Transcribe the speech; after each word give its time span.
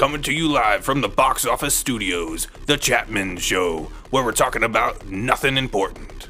coming 0.00 0.22
to 0.22 0.32
you 0.32 0.48
live 0.48 0.82
from 0.82 1.02
the 1.02 1.08
box 1.10 1.44
office 1.44 1.74
studios, 1.74 2.48
The 2.64 2.78
Chapman 2.78 3.36
Show, 3.36 3.90
where 4.08 4.24
we're 4.24 4.32
talking 4.32 4.62
about 4.62 5.06
nothing 5.06 5.58
important. 5.58 6.26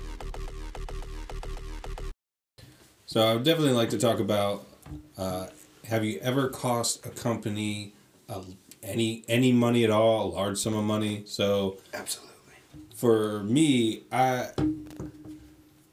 So 3.06 3.20
I 3.20 3.34
would 3.34 3.44
definitely 3.44 3.74
like 3.74 3.90
to 3.90 3.98
talk 3.98 4.18
about. 4.18 4.66
Uh, 5.16 5.46
have 5.86 6.04
you 6.04 6.18
ever 6.18 6.48
cost 6.48 7.06
a 7.06 7.10
company 7.10 7.92
uh, 8.28 8.42
any 8.82 9.22
any 9.28 9.52
money 9.52 9.84
at 9.84 9.90
all, 9.90 10.26
a 10.26 10.30
large 10.34 10.58
sum 10.58 10.74
of 10.74 10.82
money? 10.82 11.22
So 11.26 11.76
Absolutely. 11.94 12.34
for 12.96 13.44
me, 13.44 14.02
I 14.10 14.48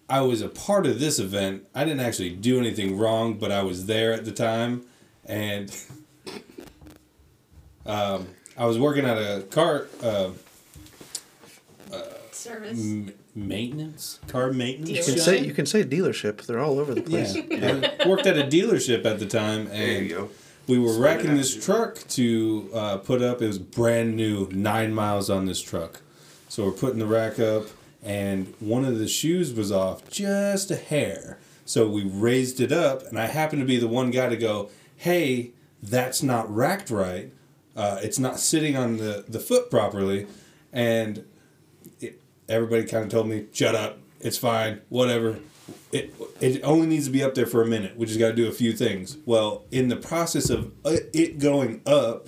I 0.09 0.21
was 0.21 0.41
a 0.41 0.49
part 0.49 0.87
of 0.87 0.99
this 0.99 1.19
event. 1.19 1.67
I 1.75 1.85
didn't 1.85 1.99
actually 1.99 2.31
do 2.31 2.57
anything 2.57 2.97
wrong, 2.97 3.35
but 3.35 3.51
I 3.51 3.61
was 3.61 3.85
there 3.85 4.13
at 4.13 4.25
the 4.25 4.31
time, 4.31 4.81
and 5.25 5.69
um, 7.87 8.27
I 8.57 8.65
was 8.65 8.77
working 8.77 9.05
at 9.05 9.17
a 9.17 9.41
car 9.49 9.87
uh, 10.03 10.29
Service. 12.31 12.79
m- 12.79 13.13
maintenance 13.35 14.19
car 14.27 14.51
maintenance. 14.51 14.89
You 14.89 15.03
can 15.03 15.15
shop. 15.15 15.23
say 15.25 15.39
you 15.45 15.53
can 15.53 15.65
say 15.65 15.83
dealership. 15.83 16.45
They're 16.45 16.59
all 16.59 16.79
over 16.79 16.93
the 16.93 17.01
place. 17.01 17.35
Yeah, 17.49 17.91
I 18.03 18.07
worked 18.07 18.25
at 18.25 18.37
a 18.37 18.43
dealership 18.43 19.05
at 19.05 19.19
the 19.19 19.25
time, 19.25 19.65
There 19.65 19.87
you 19.87 19.97
and 19.97 20.09
go. 20.09 20.29
we 20.67 20.77
were 20.79 20.89
Sorted 20.89 21.03
racking 21.03 21.35
this 21.37 21.53
dude. 21.55 21.63
truck 21.63 21.95
to 22.09 22.69
uh, 22.73 22.97
put 22.97 23.21
up. 23.21 23.41
It 23.41 23.47
was 23.47 23.59
brand 23.59 24.15
new, 24.15 24.47
nine 24.51 24.93
miles 24.93 25.29
on 25.29 25.45
this 25.45 25.61
truck. 25.61 26.01
So 26.49 26.65
we're 26.65 26.71
putting 26.71 26.99
the 26.99 27.05
rack 27.07 27.39
up, 27.39 27.65
and 28.03 28.53
one 28.59 28.85
of 28.85 28.97
the 28.99 29.07
shoes 29.07 29.53
was 29.53 29.71
off 29.71 30.09
just 30.09 30.71
a 30.71 30.75
hair. 30.75 31.37
So 31.65 31.87
we 31.87 32.03
raised 32.03 32.59
it 32.61 32.71
up, 32.71 33.03
and 33.07 33.19
I 33.19 33.27
happened 33.27 33.61
to 33.61 33.65
be 33.67 33.77
the 33.77 33.87
one 33.89 34.09
guy 34.11 34.29
to 34.29 34.37
go, 34.37 34.69
"Hey, 34.95 35.51
that's 35.83 36.23
not 36.23 36.53
racked 36.53 36.89
right. 36.89 37.31
Uh, 37.77 37.99
it's 38.01 38.19
not 38.19 38.39
sitting 38.39 38.75
on 38.75 38.97
the 38.97 39.23
the 39.29 39.39
foot 39.39 39.69
properly," 39.69 40.27
and 40.73 41.23
it, 42.01 42.21
everybody 42.49 42.83
kind 42.83 43.05
of 43.05 43.09
told 43.09 43.27
me, 43.29 43.45
"Shut 43.53 43.75
up. 43.75 43.99
It's 44.19 44.37
fine. 44.37 44.81
Whatever." 44.89 45.39
It, 45.91 46.13
it 46.39 46.61
only 46.63 46.87
needs 46.87 47.05
to 47.05 47.11
be 47.11 47.23
up 47.23 47.33
there 47.35 47.45
for 47.45 47.61
a 47.61 47.65
minute. 47.65 47.97
We 47.97 48.05
just 48.05 48.19
got 48.19 48.29
to 48.29 48.35
do 48.35 48.47
a 48.47 48.53
few 48.53 48.71
things. 48.71 49.17
Well, 49.25 49.65
in 49.71 49.89
the 49.89 49.97
process 49.97 50.49
of 50.49 50.71
uh, 50.85 50.97
it 51.13 51.39
going 51.39 51.81
up, 51.85 52.27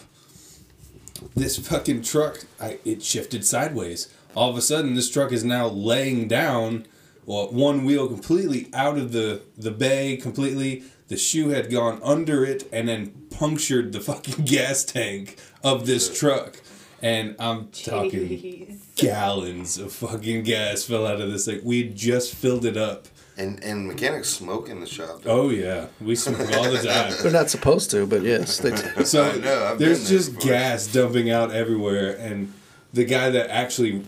this 1.36 1.58
fucking 1.58 2.04
truck, 2.04 2.46
I, 2.60 2.80
it 2.84 3.02
shifted 3.04 3.46
sideways. 3.46 4.14
All 4.36 4.50
of 4.50 4.58
a 4.58 4.62
sudden, 4.62 4.94
this 4.94 5.10
truck 5.10 5.32
is 5.32 5.44
now 5.44 5.68
laying 5.68 6.28
down, 6.28 6.86
well, 7.26 7.50
one 7.52 7.86
wheel 7.86 8.08
completely 8.08 8.70
out 8.74 8.98
of 8.98 9.12
the, 9.12 9.42
the 9.58 9.72
bay, 9.72 10.18
completely. 10.18 10.84
The 11.10 11.18
shoe 11.18 11.50
had 11.50 11.70
gone 11.70 12.00
under 12.04 12.46
it 12.46 12.68
and 12.72 12.88
then 12.88 13.28
punctured 13.32 13.92
the 13.94 14.00
fucking 14.00 14.46
gas 14.46 14.84
tank 14.86 15.38
of 15.64 15.86
this 15.86 16.18
truck. 16.18 16.62
And 17.02 17.36
I'm 17.40 17.68
talking 17.70 18.28
Jeez. 18.30 18.96
gallons 18.96 19.78
of 19.78 19.92
fucking 19.94 20.44
gas 20.44 20.84
fell 20.84 21.08
out 21.08 21.22
of 21.22 21.32
this 21.32 21.48
Like 21.48 21.62
We 21.64 21.84
just 21.90 22.34
filled 22.36 22.66
it 22.66 22.78
up. 22.78 23.08
And 23.38 23.64
and 23.64 23.88
mechanics 23.88 24.28
smoke 24.30 24.68
in 24.68 24.82
the 24.82 24.86
shop. 24.86 25.20
dude. 25.20 25.28
Oh 25.32 25.50
yeah, 25.50 25.88
we 26.02 26.14
smoke 26.18 26.42
all 26.58 26.70
the 26.70 26.78
time. 26.86 27.14
They're 27.24 27.32
not 27.32 27.50
supposed 27.50 27.90
to, 27.92 28.06
but 28.06 28.22
yes, 28.22 28.58
they 28.58 28.72
do. 28.72 29.06
So 29.06 29.24
I 29.32 29.38
know, 29.38 29.64
I've 29.72 29.80
there's 29.80 30.10
there 30.10 30.18
just 30.18 30.36
before. 30.36 30.52
gas 30.52 30.88
dumping 30.88 31.32
out 31.32 31.52
everywhere, 31.52 32.18
and 32.18 32.52
the 32.92 33.06
guy 33.06 33.30
that 33.30 33.50
actually 33.50 34.04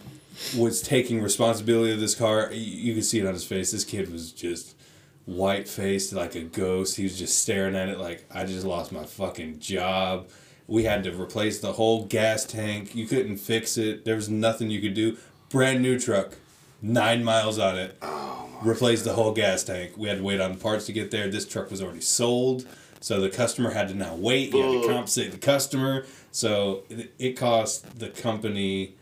was 0.57 0.81
taking 0.81 1.21
responsibility 1.21 1.93
of 1.93 2.01
this 2.01 2.13
car, 2.13 2.47
y- 2.51 2.57
you 2.57 2.93
can 2.93 3.03
see 3.03 3.19
it 3.19 3.25
on 3.25 3.33
his 3.33 3.45
face. 3.45 3.71
This 3.71 3.85
kid 3.85 4.11
was 4.11 4.33
just 4.33 4.75
white 5.25 5.67
faced 5.67 6.13
like 6.13 6.35
a 6.35 6.41
ghost. 6.41 6.97
He 6.97 7.03
was 7.03 7.17
just 7.17 7.39
staring 7.39 7.75
at 7.75 7.89
it 7.89 7.99
like 7.99 8.25
I 8.31 8.45
just 8.45 8.65
lost 8.65 8.91
my 8.91 9.05
fucking 9.05 9.59
job. 9.59 10.29
We 10.67 10.83
had 10.83 11.03
to 11.03 11.11
replace 11.11 11.59
the 11.59 11.73
whole 11.73 12.05
gas 12.05 12.45
tank. 12.45 12.95
You 12.95 13.05
couldn't 13.05 13.37
fix 13.37 13.77
it. 13.77 14.05
There 14.05 14.15
was 14.15 14.29
nothing 14.29 14.69
you 14.69 14.81
could 14.81 14.93
do. 14.93 15.17
Brand 15.49 15.81
new 15.81 15.99
truck, 15.99 16.35
nine 16.81 17.23
miles 17.23 17.59
on 17.59 17.77
it. 17.77 17.97
Oh 18.01 18.31
replace 18.63 19.03
the 19.03 19.13
whole 19.13 19.33
gas 19.33 19.63
tank. 19.63 19.93
We 19.97 20.07
had 20.07 20.19
to 20.19 20.23
wait 20.23 20.39
on 20.39 20.57
parts 20.57 20.85
to 20.85 20.93
get 20.93 21.11
there. 21.11 21.29
This 21.29 21.47
truck 21.47 21.69
was 21.69 21.81
already 21.81 22.01
sold, 22.01 22.65
so 22.99 23.19
the 23.19 23.29
customer 23.29 23.71
had 23.71 23.87
to 23.89 23.93
now 23.93 24.15
wait. 24.15 24.53
You 24.53 24.61
had 24.61 24.81
to 24.81 24.87
compensate 24.87 25.31
the 25.31 25.37
customer. 25.37 26.05
So 26.31 26.83
it, 26.89 27.13
it 27.19 27.33
cost 27.33 27.99
the 27.99 28.09
company 28.09 28.95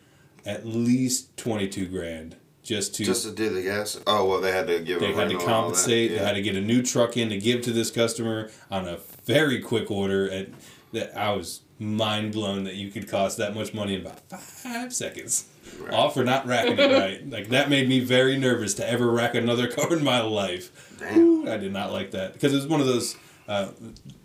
at 0.45 0.65
least 0.65 1.35
twenty 1.37 1.67
two 1.67 1.87
grand 1.87 2.35
just 2.63 2.95
to. 2.95 3.03
Just 3.05 3.23
to 3.25 3.31
do 3.31 3.49
the 3.49 3.61
gas. 3.63 3.99
Oh 4.07 4.25
well, 4.25 4.41
they 4.41 4.51
had 4.51 4.67
to 4.67 4.79
give. 4.79 4.99
they 4.99 5.07
had 5.07 5.13
to 5.13 5.17
rental 5.19 5.39
and 5.39 5.41
that, 5.41 5.45
compensate. 5.45 6.11
They 6.11 6.17
had 6.17 6.33
to 6.33 6.41
get 6.41 6.55
a 6.55 6.61
new 6.61 6.81
truck 6.81 7.17
in 7.17 7.29
to 7.29 7.37
give 7.37 7.61
to 7.63 7.71
this 7.71 7.91
customer 7.91 8.49
on 8.69 8.87
a 8.87 8.97
very 9.25 9.59
quick 9.61 9.89
order. 9.91 10.27
And 10.27 10.55
that 10.93 11.17
I 11.17 11.31
was 11.33 11.61
mind 11.77 12.33
blown 12.33 12.63
that 12.65 12.75
you 12.75 12.89
could 12.91 13.07
cost 13.07 13.37
that 13.37 13.55
much 13.55 13.73
money 13.73 13.95
in 13.95 14.01
about 14.01 14.19
five 14.41 14.93
seconds. 14.93 15.45
All 15.91 16.09
for 16.09 16.23
not 16.23 16.45
racking 16.47 16.77
it 16.79 16.91
right. 16.91 17.25
Like 17.29 17.49
that 17.49 17.69
made 17.69 17.87
me 17.87 17.99
very 17.99 18.37
nervous 18.37 18.73
to 18.75 18.89
ever 18.89 19.09
rack 19.11 19.35
another 19.35 19.67
car 19.71 19.93
in 19.95 20.03
my 20.03 20.21
life. 20.21 20.97
Damn. 20.99 21.17
Ooh, 21.19 21.49
I 21.51 21.57
did 21.57 21.71
not 21.71 21.91
like 21.91 22.11
that 22.11 22.33
because 22.33 22.53
it 22.53 22.57
was 22.57 22.67
one 22.67 22.81
of 22.81 22.87
those. 22.87 23.15
Uh, 23.47 23.69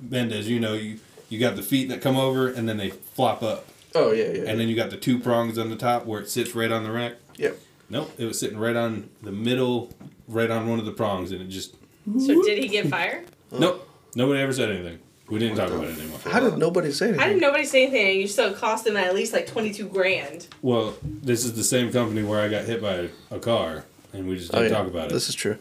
Mendez, 0.01 0.49
you 0.49 0.61
know, 0.61 0.75
you 0.75 0.99
you 1.31 1.39
got 1.39 1.57
the 1.57 1.63
feet 1.63 1.89
that 1.89 2.01
come 2.03 2.17
over 2.17 2.49
and 2.49 2.69
then 2.69 2.77
they 2.77 2.91
flop 2.91 3.43
up, 3.43 3.67
Oh 3.95 4.13
yeah, 4.13 4.25
yeah. 4.31 4.43
and 4.51 4.61
then 4.61 4.69
you 4.69 4.77
got 4.77 4.91
the 4.91 4.97
two 4.99 5.19
prongs 5.19 5.57
on 5.59 5.71
the 5.71 5.77
top 5.77 6.05
where 6.05 6.21
it 6.21 6.29
sits 6.29 6.55
right 6.55 6.71
on 6.71 6.85
the 6.85 6.93
rack. 6.93 7.15
yep. 7.37 7.59
Nope, 7.95 8.11
it 8.19 8.25
was 8.25 8.39
sitting 8.41 8.59
right 8.59 8.75
on 8.77 9.09
the 9.23 9.31
middle, 9.33 9.95
right 10.29 10.51
on 10.51 10.69
one 10.69 10.79
of 10.81 10.85
the 10.85 10.91
prongs, 10.93 11.31
and 11.31 11.41
it 11.41 11.49
just 11.49 11.77
So 12.19 12.43
did 12.43 12.59
he 12.59 12.69
get 12.69 12.89
fired? 12.89 13.27
nope. 13.53 13.89
Nobody 14.17 14.41
ever 14.41 14.53
said 14.53 14.71
anything. 14.71 14.99
We 15.31 15.39
didn't 15.39 15.57
talk 15.57 15.71
about 15.71 15.85
it 15.87 15.99
anymore. 15.99 16.19
How 16.25 16.41
did 16.41 16.59
nobody 16.59 16.91
say 16.93 17.07
anything? 17.07 17.23
How 17.23 17.29
did 17.33 17.41
nobody 17.41 17.65
say 17.65 17.85
anything? 17.85 18.21
You 18.21 18.27
still 18.29 18.53
cost 18.53 18.87
him 18.87 18.97
at 18.97 19.15
least 19.15 19.33
like 19.33 19.47
twenty 19.47 19.73
two 19.73 19.87
grand. 19.89 20.49
Well, 20.61 20.95
this 21.03 21.45
is 21.45 21.55
the 21.55 21.65
same 21.65 21.91
company 21.93 22.23
where 22.25 22.41
I 22.41 22.49
got 22.49 22.65
hit 22.65 22.83
by 22.83 23.09
a 23.31 23.39
car, 23.39 23.85
and 24.13 24.29
we 24.29 24.37
just 24.37 24.53
Oh, 24.53 24.59
didn't 24.59 24.73
yeah. 24.73 24.79
talk 24.79 24.87
about 24.89 25.07
it. 25.07 25.13
This 25.15 25.29
is 25.29 25.35
true. 25.37 25.57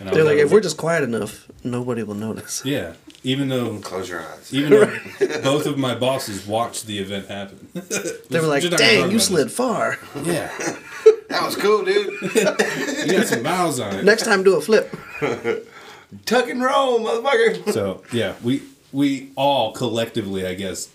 And 0.00 0.08
I 0.08 0.12
They're 0.14 0.24
was 0.24 0.32
like, 0.34 0.44
if 0.44 0.50
we're 0.50 0.60
just 0.60 0.76
quiet 0.78 1.04
enough, 1.04 1.46
nobody 1.62 2.02
will 2.02 2.14
notice. 2.16 2.62
yeah, 2.64 2.94
even 3.22 3.48
though 3.48 3.78
Close 3.90 4.08
your 4.08 4.20
eyes. 4.22 4.52
even 4.52 4.70
though 4.70 4.86
both 5.42 5.66
of 5.66 5.78
my 5.78 5.94
bosses 5.94 6.46
watched 6.46 6.86
the 6.86 6.98
event 6.98 7.28
happen. 7.28 7.68
They 7.74 8.40
were 8.40 8.46
like, 8.46 8.62
Just 8.62 8.72
not 8.72 8.78
gonna 8.80 8.90
"Dang, 8.92 9.00
talk 9.02 9.10
you 9.12 9.16
about 9.18 9.20
slid 9.22 9.52
far. 9.52 9.98
Yeah, 10.24 10.50
That 11.36 11.44
was 11.44 11.56
cool, 11.56 11.84
dude. 11.84 12.12
you 12.34 13.18
got 13.18 13.26
some 13.26 13.42
miles 13.42 13.78
on 13.78 13.96
it. 13.96 14.04
Next 14.04 14.24
time, 14.24 14.42
do 14.42 14.56
a 14.56 14.60
flip." 14.60 14.94
Tuck 16.24 16.48
and 16.48 16.62
roll, 16.62 17.00
motherfucker. 17.00 17.72
So 17.72 18.02
yeah, 18.10 18.34
we 18.42 18.62
we 18.90 19.30
all 19.36 19.72
collectively, 19.72 20.46
I 20.46 20.54
guess, 20.54 20.88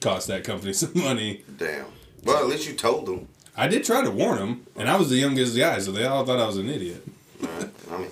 cost 0.00 0.28
that 0.28 0.44
company 0.44 0.72
some 0.74 0.92
money. 0.94 1.42
Damn. 1.56 1.86
Well, 2.22 2.38
at 2.38 2.46
least 2.48 2.68
you 2.68 2.74
told 2.74 3.06
them. 3.06 3.26
I 3.56 3.66
did 3.66 3.84
try 3.84 4.02
to 4.02 4.10
warn 4.10 4.38
them, 4.38 4.66
and 4.76 4.88
I 4.88 4.96
was 4.96 5.10
the 5.10 5.16
youngest 5.16 5.56
guy, 5.56 5.80
so 5.80 5.90
they 5.90 6.04
all 6.06 6.24
thought 6.24 6.38
I 6.38 6.46
was 6.46 6.56
an 6.56 6.68
idiot. 6.68 7.04
Alright, 7.42 7.70
I 7.90 7.98
mean, 7.98 8.10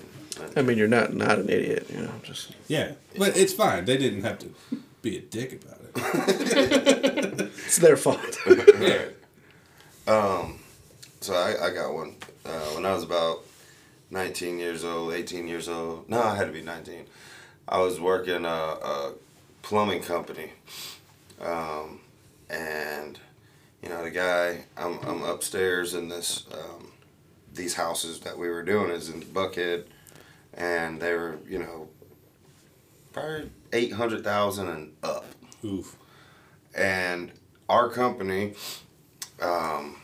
I 0.57 0.61
mean, 0.61 0.77
you're 0.77 0.87
not 0.87 1.13
not 1.13 1.39
an 1.39 1.49
idiot, 1.49 1.87
you 1.89 2.01
know. 2.01 2.11
Just 2.23 2.51
Yeah, 2.67 2.93
but 3.17 3.37
it's 3.37 3.53
fine. 3.53 3.85
They 3.85 3.97
didn't 3.97 4.23
have 4.23 4.39
to 4.39 4.53
be 5.01 5.17
a 5.17 5.21
dick 5.21 5.61
about 5.63 5.79
it. 5.81 7.51
it's 7.65 7.77
their 7.77 7.95
fault. 7.95 8.37
Yeah. 8.79 9.05
Um, 10.07 10.58
so 11.21 11.33
I, 11.33 11.67
I 11.67 11.73
got 11.73 11.93
one. 11.93 12.15
Uh, 12.45 12.69
when 12.75 12.85
I 12.85 12.93
was 12.93 13.03
about 13.03 13.43
19 14.11 14.59
years 14.59 14.83
old, 14.83 15.13
18 15.13 15.47
years 15.47 15.69
old. 15.69 16.09
No, 16.09 16.21
I 16.21 16.35
had 16.35 16.47
to 16.47 16.53
be 16.53 16.61
19. 16.61 17.05
I 17.67 17.79
was 17.79 17.99
working 17.99 18.45
a, 18.45 18.49
a 18.49 19.13
plumbing 19.61 20.01
company. 20.01 20.51
Um, 21.39 21.99
and, 22.49 23.19
you 23.83 23.89
know, 23.89 24.03
the 24.03 24.09
guy, 24.09 24.65
I'm, 24.75 24.99
I'm 25.03 25.23
upstairs 25.23 25.93
in 25.93 26.09
this, 26.09 26.47
um, 26.51 26.91
these 27.53 27.75
houses 27.75 28.19
that 28.21 28.37
we 28.37 28.49
were 28.49 28.63
doing 28.63 28.89
is 28.89 29.09
in 29.09 29.21
Buckhead. 29.21 29.85
And 30.55 30.99
they 30.99 31.13
were, 31.13 31.37
you 31.47 31.59
know, 31.59 31.89
probably 33.13 33.49
800,000 33.71 34.67
and 34.67 34.93
up 35.03 35.25
Oof. 35.63 35.95
and 36.75 37.31
our 37.67 37.89
company 37.89 38.55
um, 39.41 39.97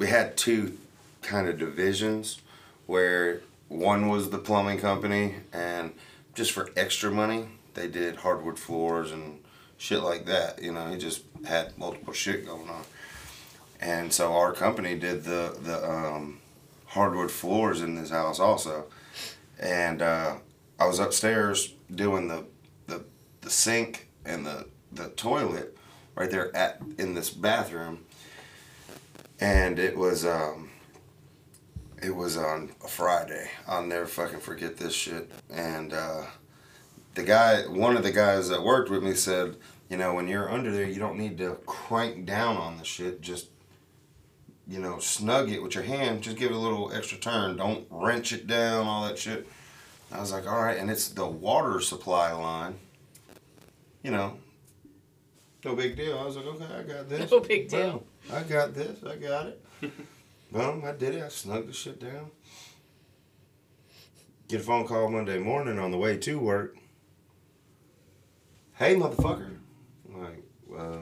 we 0.00 0.06
had 0.06 0.34
two 0.34 0.78
kind 1.20 1.46
of 1.46 1.58
divisions 1.58 2.40
where 2.86 3.42
one 3.68 4.08
was 4.08 4.30
the 4.30 4.38
plumbing 4.38 4.78
company 4.78 5.34
and 5.52 5.92
just 6.34 6.52
for 6.52 6.70
extra 6.74 7.10
money 7.10 7.46
they 7.74 7.86
did 7.86 8.16
hardwood 8.16 8.58
floors 8.58 9.12
and 9.12 9.38
shit 9.76 10.02
like 10.02 10.24
that 10.24 10.60
you 10.62 10.72
know 10.72 10.90
he 10.90 10.96
just 10.96 11.22
had 11.46 11.76
multiple 11.78 12.12
shit 12.12 12.46
going 12.46 12.68
on. 12.68 12.82
And 13.80 14.12
so 14.12 14.34
our 14.34 14.52
company 14.52 14.98
did 14.98 15.24
the 15.24 15.56
the 15.62 15.88
um, 15.88 16.40
hardwood 16.86 17.30
floors 17.30 17.82
in 17.82 17.94
this 17.94 18.10
house 18.10 18.40
also. 18.40 18.86
And 19.60 20.00
uh, 20.02 20.36
i 20.78 20.86
was 20.86 20.98
upstairs 20.98 21.74
doing 21.94 22.26
the 22.28 22.44
the, 22.86 23.04
the 23.42 23.50
sink 23.50 24.08
and 24.24 24.46
the 24.46 24.66
the 24.92 25.10
toilet 25.10 25.76
right 26.14 26.30
there 26.30 26.54
at 26.56 26.80
in 26.96 27.12
this 27.12 27.28
bathroom 27.28 28.04
and 29.40 29.78
it 29.78 29.96
was 29.96 30.24
um 30.24 30.70
it 32.02 32.14
was 32.14 32.36
on 32.36 32.70
a 32.84 32.88
friday 32.88 33.50
i'll 33.66 33.84
never 33.84 34.06
fucking 34.06 34.40
forget 34.40 34.76
this 34.76 34.94
shit 34.94 35.30
and 35.50 35.92
uh 35.92 36.22
the 37.14 37.22
guy 37.22 37.62
one 37.62 37.96
of 37.96 38.02
the 38.02 38.12
guys 38.12 38.48
that 38.48 38.62
worked 38.62 38.90
with 38.90 39.02
me 39.02 39.14
said 39.14 39.56
you 39.90 39.96
know, 39.96 40.14
when 40.14 40.28
you're 40.28 40.48
under 40.48 40.70
there, 40.70 40.86
you 40.86 41.00
don't 41.00 41.18
need 41.18 41.36
to 41.38 41.58
crank 41.66 42.24
down 42.24 42.56
on 42.56 42.78
the 42.78 42.84
shit. 42.84 43.20
Just, 43.20 43.48
you 44.68 44.78
know, 44.78 45.00
snug 45.00 45.50
it 45.50 45.60
with 45.60 45.74
your 45.74 45.82
hand. 45.82 46.22
Just 46.22 46.36
give 46.36 46.52
it 46.52 46.54
a 46.54 46.58
little 46.58 46.92
extra 46.92 47.18
turn. 47.18 47.56
Don't 47.56 47.86
wrench 47.90 48.32
it 48.32 48.46
down, 48.46 48.86
all 48.86 49.04
that 49.08 49.18
shit. 49.18 49.48
I 50.12 50.20
was 50.20 50.30
like, 50.30 50.46
all 50.46 50.62
right. 50.62 50.78
And 50.78 50.88
it's 50.88 51.08
the 51.08 51.26
water 51.26 51.80
supply 51.80 52.32
line. 52.32 52.76
You 54.04 54.12
know, 54.12 54.38
no 55.64 55.74
big 55.74 55.96
deal. 55.96 56.16
I 56.16 56.24
was 56.24 56.36
like, 56.36 56.46
okay, 56.46 56.72
I 56.72 56.82
got 56.84 57.08
this. 57.08 57.30
No 57.30 57.40
big 57.40 57.68
deal. 57.68 58.04
I 58.32 58.42
got 58.42 58.74
this. 58.74 59.02
I 59.04 59.16
got 59.16 59.46
it. 59.46 59.62
Boom, 60.52 60.82
I 60.84 60.92
did 60.92 61.14
it. 61.14 61.22
I 61.22 61.28
snugged 61.28 61.68
the 61.68 61.72
shit 61.72 62.00
down. 62.00 62.30
Get 64.48 64.60
a 64.60 64.64
phone 64.64 64.86
call 64.86 65.08
Monday 65.08 65.38
morning 65.38 65.78
on 65.78 65.90
the 65.90 65.96
way 65.96 66.16
to 66.18 66.38
work. 66.38 66.76
Hey, 68.74 68.96
motherfucker. 68.96 69.56
I'm 70.08 70.22
like, 70.22 70.42
uh, 70.76 70.96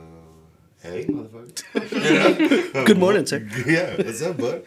hey, 0.83 1.07
motherfucker. 1.07 2.85
Good 2.87 2.99
morning, 2.99 3.25
sir. 3.25 3.47
yeah, 3.67 3.97
what's 3.97 4.21
up, 4.23 4.37
bud? 4.37 4.65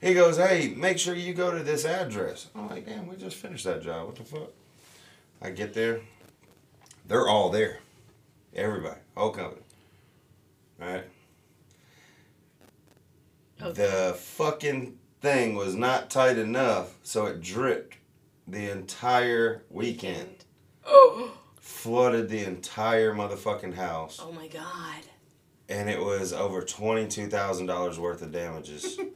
He 0.00 0.14
goes, 0.14 0.36
hey, 0.36 0.74
make 0.76 0.98
sure 0.98 1.14
you 1.14 1.34
go 1.34 1.56
to 1.56 1.64
this 1.64 1.84
address. 1.84 2.48
I'm 2.54 2.68
like, 2.68 2.86
damn, 2.86 3.08
we 3.08 3.16
just 3.16 3.36
finished 3.36 3.64
that 3.64 3.82
job. 3.82 4.06
What 4.06 4.16
the 4.16 4.24
fuck? 4.24 4.50
I 5.42 5.50
get 5.50 5.74
there. 5.74 6.00
They're 7.08 7.28
all 7.28 7.50
there. 7.50 7.80
Everybody, 8.54 9.00
whole 9.16 9.30
company. 9.30 9.62
Right? 10.78 11.04
The 13.58 14.14
fucking 14.18 14.98
thing 15.20 15.56
was 15.56 15.74
not 15.74 16.10
tight 16.10 16.38
enough, 16.38 16.94
so 17.02 17.26
it 17.26 17.40
dripped 17.40 17.96
the 18.46 18.70
entire 18.70 19.62
weekend. 19.70 20.44
Oh, 20.86 21.32
Flooded 21.58 22.28
the 22.28 22.44
entire 22.44 23.12
motherfucking 23.14 23.74
house. 23.74 24.20
oh 24.22 24.30
my 24.32 24.46
god. 24.48 25.02
And 25.68 25.90
it 25.90 26.00
was 26.00 26.32
over 26.32 26.62
$22,000 26.62 27.98
worth 27.98 28.22
of 28.22 28.32
damages. 28.32 28.98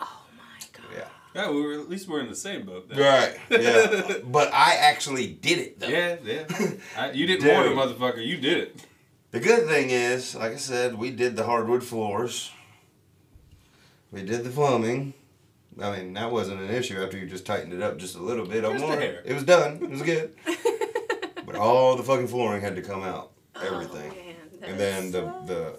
Oh 0.00 0.24
my 0.36 0.66
god. 0.72 0.86
Yeah. 0.96 1.08
Yeah, 1.34 1.50
we 1.50 1.62
were 1.62 1.74
at 1.74 1.88
least 1.88 2.08
we're 2.08 2.20
in 2.20 2.28
the 2.28 2.34
same 2.34 2.66
boat. 2.66 2.88
Then. 2.88 2.98
Right. 2.98 3.38
Yeah. 3.50 4.16
but 4.24 4.52
I 4.52 4.74
actually 4.74 5.28
did 5.28 5.58
it 5.58 5.78
though. 5.80 5.86
Yeah, 5.86 6.16
yeah. 6.24 6.44
I, 6.98 7.12
you 7.12 7.26
didn't 7.26 7.42
Dude. 7.42 7.52
warn 7.52 7.68
a 7.68 7.70
motherfucker. 7.70 8.24
You 8.26 8.36
did 8.38 8.58
it. 8.58 8.86
The 9.30 9.38
good 9.40 9.66
thing 9.68 9.90
is, 9.90 10.34
like 10.34 10.52
I 10.52 10.56
said, 10.56 10.96
we 10.96 11.10
did 11.10 11.36
the 11.36 11.44
hardwood 11.44 11.84
floors. 11.84 12.50
We 14.12 14.22
did 14.22 14.44
the 14.44 14.50
plumbing. 14.50 15.14
I 15.80 15.96
mean, 15.96 16.12
that 16.12 16.30
wasn't 16.30 16.60
an 16.60 16.70
issue 16.70 17.02
after 17.02 17.16
you 17.16 17.26
just 17.26 17.46
tightened 17.46 17.72
it 17.72 17.80
up 17.80 17.96
just 17.96 18.14
a 18.14 18.22
little 18.22 18.46
bit. 18.46 18.62
Just 18.62 18.84
more. 18.84 19.00
It 19.00 19.32
was 19.32 19.44
done. 19.44 19.78
It 19.82 19.88
was 19.88 20.02
good. 20.02 20.34
but 21.46 21.56
all 21.56 21.96
the 21.96 22.02
fucking 22.02 22.28
flooring 22.28 22.60
had 22.60 22.76
to 22.76 22.82
come 22.82 23.02
out. 23.02 23.32
Everything. 23.60 24.12
Oh, 24.12 24.14
man, 24.14 24.70
and 24.70 24.78
then 24.78 25.10
the 25.10 25.20
the 25.46 25.78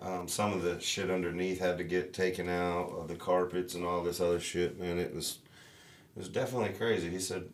um, 0.00 0.28
some 0.28 0.52
of 0.52 0.62
the 0.62 0.80
shit 0.80 1.10
underneath 1.10 1.60
had 1.60 1.76
to 1.78 1.84
get 1.84 2.14
taken 2.14 2.48
out 2.48 2.92
of 2.98 3.08
the 3.08 3.14
carpets 3.14 3.74
and 3.74 3.84
all 3.84 4.02
this 4.02 4.20
other 4.20 4.40
shit. 4.40 4.80
Man, 4.80 4.98
it 4.98 5.14
was 5.14 5.38
it 6.16 6.20
was 6.20 6.28
definitely 6.28 6.70
crazy. 6.70 7.10
He 7.10 7.18
said, 7.18 7.44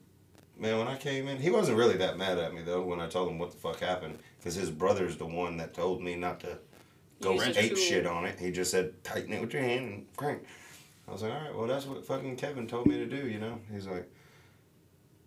"Man, 0.57 0.79
when 0.79 0.89
I 0.89 0.97
came 0.97 1.27
in, 1.27 1.39
he 1.39 1.51
wasn't 1.51 1.79
really 1.79 1.97
that 1.97 2.17
mad 2.17 2.39
at 2.39 2.55
me 2.55 2.63
though 2.63 2.83
when 2.83 3.01
I 3.01 3.09
told 3.09 3.29
him 3.29 3.41
what 3.41 3.51
the 3.51 3.57
fuck 3.57 3.81
happened 3.81 4.19
because 4.39 4.55
his 4.55 4.71
brother's 4.71 5.17
the 5.17 5.27
one 5.27 5.57
that 5.57 5.75
told 5.75 6.01
me 6.01 6.15
not 6.15 6.39
to 6.41 6.59
go 7.23 7.33
Use 7.35 7.57
ape 7.57 7.71
tool. 7.75 7.79
shit 7.79 8.07
on 8.07 8.25
it. 8.27 8.39
He 8.39 8.51
just 8.51 8.71
said 8.71 9.03
tighten 9.05 9.33
it 9.33 9.41
with 9.41 9.53
your 9.55 9.63
hand 9.63 9.87
and 9.87 10.17
crank." 10.17 10.45
I 11.09 11.13
was 11.13 11.23
like, 11.23 11.33
"All 11.33 11.41
right, 11.41 11.55
well 11.55 11.67
that's 11.67 11.87
what 11.87 12.05
fucking 12.07 12.37
Kevin 12.37 12.67
told 12.67 12.87
me 12.87 12.97
to 12.99 13.07
do," 13.07 13.29
you 13.29 13.39
know. 13.39 13.59
He's 13.73 13.87
like, 13.87 14.09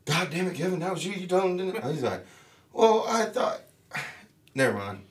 "God 0.06 0.30
damn 0.32 0.48
it, 0.48 0.56
Kevin, 0.56 0.80
that 0.80 0.94
was 0.94 1.06
you. 1.06 1.14
You 1.14 1.28
told 1.28 1.44
him, 1.46 1.58
didn't? 1.58 1.84
He's 1.92 2.04
like, 2.04 2.26
"Well, 2.74 3.06
I 3.08 3.26
thought." 3.26 3.62
Never 4.56 4.78
mind. 4.78 5.02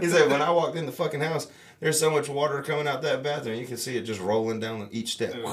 He 0.00 0.08
said, 0.08 0.30
when 0.30 0.42
I 0.42 0.50
walked 0.50 0.76
in 0.76 0.86
the 0.86 0.92
fucking 0.92 1.20
house, 1.20 1.46
there's 1.78 2.00
so 2.00 2.10
much 2.10 2.28
water 2.28 2.62
coming 2.62 2.88
out 2.88 3.02
that 3.02 3.22
bathroom, 3.22 3.58
you 3.60 3.66
can 3.66 3.76
see 3.76 3.96
it 3.96 4.02
just 4.02 4.20
rolling 4.20 4.58
down 4.58 4.88
each 4.90 5.12
step. 5.12 5.34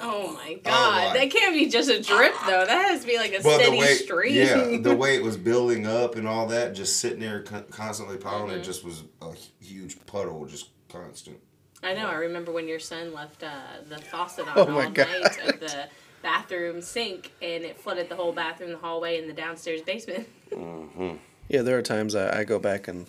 Oh 0.00 0.32
my 0.34 0.54
god. 0.64 1.16
That 1.16 1.30
can't 1.30 1.54
be 1.54 1.68
just 1.68 1.90
a 1.90 2.02
drip 2.02 2.32
though. 2.46 2.64
That 2.64 2.88
has 2.90 3.00
to 3.02 3.06
be 3.06 3.16
like 3.16 3.32
a 3.32 3.40
Well, 3.42 3.58
the 3.58 3.64
steady 3.64 3.78
way, 3.78 3.94
stream. 3.94 4.34
yeah, 4.34 4.78
the 4.80 4.94
way 5.02 5.16
it 5.16 5.22
was 5.22 5.36
building 5.36 5.86
up 5.86 6.16
and 6.16 6.26
all 6.28 6.46
that, 6.48 6.74
just 6.74 7.00
sitting 7.00 7.20
there 7.20 7.42
con- 7.42 7.64
constantly 7.70 8.16
piling, 8.16 8.50
Mm-hmm. 8.50 8.60
it 8.60 8.64
just 8.64 8.84
was 8.84 9.04
a 9.22 9.32
huge 9.60 10.04
puddle, 10.06 10.44
just 10.46 10.68
constant. 10.88 11.38
I 11.82 11.94
know. 11.94 12.06
I 12.08 12.14
remember 12.14 12.50
when 12.52 12.66
your 12.68 12.80
son 12.80 13.12
left 13.14 13.42
uh, 13.42 13.48
the 13.88 13.98
faucet 13.98 14.46
on 14.48 14.52
Oh 14.56 14.62
all 14.62 14.68
my 14.70 14.84
night 14.84 14.94
God. 14.94 15.08
of 15.54 15.60
the 15.60 15.88
bathroom 16.22 16.82
sink, 16.82 17.32
and 17.40 17.62
it 17.64 17.78
flooded 17.78 18.08
the 18.08 18.16
whole 18.16 18.32
bathroom, 18.32 18.72
the 18.72 18.78
hallway, 18.78 19.20
and 19.20 19.28
the 19.28 19.34
downstairs 19.34 19.82
basement. 19.82 20.28
Yeah, 21.50 21.62
there 21.62 21.78
are 21.78 21.82
times 21.82 22.14
I, 22.14 22.40
I 22.40 22.44
go 22.44 22.58
back 22.58 22.88
and 22.88 23.06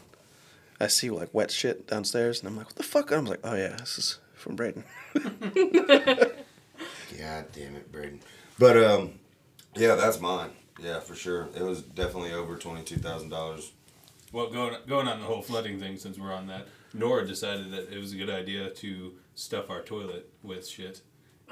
I 0.80 0.88
see 0.88 1.10
like 1.10 1.28
wet 1.34 1.52
shit 1.52 1.88
downstairs, 1.88 2.40
and 2.40 2.48
I'm 2.48 2.56
like, 2.56 2.68
what 2.68 2.76
the 2.78 2.84
fuck? 2.84 3.12
I'm 3.12 3.26
like, 3.26 3.42
oh 3.44 3.54
yeah, 3.54 3.76
this 3.76 3.98
is 3.98 4.20
from 4.34 4.56
Braden. 4.56 4.86
God 7.18 7.46
damn 7.54 7.76
it, 7.76 7.92
Braden. 7.92 8.20
But 8.58 8.78
um, 8.84 9.14
yeah, 9.76 9.96
that's 9.96 10.20
mine. 10.20 10.52
Yeah, 10.82 11.00
for 11.00 11.16
sure. 11.16 11.50
It 11.56 11.64
was 11.64 11.82
definitely 11.82 12.34
over 12.34 12.56
twenty 12.58 12.84
two 12.84 12.98
thousand 12.98 13.30
dollars. 13.30 13.72
Well, 14.32 14.50
going 14.50 14.76
going 14.88 15.08
on 15.08 15.20
the 15.20 15.26
whole 15.26 15.42
flooding 15.42 15.80
thing, 15.80 15.98
since 15.98 16.18
we're 16.18 16.34
on 16.34 16.48
that, 16.48 16.68
Nora 16.94 17.26
decided 17.26 17.72
that 17.72 17.92
it 17.92 17.98
was 18.00 18.14
a 18.14 18.16
good 18.16 18.30
idea 18.30 18.70
to 18.70 19.14
stuff 19.36 19.70
our 19.70 19.82
toilet 19.82 20.30
with 20.44 20.68
shit, 20.68 21.02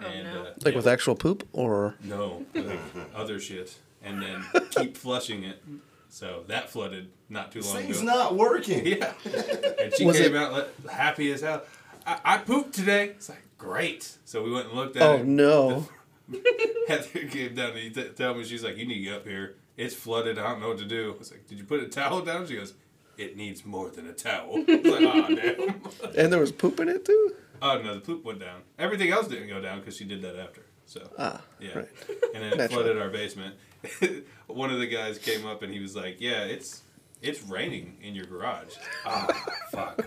and 0.04 0.24
no. 0.33 0.42
uh, 0.42 0.54
Like 0.63 0.74
yeah, 0.74 0.77
with 0.77 0.88
actual 0.88 1.15
poop 1.15 1.48
or 1.54 1.95
no 2.04 2.45
with 2.54 2.80
other 3.15 3.39
shit, 3.39 3.75
and 4.04 4.21
then 4.21 4.45
keep 4.71 4.95
flushing 4.95 5.44
it. 5.44 5.63
So 6.09 6.44
that 6.48 6.69
flooded 6.69 7.09
not 7.30 7.51
too 7.51 7.62
long 7.62 7.74
Thing's 7.77 7.83
ago. 7.83 7.94
Thing's 8.00 8.04
not 8.04 8.36
working. 8.36 8.86
Yeah, 8.86 9.13
and 9.81 9.94
she 9.94 10.06
Was 10.06 10.18
came 10.18 10.36
it- 10.36 10.38
out 10.38 10.51
like, 10.54 10.88
happy 10.89 11.31
as 11.31 11.42
hell. 11.42 11.63
I, 12.06 12.19
I 12.24 12.38
pooped 12.38 12.74
today. 12.74 13.09
It's 13.09 13.27
like 13.27 13.42
great. 13.57 14.18
So 14.25 14.44
we 14.44 14.51
went 14.51 14.68
and 14.68 14.75
looked 14.75 14.95
at 14.98 15.01
oh 15.04 15.15
it. 15.15 15.19
Oh, 15.21 15.24
no, 15.24 15.89
Heather 16.88 17.27
came 17.27 17.56
down 17.56 17.69
and 17.71 17.80
he 17.80 17.89
t- 17.89 18.09
tell 18.15 18.33
me 18.33 18.44
she's 18.44 18.63
like, 18.63 18.77
"You 18.77 18.86
need 18.86 18.95
to 18.95 19.01
get 19.01 19.13
up 19.15 19.27
here. 19.27 19.56
It's 19.77 19.95
flooded. 19.95 20.38
I 20.39 20.50
don't 20.50 20.62
know 20.62 20.69
what 20.69 20.77
to 20.80 20.86
do." 20.86 21.13
I 21.13 21.18
was 21.18 21.31
like, 21.31 21.48
"Did 21.48 21.57
you 21.57 21.63
put 21.65 21.81
a 21.81 21.88
towel 21.88 22.21
down?" 22.21 22.48
She 22.48 22.56
goes, 22.56 22.74
"It 23.18 23.38
needs 23.38 23.65
more 23.65 23.89
than 23.89 24.07
a 24.07 24.13
towel." 24.13 24.56
I 24.68 24.75
was 24.75 24.86
like, 24.86 25.04
"Oh 25.04 25.36
damn." 25.36 26.15
and 26.18 26.33
there 26.33 26.39
was 26.39 26.51
poop 26.51 26.80
in 26.80 26.89
it 26.89 27.06
too. 27.06 27.36
Oh 27.62 27.81
no, 27.81 27.95
the 27.95 28.01
poop 28.01 28.24
went 28.24 28.39
down. 28.39 28.62
Everything 28.77 29.12
else 29.12 29.27
didn't 29.27 29.48
go 29.50 29.59
down 29.62 29.80
because 29.80 29.98
she 29.98 30.04
did 30.06 30.21
that 30.21 30.36
after. 30.38 30.62
So 30.86 31.09
Ah, 31.18 31.42
yeah, 31.59 31.77
right. 31.80 31.89
and 32.33 32.44
then 32.44 32.59
it 32.59 32.71
flooded 32.71 32.98
our 32.98 33.09
basement. 33.09 33.56
One 34.48 34.71
of 34.71 34.80
the 34.80 34.88
guys 34.88 35.18
came 35.19 35.45
up 35.45 35.62
and 35.63 35.74
he 35.74 35.80
was 35.80 35.95
like, 35.95 36.18
"Yeah, 36.19 36.44
it's 36.44 36.81
it's 37.21 37.44
raining 37.44 37.98
in 38.01 38.15
your 38.15 38.25
garage." 38.25 38.75
Ah, 39.06 39.27
fuck. 39.71 40.06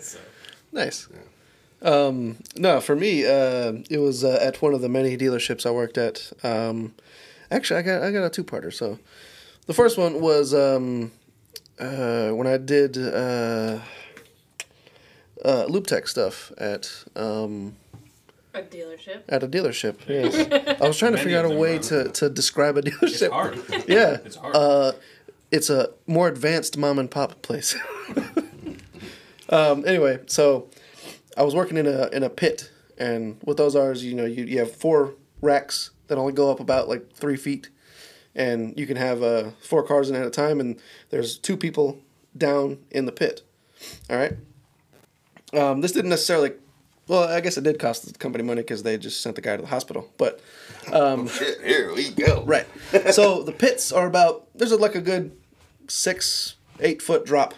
so 0.00 0.18
Nice. 0.72 1.08
Um, 1.82 2.38
no, 2.56 2.80
for 2.80 2.96
me, 2.96 3.24
uh, 3.26 3.72
it 3.90 3.98
was 3.98 4.24
uh, 4.24 4.38
at 4.40 4.62
one 4.62 4.72
of 4.74 4.80
the 4.80 4.88
many 4.88 5.16
dealerships 5.16 5.66
I 5.66 5.70
worked 5.70 5.98
at. 5.98 6.32
Um, 6.42 6.94
actually, 7.50 7.80
I 7.80 7.82
got 7.82 8.02
I 8.02 8.10
got 8.10 8.24
a 8.24 8.30
two 8.30 8.44
parter. 8.44 8.72
So, 8.72 8.98
the 9.66 9.74
first 9.74 9.98
one 9.98 10.20
was 10.20 10.54
um, 10.54 11.12
uh, 11.78 12.30
when 12.30 12.46
I 12.46 12.56
did 12.56 12.96
uh, 12.96 13.80
uh, 15.44 15.64
lube 15.68 15.86
tech 15.86 16.08
stuff 16.08 16.52
at 16.56 16.90
um, 17.16 17.76
A 18.54 18.62
dealership. 18.62 19.22
at 19.28 19.42
a 19.42 19.48
dealership. 19.48 19.96
Yes, 20.08 20.78
I 20.80 20.86
was 20.88 20.96
trying 20.96 21.12
to 21.12 21.18
figure 21.18 21.38
out 21.38 21.44
a 21.44 21.50
way 21.54 21.78
to, 21.80 22.08
to 22.08 22.30
describe 22.30 22.76
a 22.76 22.80
it's 22.80 22.96
dealership. 22.96 23.30
hard. 23.30 23.58
Yeah, 23.88 24.18
It's 24.24 24.36
hard. 24.36 24.56
uh, 24.56 24.92
it's 25.50 25.68
a 25.68 25.90
more 26.06 26.28
advanced 26.28 26.78
mom 26.78 26.98
and 26.98 27.10
pop 27.10 27.42
place. 27.42 27.76
um, 29.50 29.84
anyway, 29.86 30.20
so 30.26 30.68
I 31.36 31.42
was 31.42 31.54
working 31.54 31.76
in 31.76 31.86
a 31.86 32.08
in 32.08 32.22
a 32.22 32.30
pit, 32.30 32.70
and 32.98 33.38
what 33.42 33.56
those 33.56 33.76
are 33.76 33.92
is 33.92 34.04
you 34.04 34.14
know 34.14 34.24
you, 34.24 34.44
you 34.44 34.58
have 34.58 34.72
four 34.72 35.14
racks 35.40 35.90
that 36.08 36.18
only 36.18 36.32
go 36.32 36.50
up 36.50 36.60
about 36.60 36.88
like 36.88 37.12
three 37.12 37.36
feet, 37.36 37.70
and 38.34 38.78
you 38.78 38.86
can 38.86 38.96
have 38.96 39.22
uh, 39.22 39.50
four 39.60 39.82
cars 39.82 40.10
in 40.10 40.16
at 40.16 40.26
a 40.26 40.30
time, 40.30 40.60
and 40.60 40.80
there's 41.10 41.38
two 41.38 41.56
people 41.56 41.98
down 42.36 42.78
in 42.90 43.06
the 43.06 43.12
pit. 43.12 43.42
All 44.10 44.16
right. 44.16 44.36
Um, 45.52 45.80
this 45.80 45.92
didn't 45.92 46.10
necessarily. 46.10 46.52
Well, 47.06 47.28
I 47.28 47.40
guess 47.40 47.58
it 47.58 47.64
did 47.64 47.78
cost 47.78 48.10
the 48.10 48.18
company 48.18 48.44
money 48.44 48.62
because 48.62 48.82
they 48.82 48.96
just 48.96 49.20
sent 49.20 49.36
the 49.36 49.42
guy 49.42 49.56
to 49.56 49.62
the 49.62 49.68
hospital. 49.68 50.10
But 50.16 50.40
Shit, 51.28 51.62
here 51.62 51.92
we 51.94 52.10
go. 52.10 52.42
Right. 52.44 52.66
So 53.12 53.42
the 53.42 53.52
pits 53.52 53.92
are 53.92 54.06
about 54.06 54.46
there's 54.54 54.72
like 54.72 54.94
a 54.94 55.02
good 55.02 55.36
six 55.86 56.56
eight 56.80 57.02
foot 57.02 57.26
drop 57.26 57.54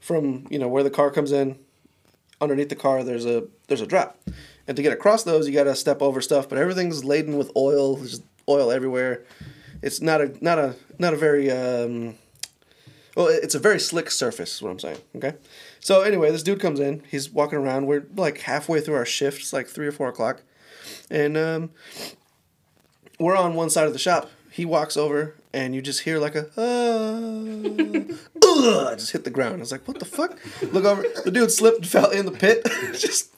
from 0.00 0.46
you 0.48 0.58
know 0.58 0.68
where 0.68 0.82
the 0.84 0.90
car 0.90 1.10
comes 1.10 1.32
in. 1.32 1.58
Underneath 2.40 2.68
the 2.68 2.76
car, 2.76 3.02
there's 3.02 3.26
a 3.26 3.44
there's 3.66 3.80
a 3.80 3.86
drop, 3.86 4.18
and 4.66 4.76
to 4.76 4.82
get 4.82 4.92
across 4.92 5.24
those, 5.24 5.48
you 5.48 5.54
got 5.54 5.64
to 5.64 5.74
step 5.74 6.00
over 6.00 6.20
stuff. 6.20 6.48
But 6.48 6.58
everything's 6.58 7.04
laden 7.04 7.36
with 7.36 7.50
oil. 7.56 7.96
There's 7.96 8.22
oil 8.48 8.70
everywhere. 8.70 9.24
It's 9.82 10.00
not 10.00 10.20
a 10.20 10.32
not 10.40 10.58
a 10.58 10.76
not 10.98 11.14
a 11.14 11.16
very 11.16 11.50
um, 11.50 12.14
well, 13.16 13.26
it's 13.26 13.56
a 13.56 13.58
very 13.58 13.80
slick 13.80 14.10
surface. 14.10 14.54
Is 14.54 14.62
what 14.62 14.70
I'm 14.70 14.78
saying. 14.78 14.98
Okay. 15.16 15.34
So 15.80 16.02
anyway, 16.02 16.30
this 16.30 16.42
dude 16.42 16.60
comes 16.60 16.78
in. 16.78 17.02
He's 17.10 17.30
walking 17.30 17.58
around. 17.58 17.86
We're 17.86 18.06
like 18.16 18.38
halfway 18.42 18.80
through 18.80 18.94
our 18.94 19.06
shift. 19.06 19.40
It's 19.40 19.52
like 19.52 19.66
three 19.66 19.86
or 19.86 19.92
four 19.92 20.08
o'clock, 20.08 20.42
and 21.10 21.36
um, 21.36 21.70
we're 23.18 23.36
on 23.36 23.54
one 23.54 23.70
side 23.70 23.86
of 23.86 23.92
the 23.92 23.98
shop. 23.98 24.30
He 24.50 24.64
walks 24.64 24.96
over 24.96 25.34
and 25.52 25.74
you 25.74 25.82
just 25.82 26.00
hear 26.00 26.18
like 26.18 26.34
a 26.34 26.48
uh, 26.60 28.14
just 28.96 29.12
hit 29.12 29.24
the 29.24 29.30
ground. 29.30 29.56
I 29.56 29.58
was 29.58 29.72
like, 29.72 29.86
what 29.86 29.98
the 29.98 30.04
fuck? 30.04 30.38
Look 30.72 30.84
over, 30.84 31.04
the 31.24 31.30
dude 31.30 31.50
slipped 31.50 31.78
and 31.78 31.86
fell 31.86 32.10
in 32.10 32.26
the 32.26 32.32
pit. 32.32 32.66
just, 32.92 33.34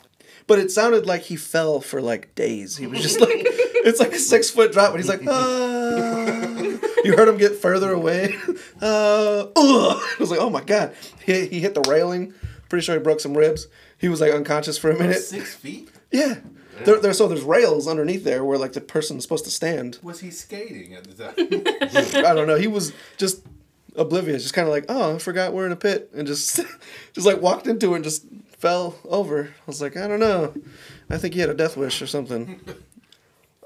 but 0.46 0.58
it 0.58 0.70
sounded 0.70 1.06
like 1.06 1.22
he 1.22 1.36
fell 1.36 1.80
for 1.80 2.00
like 2.00 2.34
days. 2.34 2.76
He 2.76 2.86
was 2.86 3.00
just 3.00 3.20
like, 3.20 3.30
it's 3.32 4.00
like 4.00 4.12
a 4.12 4.18
six 4.18 4.50
foot 4.50 4.72
drop, 4.72 4.92
but 4.92 5.00
he's 5.00 5.08
like, 5.08 5.26
uh, 5.26 6.78
you 7.04 7.16
heard 7.16 7.28
him 7.28 7.38
get 7.38 7.56
further 7.56 7.92
away. 7.92 8.36
Uh, 8.82 9.46
uh. 9.56 9.94
I 9.94 10.16
was 10.18 10.30
like, 10.30 10.40
oh 10.40 10.48
my 10.48 10.62
god, 10.62 10.94
he 11.26 11.46
he 11.48 11.60
hit 11.60 11.74
the 11.74 11.82
railing. 11.82 12.32
Pretty 12.70 12.82
sure 12.82 12.94
he 12.94 13.02
broke 13.02 13.20
some 13.20 13.36
ribs. 13.36 13.68
He 13.98 14.08
was 14.08 14.22
like 14.22 14.32
unconscious 14.32 14.78
for 14.78 14.90
a 14.90 14.98
minute. 14.98 15.18
Six 15.18 15.54
feet? 15.54 15.90
Yeah. 16.10 16.36
There, 16.84 16.98
there, 16.98 17.12
so 17.12 17.28
there's 17.28 17.42
rails 17.42 17.86
underneath 17.86 18.24
there 18.24 18.44
where 18.44 18.58
like 18.58 18.72
the 18.72 18.80
person's 18.80 19.22
supposed 19.22 19.44
to 19.44 19.50
stand. 19.50 19.98
Was 20.02 20.20
he 20.20 20.30
skating 20.30 20.94
at 20.94 21.04
the 21.04 21.24
time? 21.24 21.34
I 22.26 22.34
don't 22.34 22.46
know. 22.46 22.56
He 22.56 22.68
was 22.68 22.92
just 23.18 23.42
oblivious, 23.96 24.42
just 24.42 24.54
kind 24.54 24.66
of 24.66 24.72
like, 24.72 24.86
oh, 24.88 25.16
I 25.16 25.18
forgot 25.18 25.52
we're 25.52 25.66
in 25.66 25.72
a 25.72 25.76
pit, 25.76 26.10
and 26.14 26.26
just, 26.26 26.60
just 27.12 27.26
like 27.26 27.40
walked 27.40 27.66
into 27.66 27.92
it 27.92 27.96
and 27.96 28.04
just 28.04 28.24
fell 28.58 28.96
over. 29.04 29.44
I 29.44 29.62
was 29.66 29.80
like, 29.80 29.96
I 29.96 30.06
don't 30.06 30.20
know. 30.20 30.54
I 31.08 31.18
think 31.18 31.34
he 31.34 31.40
had 31.40 31.50
a 31.50 31.54
death 31.54 31.76
wish 31.76 32.00
or 32.02 32.06
something. 32.06 32.60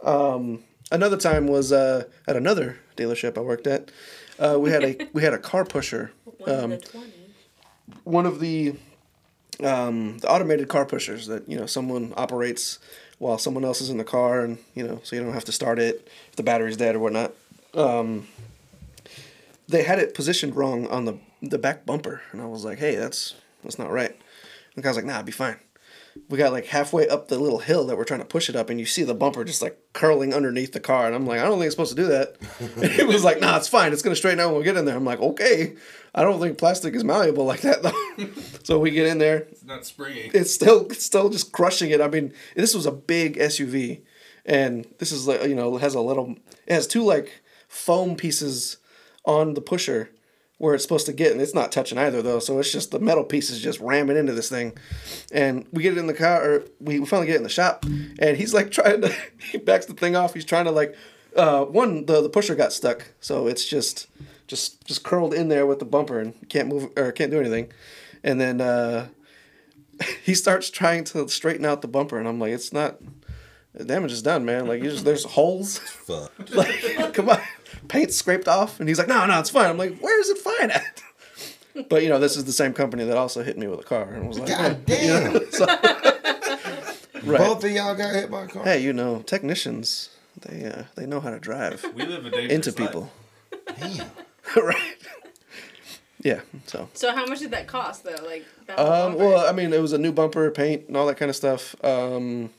Um, 0.02 0.62
another 0.92 1.16
time 1.16 1.46
was 1.46 1.72
uh, 1.72 2.04
at 2.28 2.36
another 2.36 2.78
dealership 2.94 3.38
I 3.38 3.40
worked 3.40 3.66
at. 3.66 3.90
Uh, 4.38 4.58
we 4.60 4.68
had 4.70 4.84
a 4.84 5.08
we 5.14 5.22
had 5.22 5.32
a 5.32 5.38
car 5.38 5.64
pusher. 5.64 6.12
One 6.38 6.50
of 6.50 6.64
Um, 6.64 6.70
the 6.70 7.00
one 8.04 8.26
of 8.26 8.38
the 8.38 8.74
um, 9.62 10.18
the 10.18 10.28
automated 10.30 10.68
car 10.68 10.84
pushers 10.84 11.26
that 11.28 11.48
you 11.48 11.56
know 11.56 11.64
someone 11.64 12.12
operates 12.18 12.78
while 13.18 13.38
someone 13.38 13.64
else 13.64 13.80
is 13.80 13.88
in 13.88 13.96
the 13.96 14.04
car, 14.04 14.44
and 14.44 14.58
you 14.74 14.86
know 14.86 15.00
so 15.04 15.16
you 15.16 15.22
don't 15.22 15.32
have 15.32 15.46
to 15.46 15.52
start 15.52 15.78
it 15.78 16.06
if 16.28 16.36
the 16.36 16.42
battery's 16.42 16.76
dead 16.76 16.96
or 16.96 16.98
whatnot. 16.98 17.32
Um, 17.72 18.26
they 19.68 19.82
had 19.82 19.98
it 19.98 20.14
positioned 20.14 20.56
wrong 20.56 20.86
on 20.88 21.04
the 21.04 21.18
the 21.42 21.58
back 21.58 21.84
bumper, 21.86 22.22
and 22.32 22.40
I 22.40 22.46
was 22.46 22.64
like, 22.64 22.78
"Hey, 22.78 22.96
that's 22.96 23.34
that's 23.62 23.78
not 23.78 23.90
right." 23.90 24.10
And 24.10 24.76
the 24.76 24.82
guy's 24.82 24.96
like, 24.96 25.04
"Nah, 25.04 25.14
it'll 25.14 25.24
be 25.24 25.32
fine." 25.32 25.58
We 26.28 26.38
got 26.38 26.52
like 26.52 26.66
halfway 26.66 27.08
up 27.08 27.26
the 27.26 27.38
little 27.38 27.58
hill 27.58 27.86
that 27.86 27.96
we're 27.96 28.04
trying 28.04 28.20
to 28.20 28.26
push 28.26 28.48
it 28.48 28.56
up, 28.56 28.70
and 28.70 28.78
you 28.78 28.86
see 28.86 29.02
the 29.02 29.14
bumper 29.14 29.44
just 29.44 29.62
like 29.62 29.78
curling 29.92 30.32
underneath 30.32 30.72
the 30.72 30.80
car, 30.80 31.06
and 31.06 31.14
I'm 31.14 31.26
like, 31.26 31.40
"I 31.40 31.44
don't 31.44 31.58
think 31.58 31.66
it's 31.66 31.74
supposed 31.74 31.96
to 31.96 32.02
do 32.02 32.08
that." 32.08 32.36
And 32.76 32.92
he 32.92 33.04
was 33.04 33.24
like, 33.24 33.40
"Nah, 33.40 33.56
it's 33.56 33.68
fine. 33.68 33.92
It's 33.92 34.02
gonna 34.02 34.16
straighten 34.16 34.40
out 34.40 34.50
when 34.50 34.58
we 34.58 34.64
get 34.64 34.76
in 34.76 34.84
there." 34.84 34.96
I'm 34.96 35.04
like, 35.04 35.20
"Okay." 35.20 35.74
I 36.16 36.22
don't 36.22 36.40
think 36.40 36.58
plastic 36.58 36.94
is 36.94 37.02
malleable 37.02 37.44
like 37.44 37.62
that 37.62 37.82
though. 37.82 38.28
so 38.62 38.78
we 38.78 38.92
get 38.92 39.06
in 39.06 39.18
there, 39.18 39.48
it's 39.50 39.64
not 39.64 39.84
springy. 39.84 40.30
it's 40.32 40.54
still 40.54 40.86
it's 40.86 41.04
still 41.04 41.28
just 41.28 41.50
crushing 41.50 41.90
it. 41.90 42.00
I 42.00 42.08
mean, 42.08 42.32
this 42.54 42.74
was 42.74 42.86
a 42.86 42.92
big 42.92 43.36
SUV, 43.36 44.02
and 44.46 44.86
this 44.98 45.10
is 45.10 45.26
like 45.26 45.42
you 45.44 45.56
know 45.56 45.76
has 45.78 45.94
a 45.94 46.00
little 46.00 46.36
it 46.66 46.72
has 46.72 46.86
two 46.86 47.02
like 47.02 47.42
foam 47.66 48.14
pieces 48.14 48.76
on 49.24 49.54
the 49.54 49.60
pusher 49.60 50.10
where 50.58 50.74
it's 50.74 50.84
supposed 50.84 51.06
to 51.06 51.12
get, 51.12 51.32
and 51.32 51.40
it's 51.40 51.54
not 51.54 51.72
touching 51.72 51.98
either 51.98 52.22
though. 52.22 52.38
So 52.38 52.58
it's 52.58 52.70
just 52.72 52.90
the 52.90 53.00
metal 53.00 53.24
pieces 53.24 53.60
just 53.60 53.80
ramming 53.80 54.16
into 54.16 54.32
this 54.32 54.48
thing, 54.48 54.76
and 55.32 55.66
we 55.72 55.82
get 55.82 55.92
it 55.92 55.98
in 55.98 56.06
the 56.06 56.14
car, 56.14 56.42
or 56.42 56.64
we 56.80 57.04
finally 57.04 57.26
get 57.26 57.34
it 57.34 57.38
in 57.38 57.42
the 57.42 57.48
shop, 57.48 57.84
and 58.18 58.36
he's 58.36 58.54
like 58.54 58.70
trying 58.72 59.00
to 59.02 59.14
he 59.50 59.58
backs 59.58 59.86
the 59.86 59.94
thing 59.94 60.16
off. 60.16 60.34
He's 60.34 60.44
trying 60.44 60.64
to 60.66 60.70
like 60.70 60.94
uh, 61.36 61.64
one 61.64 62.06
the 62.06 62.20
the 62.22 62.28
pusher 62.28 62.54
got 62.54 62.72
stuck, 62.72 63.06
so 63.20 63.46
it's 63.46 63.64
just 63.64 64.06
just 64.46 64.84
just 64.86 65.02
curled 65.02 65.34
in 65.34 65.48
there 65.48 65.66
with 65.66 65.78
the 65.80 65.84
bumper 65.84 66.20
and 66.20 66.48
can't 66.48 66.68
move 66.68 66.90
or 66.96 67.12
can't 67.12 67.30
do 67.30 67.40
anything, 67.40 67.72
and 68.22 68.40
then. 68.40 68.60
uh 68.60 69.08
he 70.24 70.34
starts 70.34 70.70
trying 70.70 71.04
to 71.04 71.28
straighten 71.28 71.64
out 71.64 71.80
the 71.80 71.86
bumper, 71.88 72.18
and 72.18 72.26
I'm 72.26 72.40
like, 72.40 72.52
it's 72.52 72.72
not. 72.72 72.98
The 73.74 73.84
damage 73.84 74.12
is 74.12 74.22
done, 74.22 74.44
man. 74.44 74.66
Like 74.66 74.82
you 74.82 74.90
just 74.90 75.04
there's 75.04 75.24
holes. 75.24 75.78
Fuck. 75.78 76.32
Like 76.52 77.14
come 77.14 77.28
on, 77.30 77.40
paint 77.88 78.12
scraped 78.12 78.48
off, 78.48 78.80
and 78.80 78.88
he's 78.88 78.98
like, 78.98 79.08
no, 79.08 79.24
no, 79.26 79.38
it's 79.40 79.50
fine. 79.50 79.66
I'm 79.70 79.78
like, 79.78 79.98
where 80.00 80.20
is 80.20 80.28
it 80.30 80.38
fine 80.38 80.70
at? 80.70 81.02
But 81.88 82.04
you 82.04 82.08
know, 82.08 82.20
this 82.20 82.36
is 82.36 82.44
the 82.44 82.52
same 82.52 82.72
company 82.72 83.02
that 83.04 83.16
also 83.16 83.42
hit 83.42 83.58
me 83.58 83.66
with 83.66 83.80
a 83.80 83.82
car, 83.82 84.04
and 84.12 84.24
I 84.24 84.28
was 84.28 84.38
like, 84.38 84.48
God 84.48 84.80
oh, 84.88 84.94
you 84.94 85.08
know, 85.08 85.32
damn. 85.40 85.50
so- 85.50 85.66
right. 87.24 87.38
Both 87.38 87.64
of 87.64 87.70
y'all 87.72 87.96
got 87.96 88.14
hit 88.14 88.30
by 88.30 88.44
a 88.44 88.46
car. 88.46 88.62
Hey, 88.62 88.80
you 88.80 88.92
know, 88.92 89.22
technicians, 89.22 90.10
they 90.42 90.66
uh, 90.66 90.84
they 90.94 91.04
know 91.04 91.18
how 91.18 91.30
to 91.30 91.40
drive 91.40 91.84
We 91.96 92.04
live 92.06 92.26
a 92.26 92.30
dangerous 92.30 92.52
into 92.68 92.70
life. 92.70 92.90
people, 92.92 93.12
Damn. 93.80 94.06
right? 94.64 94.94
Yeah. 96.22 96.40
So. 96.66 96.88
So 96.94 97.12
how 97.12 97.26
much 97.26 97.40
did 97.40 97.50
that 97.50 97.66
cost 97.66 98.04
though? 98.04 98.22
Like 98.24 98.44
that 98.68 98.78
Um, 98.78 99.12
bumper? 99.14 99.18
well, 99.24 99.48
I 99.48 99.50
mean, 99.50 99.72
it 99.72 99.80
was 99.82 99.92
a 99.92 99.98
new 99.98 100.12
bumper, 100.12 100.50
paint, 100.52 100.86
and 100.86 100.96
all 100.96 101.06
that 101.08 101.16
kind 101.16 101.28
of 101.28 101.34
stuff. 101.34 101.74
Um, 101.84 102.50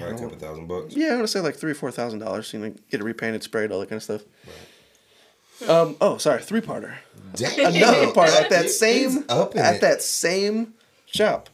Probably 0.00 0.16
a 0.16 0.28
couple 0.28 0.38
thousand 0.38 0.66
bucks. 0.66 0.96
Yeah, 0.96 1.08
I 1.08 1.14
want 1.14 1.22
to 1.22 1.28
say 1.28 1.40
like 1.40 1.56
three, 1.56 1.72
or 1.72 1.74
four 1.74 1.90
thousand 1.90 2.18
dollars. 2.20 2.52
You 2.52 2.60
know, 2.60 2.74
get 2.90 3.00
it 3.00 3.04
repainted, 3.04 3.42
sprayed, 3.42 3.70
all 3.70 3.80
that 3.80 3.88
kind 3.88 3.98
of 3.98 4.02
stuff. 4.02 4.22
Um. 5.68 5.96
Oh, 6.00 6.18
sorry, 6.18 6.42
three 6.42 6.60
parter. 6.60 6.94
Another 7.58 8.12
part 8.12 8.30
at 8.30 8.50
that 8.50 8.70
same 8.70 9.24
at 9.28 9.54
it. 9.54 9.80
that 9.80 10.02
same 10.02 10.74
shop. 11.06 11.50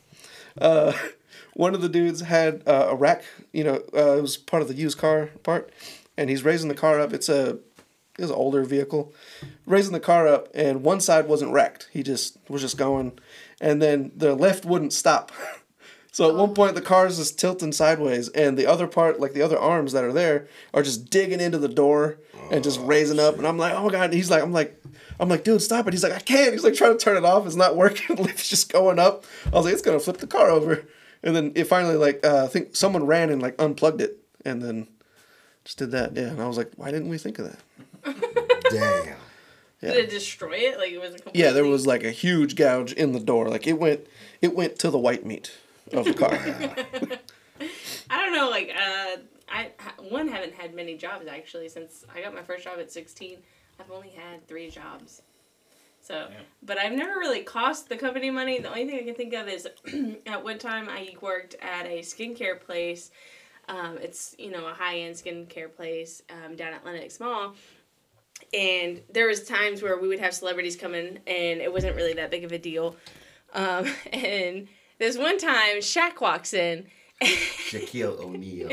Uh, 0.58 0.92
one 1.54 1.74
of 1.74 1.82
the 1.82 1.88
dudes 1.88 2.20
had 2.20 2.62
uh, 2.66 2.88
a 2.90 2.94
rack. 2.94 3.24
You 3.52 3.64
know, 3.64 3.74
uh, 3.94 4.16
it 4.16 4.22
was 4.22 4.36
part 4.36 4.62
of 4.62 4.68
the 4.68 4.74
used 4.74 4.98
car 4.98 5.30
part, 5.42 5.70
and 6.16 6.30
he's 6.30 6.44
raising 6.44 6.68
the 6.68 6.74
car 6.74 7.00
up. 7.00 7.12
It's 7.12 7.28
a 7.28 7.58
it 8.18 8.22
was 8.22 8.30
an 8.30 8.36
older 8.36 8.62
vehicle, 8.64 9.12
raising 9.66 9.92
the 9.92 10.00
car 10.00 10.26
up, 10.26 10.48
and 10.54 10.82
one 10.82 11.00
side 11.00 11.28
wasn't 11.28 11.52
wrecked. 11.52 11.88
He 11.92 12.02
just 12.02 12.38
was 12.48 12.62
just 12.62 12.78
going, 12.78 13.18
and 13.60 13.82
then 13.82 14.12
the 14.16 14.34
left 14.34 14.64
wouldn't 14.64 14.92
stop. 14.92 15.32
So 16.16 16.30
at 16.30 16.34
one 16.34 16.54
point 16.54 16.74
the 16.74 16.80
car 16.80 17.06
is 17.06 17.18
just 17.18 17.38
tilting 17.38 17.72
sideways, 17.72 18.30
and 18.30 18.56
the 18.56 18.64
other 18.64 18.86
part, 18.86 19.20
like 19.20 19.34
the 19.34 19.42
other 19.42 19.58
arms 19.58 19.92
that 19.92 20.02
are 20.02 20.14
there, 20.14 20.48
are 20.72 20.82
just 20.82 21.10
digging 21.10 21.42
into 21.42 21.58
the 21.58 21.68
door 21.68 22.16
and 22.50 22.64
just 22.64 22.80
raising 22.80 23.20
up. 23.20 23.36
And 23.36 23.46
I'm 23.46 23.58
like, 23.58 23.74
oh 23.74 23.84
my 23.84 23.92
god! 23.92 24.04
And 24.04 24.14
he's 24.14 24.30
like, 24.30 24.42
I'm 24.42 24.50
like, 24.50 24.82
I'm 25.20 25.28
like, 25.28 25.44
dude, 25.44 25.60
stop 25.60 25.86
it! 25.86 25.92
He's 25.92 26.02
like, 26.02 26.14
I 26.14 26.20
can't. 26.20 26.54
He's 26.54 26.64
like 26.64 26.72
trying 26.72 26.96
to 26.96 27.04
turn 27.04 27.18
it 27.18 27.26
off. 27.26 27.44
It's 27.44 27.54
not 27.54 27.76
working. 27.76 28.16
The 28.16 28.22
lift's 28.22 28.48
just 28.48 28.72
going 28.72 28.98
up. 28.98 29.26
I 29.44 29.56
was 29.56 29.66
like, 29.66 29.74
it's 29.74 29.82
gonna 29.82 30.00
flip 30.00 30.16
the 30.16 30.26
car 30.26 30.48
over. 30.48 30.86
And 31.22 31.36
then 31.36 31.52
it 31.54 31.64
finally 31.64 31.96
like 31.96 32.24
uh, 32.24 32.44
I 32.44 32.46
think 32.46 32.76
someone 32.76 33.04
ran 33.04 33.28
and 33.28 33.42
like 33.42 33.60
unplugged 33.60 34.00
it, 34.00 34.16
and 34.42 34.62
then 34.62 34.88
just 35.66 35.76
did 35.76 35.90
that. 35.90 36.16
Yeah, 36.16 36.28
and 36.28 36.40
I 36.40 36.48
was 36.48 36.56
like, 36.56 36.72
why 36.76 36.90
didn't 36.92 37.10
we 37.10 37.18
think 37.18 37.38
of 37.38 37.50
that? 37.50 37.60
Damn. 38.70 39.16
Yeah. 39.82 39.92
Did 39.92 40.04
it 40.06 40.10
destroy 40.10 40.54
it? 40.54 40.78
Like 40.78 40.92
it 40.92 40.98
was. 40.98 41.10
Completely... 41.10 41.42
Yeah, 41.42 41.50
there 41.50 41.66
was 41.66 41.86
like 41.86 42.04
a 42.04 42.10
huge 42.10 42.56
gouge 42.56 42.94
in 42.94 43.12
the 43.12 43.20
door. 43.20 43.50
Like 43.50 43.66
it 43.66 43.78
went, 43.78 44.06
it 44.40 44.56
went 44.56 44.78
to 44.78 44.88
the 44.88 44.96
white 44.96 45.26
meat 45.26 45.52
of 45.92 46.04
the 46.04 46.14
car. 46.14 46.38
I 48.10 48.24
don't 48.24 48.32
know. 48.32 48.50
Like 48.50 48.70
uh, 48.76 49.16
I 49.48 49.70
one 50.08 50.28
haven't 50.28 50.54
had 50.54 50.74
many 50.74 50.96
jobs 50.96 51.26
actually 51.26 51.68
since 51.68 52.04
I 52.14 52.22
got 52.22 52.34
my 52.34 52.42
first 52.42 52.64
job 52.64 52.78
at 52.78 52.90
sixteen. 52.90 53.38
I've 53.78 53.90
only 53.90 54.10
had 54.10 54.46
three 54.48 54.70
jobs. 54.70 55.22
So, 56.00 56.28
but 56.62 56.78
I've 56.78 56.92
never 56.92 57.18
really 57.18 57.42
cost 57.42 57.88
the 57.88 57.96
company 57.96 58.30
money. 58.30 58.60
The 58.60 58.68
only 58.68 58.86
thing 58.86 59.00
I 59.00 59.02
can 59.02 59.16
think 59.16 59.34
of 59.34 59.48
is 59.48 59.66
at 60.26 60.44
one 60.44 60.58
time 60.58 60.88
I 60.88 61.16
worked 61.20 61.56
at 61.60 61.84
a 61.86 61.98
skincare 61.98 62.60
place. 62.60 63.10
Um, 63.68 63.98
it's 64.00 64.36
you 64.38 64.52
know 64.52 64.66
a 64.68 64.72
high 64.72 64.98
end 64.98 65.16
skincare 65.16 65.74
place 65.74 66.22
um, 66.30 66.54
down 66.54 66.72
at 66.72 66.84
Lenox 66.84 67.18
Mall, 67.18 67.56
and 68.54 69.02
there 69.12 69.26
was 69.26 69.44
times 69.44 69.82
where 69.82 69.98
we 69.98 70.06
would 70.06 70.20
have 70.20 70.32
celebrities 70.32 70.76
come 70.76 70.94
in, 70.94 71.18
and 71.26 71.60
it 71.60 71.72
wasn't 71.72 71.96
really 71.96 72.12
that 72.14 72.30
big 72.30 72.44
of 72.44 72.52
a 72.52 72.58
deal. 72.58 72.94
Um, 73.52 73.86
and 74.12 74.68
this 74.98 75.18
one 75.18 75.38
time, 75.38 75.78
Shaq 75.78 76.20
walks 76.20 76.54
in, 76.54 76.86
Shaquille 77.22 78.18
O'Neal. 78.18 78.70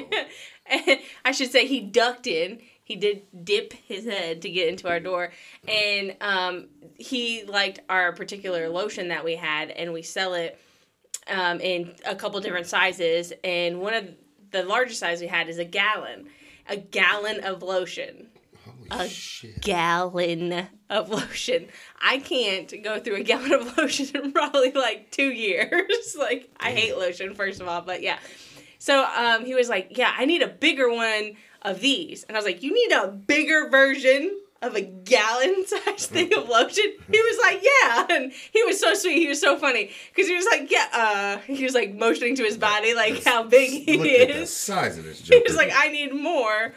I 1.25 1.31
should 1.31 1.51
say 1.51 1.65
he 1.65 1.81
ducked 1.81 2.27
in. 2.27 2.59
He 2.83 2.95
did 2.97 3.23
dip 3.45 3.73
his 3.73 4.05
head 4.05 4.41
to 4.41 4.49
get 4.49 4.67
into 4.67 4.89
our 4.89 4.99
door, 4.99 5.31
and 5.67 6.15
um, 6.19 6.67
he 6.95 7.43
liked 7.45 7.79
our 7.89 8.11
particular 8.11 8.67
lotion 8.67 9.07
that 9.07 9.23
we 9.23 9.35
had, 9.35 9.69
and 9.69 9.93
we 9.93 10.01
sell 10.01 10.33
it 10.33 10.59
um, 11.27 11.61
in 11.61 11.95
a 12.05 12.15
couple 12.15 12.39
different 12.41 12.67
sizes. 12.67 13.31
And 13.43 13.79
one 13.79 13.93
of 13.93 14.09
the 14.51 14.63
largest 14.63 14.99
size 14.99 15.21
we 15.21 15.27
had 15.27 15.47
is 15.47 15.59
a 15.59 15.65
gallon, 15.65 16.27
a 16.67 16.75
gallon 16.75 17.41
of 17.45 17.63
lotion 17.63 18.27
Holy 18.97 19.09
shit. 19.09 19.61
gallon 19.61 20.67
of 20.89 21.09
lotion. 21.09 21.67
I 22.01 22.19
can't 22.19 22.71
go 22.83 22.99
through 22.99 23.15
a 23.15 23.23
gallon 23.23 23.53
of 23.53 23.77
lotion 23.77 24.15
in 24.15 24.31
probably 24.31 24.71
like 24.71 25.11
two 25.11 25.29
years. 25.31 26.15
like 26.19 26.49
I 26.59 26.71
hate 26.71 26.97
lotion, 26.97 27.35
first 27.35 27.61
of 27.61 27.67
all, 27.67 27.81
but 27.81 28.01
yeah. 28.01 28.19
So 28.79 29.05
um, 29.05 29.45
he 29.45 29.55
was 29.55 29.69
like, 29.69 29.97
"Yeah, 29.97 30.13
I 30.17 30.25
need 30.25 30.41
a 30.41 30.47
bigger 30.47 30.89
one 30.91 31.35
of 31.61 31.79
these," 31.79 32.23
and 32.23 32.35
I 32.35 32.39
was 32.39 32.45
like, 32.45 32.61
"You 32.63 32.73
need 32.73 32.91
a 32.95 33.07
bigger 33.07 33.69
version." 33.69 34.39
Of 34.61 34.75
a 34.77 34.81
gallon 34.81 35.65
size 35.67 36.05
thing 36.05 36.33
of 36.33 36.47
lotion, 36.47 36.85
he 37.11 37.21
was 37.21 37.37
like, 37.43 37.61
"Yeah," 37.61 38.07
and 38.15 38.31
he 38.53 38.63
was 38.63 38.79
so 38.79 38.93
sweet. 38.93 39.17
He 39.17 39.27
was 39.27 39.41
so 39.41 39.57
funny 39.57 39.91
because 40.07 40.29
he 40.29 40.35
was 40.37 40.45
like, 40.45 40.71
"Yeah," 40.71 40.87
uh, 40.93 41.37
he 41.39 41.65
was 41.65 41.73
like 41.73 41.93
motioning 41.93 42.37
to 42.37 42.43
his 42.43 42.57
body, 42.57 42.93
like 42.93 43.25
how 43.25 43.43
big 43.43 43.69
he 43.71 43.97
Look 43.97 44.07
at 44.07 44.27
the 44.29 44.33
is 44.43 44.55
size 44.55 44.97
of 44.97 45.03
this 45.03 45.19
he 45.19 45.37
was 45.45 45.57
like, 45.57 45.69
I 45.75 45.89
need 45.89 46.13
more 46.15 46.73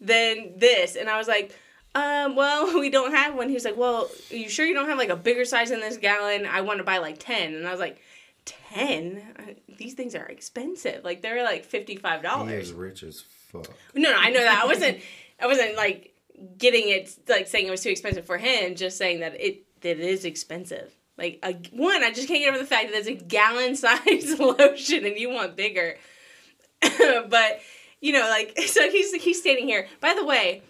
than 0.00 0.58
this. 0.58 0.96
And 0.96 1.08
I 1.08 1.18
was 1.18 1.28
like, 1.28 1.54
um, 1.94 2.36
well, 2.36 2.78
we 2.78 2.90
don't 2.90 3.12
have 3.12 3.34
one. 3.34 3.48
He 3.48 3.54
was 3.54 3.64
like, 3.64 3.76
well, 3.76 4.08
are 4.30 4.36
you 4.36 4.48
sure 4.48 4.66
you 4.66 4.74
don't 4.74 4.88
have 4.88 4.98
like 4.98 5.08
a 5.08 5.16
bigger 5.16 5.44
size 5.44 5.70
than 5.70 5.80
this 5.80 5.96
gallon? 5.96 6.46
I 6.46 6.60
want 6.60 6.78
to 6.78 6.84
buy 6.84 6.98
like 6.98 7.16
10. 7.18 7.54
And 7.54 7.66
I 7.66 7.70
was 7.70 7.80
like, 7.80 8.00
10? 8.44 9.56
These 9.78 9.94
things 9.94 10.14
are 10.14 10.26
expensive. 10.26 11.04
Like 11.04 11.22
they're 11.22 11.42
like 11.42 11.68
$55. 11.68 12.48
he 12.48 12.54
is 12.54 12.72
rich 12.72 13.02
as 13.02 13.20
fuck. 13.20 13.68
No, 13.94 14.10
no, 14.10 14.16
I 14.18 14.30
know 14.30 14.40
that. 14.40 14.62
I 14.62 14.66
wasn't, 14.66 14.98
I 15.40 15.46
wasn't 15.46 15.76
like 15.76 16.14
getting 16.58 16.88
it 16.88 17.10
like 17.28 17.46
saying 17.46 17.66
it 17.66 17.70
was 17.70 17.82
too 17.82 17.90
expensive 17.90 18.26
for 18.26 18.38
him, 18.38 18.74
just 18.74 18.98
saying 18.98 19.20
that 19.20 19.40
it 19.40 19.64
that 19.82 19.98
it 19.98 20.00
is 20.00 20.24
expensive. 20.24 20.92
Like 21.18 21.38
a, 21.42 21.54
one, 21.72 22.04
I 22.04 22.10
just 22.10 22.28
can't 22.28 22.40
get 22.40 22.50
over 22.50 22.58
the 22.58 22.66
fact 22.66 22.90
that 22.90 22.98
it's 22.98 23.08
a 23.08 23.14
gallon 23.14 23.76
size 23.76 24.38
lotion 24.38 25.04
and 25.06 25.16
you 25.16 25.30
want 25.30 25.56
bigger. 25.56 25.96
but 27.28 27.60
you 28.00 28.12
know, 28.12 28.28
like 28.28 28.58
so 28.66 28.90
he's 28.90 29.12
he's 29.14 29.40
standing 29.40 29.66
here. 29.66 29.86
By 30.00 30.14
the 30.14 30.24
way, 30.24 30.62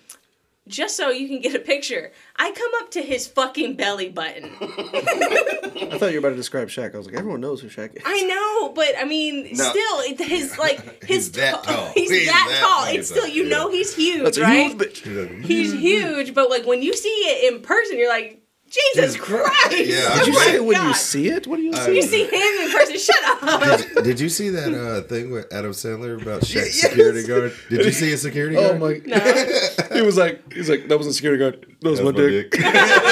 just 0.68 0.96
so 0.96 1.10
you 1.10 1.28
can 1.28 1.40
get 1.40 1.54
a 1.54 1.60
picture, 1.60 2.10
I 2.36 2.50
come 2.52 2.70
up 2.82 2.90
to 2.92 3.02
his 3.02 3.26
fucking 3.28 3.76
belly 3.76 4.08
button. 4.08 4.44
I 4.60 5.96
thought 5.98 6.06
you 6.12 6.14
were 6.14 6.18
about 6.18 6.30
to 6.30 6.34
describe 6.36 6.68
Shaq. 6.68 6.94
I 6.94 6.98
was 6.98 7.06
like, 7.06 7.14
everyone 7.16 7.40
knows 7.40 7.60
who 7.60 7.68
Shaq 7.68 7.94
is. 7.96 8.02
I 8.04 8.22
know, 8.22 8.70
but 8.72 8.94
I 8.98 9.04
mean, 9.04 9.44
No. 9.52 9.64
still, 9.64 10.00
it- 10.00 10.20
his 10.20 10.58
like 10.58 11.04
his 11.04 11.26
He's 11.26 11.32
that 11.32 11.62
ta- 11.62 11.72
tall. 11.72 11.92
He's, 11.94 12.10
He's 12.10 12.26
that, 12.26 12.46
that 12.48 12.60
tall. 12.60 12.80
fucking 12.84 12.98
It's 13.00 13.08
still 13.08 13.26
you 13.28 13.44
yeah. 13.44 13.48
know 13.56 13.70
he's 13.70 13.94
huge, 13.94 14.24
That's 14.24 14.38
a 14.38 14.42
right? 14.42 14.66
huge 14.72 14.78
bitch. 14.78 15.44
He's 15.44 15.72
huge, 15.72 16.34
but 16.34 16.50
like 16.50 16.66
when 16.66 16.82
you 16.82 16.94
see 16.96 17.08
it 17.08 17.52
in 17.54 17.62
person, 17.62 17.98
you're 17.98 18.08
like, 18.08 18.42
Jesus 18.68 19.14
Jesus 19.14 19.16
Christ! 19.16 19.44
Christ. 19.70 19.86
Yeah. 19.86 20.08
Oh 20.10 20.18
Did 20.18 20.26
you 20.26 20.32
my 20.34 20.38
see 20.44 20.54
it 20.56 20.64
when 20.64 20.82
you 20.86 20.94
see 20.94 21.28
it? 21.28 21.46
What 21.46 21.56
do 21.56 21.62
you 21.62 21.72
Uh, 21.72 21.76
see? 21.76 21.94
You 21.96 22.02
see 22.02 22.24
him 22.24 22.66
in 22.66 22.70
person. 22.72 22.98
Shut 22.98 23.16
up. 23.42 23.78
Did, 23.94 24.04
did 24.04 24.20
you 24.20 24.28
see 24.28 24.48
that 24.50 24.74
uh, 24.74 25.02
thing 25.02 25.30
with 25.30 25.52
Adam 25.52 25.70
Sandler 25.72 26.20
about 26.20 26.40
Shaq's 26.42 26.54
Yes. 26.54 26.80
security 26.80 27.26
guard? 27.26 27.52
Did 27.70 27.84
you 27.84 27.92
see 27.92 28.12
a 28.12 28.16
security 28.16 28.56
guard? 28.56 28.76
Oh 28.76 28.78
guard? 28.78 29.06
my! 29.06 29.86
he 29.94 30.02
was 30.02 30.16
like, 30.16 30.52
he's 30.52 30.68
like, 30.68 30.88
that 30.88 30.98
was 30.98 31.06
a 31.06 31.12
security 31.14 31.38
guard. 31.42 31.66
That 31.80 31.90
was 31.90 32.00
That's 32.00 32.12
my 32.12 32.16
dick. 32.18 32.50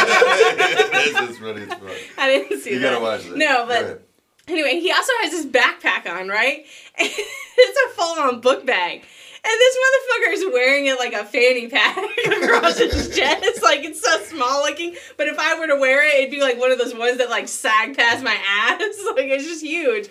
That's 0.09 1.13
just 1.29 1.41
funny 1.41 1.63
as 1.63 1.69
fuck. 1.69 1.91
I 2.19 2.27
didn't 2.29 2.61
see 2.61 2.71
that. 2.71 2.75
You 2.75 2.81
that. 2.81 2.91
gotta 2.93 3.03
watch 3.03 3.25
that. 3.25 3.37
No, 3.37 3.67
but. 3.67 4.01
Anyway, 4.47 4.79
he 4.79 4.93
also 4.93 5.11
has 5.23 5.33
his 5.33 5.47
backpack 5.47 6.07
on, 6.07 6.29
right? 6.29 6.67
it's 6.99 7.79
a 7.87 7.95
full 7.97 8.21
on 8.21 8.41
book 8.43 8.67
bag. 8.67 9.03
And 9.47 9.53
this 9.61 9.77
motherfucker 9.77 10.33
is 10.33 10.45
wearing 10.53 10.87
it 10.87 10.99
like 10.99 11.13
a 11.13 11.25
fanny 11.25 11.69
pack 11.69 11.99
across 12.43 12.79
his 12.79 13.15
chest. 13.15 13.63
Like 13.63 13.85
it's 13.85 14.01
so 14.01 14.19
small 14.25 14.63
looking. 14.63 14.97
But 15.19 15.29
if 15.29 15.39
I 15.39 15.59
were 15.59 15.67
to 15.67 15.77
wear 15.77 16.07
it, 16.07 16.15
it'd 16.21 16.31
be 16.31 16.41
like 16.41 16.59
one 16.59 16.73
of 16.73 16.79
those 16.79 16.95
ones 16.95 17.19
that 17.19 17.29
like 17.29 17.49
sag 17.49 17.97
past 17.97 18.25
my 18.25 18.37
ass. 18.49 18.81
Like 19.15 19.27
it's 19.27 19.45
just 19.45 19.63
huge. 19.63 20.09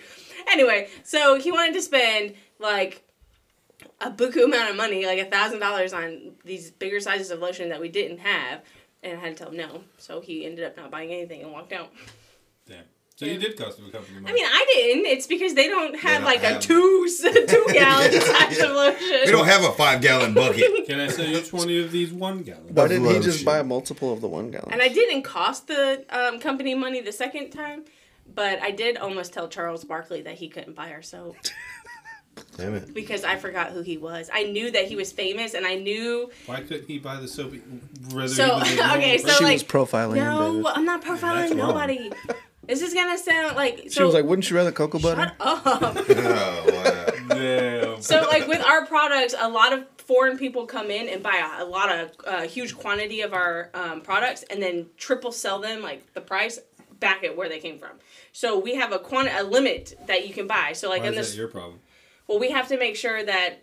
Anyway, 0.51 0.87
so 1.03 1.39
he 1.39 1.51
wanted 1.51 1.73
to 1.73 1.81
spend 1.81 2.35
like 2.59 3.03
a 3.99 4.11
buku 4.11 4.43
amount 4.43 4.69
of 4.69 4.75
money, 4.75 5.05
like 5.05 5.19
a 5.19 5.25
thousand 5.25 5.59
dollars 5.59 5.93
on 5.93 6.33
these 6.45 6.71
bigger 6.71 6.99
sizes 6.99 7.31
of 7.31 7.39
lotion 7.39 7.69
that 7.69 7.81
we 7.81 7.89
didn't 7.89 8.19
have. 8.19 8.61
And 9.01 9.17
I 9.17 9.21
had 9.21 9.35
to 9.35 9.43
tell 9.43 9.51
him 9.51 9.57
no. 9.57 9.83
So 9.97 10.21
he 10.21 10.45
ended 10.45 10.63
up 10.63 10.77
not 10.77 10.91
buying 10.91 11.11
anything 11.11 11.41
and 11.41 11.51
walked 11.51 11.73
out. 11.73 11.91
Damn. 13.23 13.39
So 13.39 13.41
you 13.41 13.49
did 13.49 13.57
cost 13.57 13.77
the 13.77 13.91
company 13.91 14.19
money. 14.19 14.31
I 14.31 14.33
mean, 14.33 14.45
I 14.45 14.65
didn't. 14.73 15.05
It's 15.05 15.27
because 15.27 15.53
they 15.53 15.67
don't 15.67 15.95
have 15.99 16.21
don't 16.21 16.25
like 16.25 16.43
a 16.43 16.59
two 16.59 17.07
two 17.47 17.65
gallon 17.73 18.11
size 18.11 18.59
of 18.59 18.71
lotion. 18.71 19.19
We 19.25 19.31
don't 19.31 19.45
have 19.47 19.63
a 19.63 19.71
five 19.71 20.01
gallon 20.01 20.33
bucket. 20.33 20.85
Can 20.87 20.99
I 20.99 21.07
sell 21.07 21.25
you 21.25 21.41
20 21.41 21.79
of 21.83 21.91
these 21.91 22.11
one 22.11 22.43
gallon? 22.43 22.73
Why 22.73 22.87
didn't 22.87 23.13
he 23.13 23.19
just 23.19 23.45
buy 23.45 23.59
a 23.59 23.63
multiple 23.63 24.11
of 24.13 24.21
the 24.21 24.27
one 24.27 24.51
gallon? 24.51 24.69
and 24.71 24.81
I 24.81 24.87
didn't 24.87 25.23
cost 25.23 25.67
the 25.67 26.05
um, 26.09 26.39
company 26.39 26.75
money 26.75 27.01
the 27.01 27.11
second 27.11 27.51
time, 27.51 27.85
but 28.33 28.61
I 28.61 28.71
did 28.71 28.97
almost 28.97 29.33
tell 29.33 29.47
Charles 29.47 29.83
Barkley 29.83 30.21
that 30.23 30.35
he 30.35 30.47
couldn't 30.49 30.75
buy 30.75 30.91
our 30.91 31.01
soap 31.01 31.35
Damn 32.57 32.75
it. 32.75 32.93
because 32.93 33.23
I 33.23 33.37
forgot 33.37 33.71
who 33.71 33.81
he 33.81 33.97
was. 33.97 34.29
I 34.33 34.43
knew 34.43 34.71
that 34.71 34.85
he 34.85 34.95
was 34.95 35.11
famous, 35.11 35.53
and 35.53 35.65
I 35.65 35.75
knew. 35.75 36.31
Why 36.45 36.61
couldn't 36.61 36.87
he 36.87 36.99
buy 36.99 37.17
the 37.17 37.27
soap? 37.27 37.53
Rather 38.11 38.27
So, 38.27 38.59
he 38.59 38.77
was 38.77 38.91
okay, 38.97 39.17
so, 39.17 39.29
she 39.29 39.43
like, 39.43 39.53
was 39.53 39.63
profiling. 39.63 40.15
No, 40.15 40.53
David. 40.57 40.71
I'm 40.75 40.85
not 40.85 41.03
profiling 41.03 41.49
wrong. 41.49 41.57
nobody. 41.57 42.11
This 42.65 42.81
is 42.81 42.93
gonna 42.93 43.17
sound 43.17 43.55
like 43.55 43.89
so. 43.89 43.89
She 43.89 44.03
was 44.03 44.13
like, 44.13 44.25
"Wouldn't 44.25 44.49
you 44.49 44.55
rather 44.55 44.71
cocoa 44.71 44.99
butter?" 44.99 45.21
Shut 45.21 45.35
up. 45.39 45.97
Oh, 46.09 46.65
wow. 47.27 47.35
Damn. 47.35 48.01
So 48.01 48.21
like 48.23 48.47
with 48.47 48.61
our 48.61 48.85
products, 48.85 49.33
a 49.37 49.49
lot 49.49 49.73
of 49.73 49.85
foreign 49.97 50.37
people 50.37 50.65
come 50.65 50.89
in 50.91 51.07
and 51.09 51.23
buy 51.23 51.57
a, 51.59 51.63
a 51.63 51.65
lot 51.65 51.91
of 51.91 52.11
uh, 52.25 52.41
huge 52.43 52.75
quantity 52.75 53.21
of 53.21 53.33
our 53.33 53.69
um, 53.73 54.01
products 54.01 54.43
and 54.43 54.61
then 54.61 54.87
triple 54.97 55.31
sell 55.31 55.59
them 55.59 55.81
like 55.81 56.13
the 56.13 56.21
price 56.21 56.59
back 56.99 57.23
at 57.23 57.35
where 57.35 57.49
they 57.49 57.59
came 57.59 57.77
from. 57.77 57.91
So 58.31 58.59
we 58.59 58.75
have 58.75 58.91
a 58.91 58.99
quant 58.99 59.29
a 59.33 59.43
limit 59.43 59.97
that 60.07 60.27
you 60.27 60.33
can 60.33 60.47
buy. 60.47 60.73
So 60.73 60.89
like 60.89 61.01
Why 61.01 61.07
in 61.09 61.13
is 61.13 61.19
this, 61.19 61.31
that 61.31 61.37
your 61.37 61.47
problem? 61.47 61.79
well, 62.27 62.39
we 62.39 62.51
have 62.51 62.67
to 62.69 62.77
make 62.77 62.95
sure 62.95 63.23
that 63.23 63.61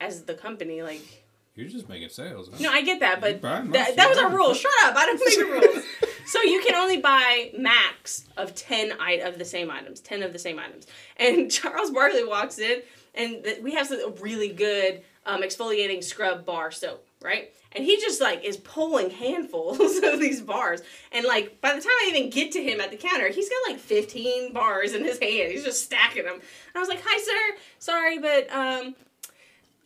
as 0.00 0.22
the 0.24 0.34
company, 0.34 0.82
like 0.82 1.24
You're 1.58 1.68
just 1.68 1.88
making 1.88 2.08
sales. 2.10 2.48
Huh? 2.52 2.56
no, 2.60 2.70
I 2.70 2.82
get 2.82 3.00
that, 3.00 3.20
but 3.20 3.42
my 3.42 3.62
that, 3.72 3.96
that 3.96 4.08
was 4.08 4.16
our 4.16 4.30
rule. 4.30 4.54
Shut 4.54 4.70
up! 4.84 4.94
I 4.96 5.06
don't 5.06 5.20
make 5.26 5.38
the 5.38 5.44
rules. 5.74 5.84
So 6.26 6.40
you 6.42 6.62
can 6.64 6.76
only 6.76 6.98
buy 6.98 7.50
max 7.58 8.26
of 8.36 8.54
ten 8.54 8.92
i- 9.00 9.14
of 9.14 9.38
the 9.38 9.44
same 9.44 9.68
items, 9.70 9.98
ten 10.00 10.22
of 10.22 10.32
the 10.32 10.38
same 10.38 10.58
items. 10.60 10.86
And 11.16 11.50
Charles 11.58 11.90
Barkley 11.90 12.22
walks 12.24 12.58
in, 12.60 12.80
and 13.14 13.42
th- 13.42 13.60
we 13.60 13.74
have 13.74 13.90
a 13.90 14.12
really 14.20 14.50
good 14.50 15.02
um, 15.26 15.42
exfoliating 15.42 16.04
scrub 16.04 16.44
bar 16.46 16.70
soap, 16.70 17.04
right? 17.22 17.52
And 17.72 17.84
he 17.84 17.96
just 17.96 18.20
like 18.20 18.44
is 18.44 18.56
pulling 18.58 19.10
handfuls 19.10 19.80
of 20.04 20.20
these 20.20 20.40
bars, 20.40 20.80
and 21.10 21.26
like 21.26 21.60
by 21.60 21.70
the 21.74 21.80
time 21.80 21.90
I 21.90 22.12
even 22.14 22.30
get 22.30 22.52
to 22.52 22.62
him 22.62 22.80
at 22.80 22.92
the 22.92 22.96
counter, 22.96 23.30
he's 23.30 23.48
got 23.48 23.72
like 23.72 23.80
fifteen 23.80 24.52
bars 24.52 24.94
in 24.94 25.02
his 25.04 25.18
hand. 25.18 25.50
He's 25.50 25.64
just 25.64 25.82
stacking 25.82 26.22
them. 26.24 26.34
And 26.34 26.76
I 26.76 26.78
was 26.78 26.88
like, 26.88 27.02
"Hi, 27.04 27.18
sir. 27.20 27.58
Sorry, 27.80 28.18
but 28.18 28.48
um, 28.54 28.94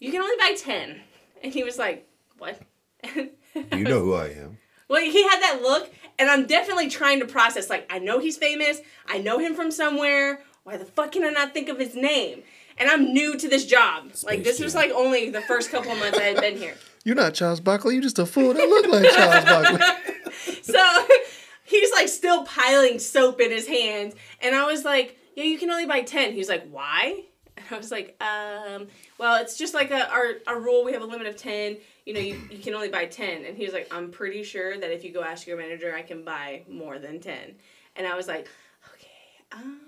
you 0.00 0.10
can 0.12 0.20
only 0.20 0.36
buy 0.38 0.54
ten. 0.58 1.00
And 1.42 1.52
he 1.52 1.64
was 1.64 1.78
like, 1.78 2.08
"What?" 2.38 2.58
You 3.54 3.84
know 3.84 4.00
who 4.00 4.14
I 4.14 4.28
am. 4.28 4.58
Well, 4.88 5.02
he 5.02 5.22
had 5.22 5.40
that 5.40 5.60
look, 5.62 5.90
and 6.18 6.30
I'm 6.30 6.46
definitely 6.46 6.88
trying 6.88 7.20
to 7.20 7.26
process. 7.26 7.68
Like, 7.68 7.86
I 7.92 7.98
know 7.98 8.18
he's 8.18 8.36
famous. 8.36 8.80
I 9.06 9.18
know 9.18 9.38
him 9.38 9.54
from 9.54 9.70
somewhere. 9.70 10.42
Why 10.64 10.76
the 10.76 10.84
fuck 10.84 11.12
can 11.12 11.24
I 11.24 11.30
not 11.30 11.52
think 11.52 11.68
of 11.68 11.78
his 11.78 11.94
name? 11.94 12.42
And 12.78 12.88
I'm 12.88 13.12
new 13.12 13.36
to 13.36 13.48
this 13.48 13.66
job. 13.66 14.12
like, 14.24 14.44
this 14.44 14.58
was 14.60 14.74
like 14.74 14.90
only 14.90 15.28
the 15.30 15.42
first 15.42 15.70
couple 15.70 15.92
of 15.92 15.98
months 15.98 16.18
I 16.18 16.22
had 16.24 16.40
been 16.40 16.56
here. 16.56 16.74
You're 17.04 17.16
not 17.16 17.34
Charles 17.34 17.60
Barkley. 17.60 17.94
You're 17.94 18.02
just 18.02 18.18
a 18.18 18.26
fool 18.26 18.54
that 18.54 18.68
look 18.68 18.86
like 18.86 19.10
Charles 19.12 19.44
Barkley. 19.44 19.86
So 20.62 21.06
he's 21.64 21.92
like 21.92 22.08
still 22.08 22.44
piling 22.44 22.98
soap 22.98 23.40
in 23.40 23.50
his 23.50 23.66
hands, 23.66 24.14
and 24.40 24.54
I 24.54 24.64
was 24.64 24.84
like, 24.84 25.18
"Yeah, 25.36 25.44
you 25.44 25.58
can 25.58 25.70
only 25.70 25.86
buy 25.86 26.02
10. 26.02 26.32
He 26.32 26.38
was 26.38 26.48
like, 26.48 26.66
"Why?" 26.70 27.24
And 27.68 27.74
I 27.76 27.78
was 27.78 27.90
like, 27.90 28.20
"Um, 28.22 28.88
well, 29.18 29.40
it's 29.40 29.56
just 29.56 29.74
like 29.74 29.90
a 29.90 30.10
our, 30.10 30.32
our 30.46 30.60
rule. 30.60 30.84
We 30.84 30.92
have 30.92 31.02
a 31.02 31.06
limit 31.06 31.26
of 31.26 31.36
10. 31.36 31.76
You 32.04 32.14
know, 32.14 32.20
you, 32.20 32.40
you 32.50 32.58
can 32.58 32.74
only 32.74 32.88
buy 32.88 33.06
10." 33.06 33.44
And 33.44 33.56
he 33.56 33.64
was 33.64 33.72
like, 33.72 33.92
"I'm 33.92 34.10
pretty 34.10 34.42
sure 34.42 34.78
that 34.78 34.90
if 34.92 35.04
you 35.04 35.12
go 35.12 35.22
ask 35.22 35.46
your 35.46 35.56
manager, 35.56 35.94
I 35.94 36.02
can 36.02 36.24
buy 36.24 36.62
more 36.68 36.98
than 36.98 37.20
10." 37.20 37.36
And 37.96 38.06
I 38.06 38.16
was 38.16 38.28
like, 38.28 38.48
"Okay." 38.94 39.60
Um, 39.60 39.80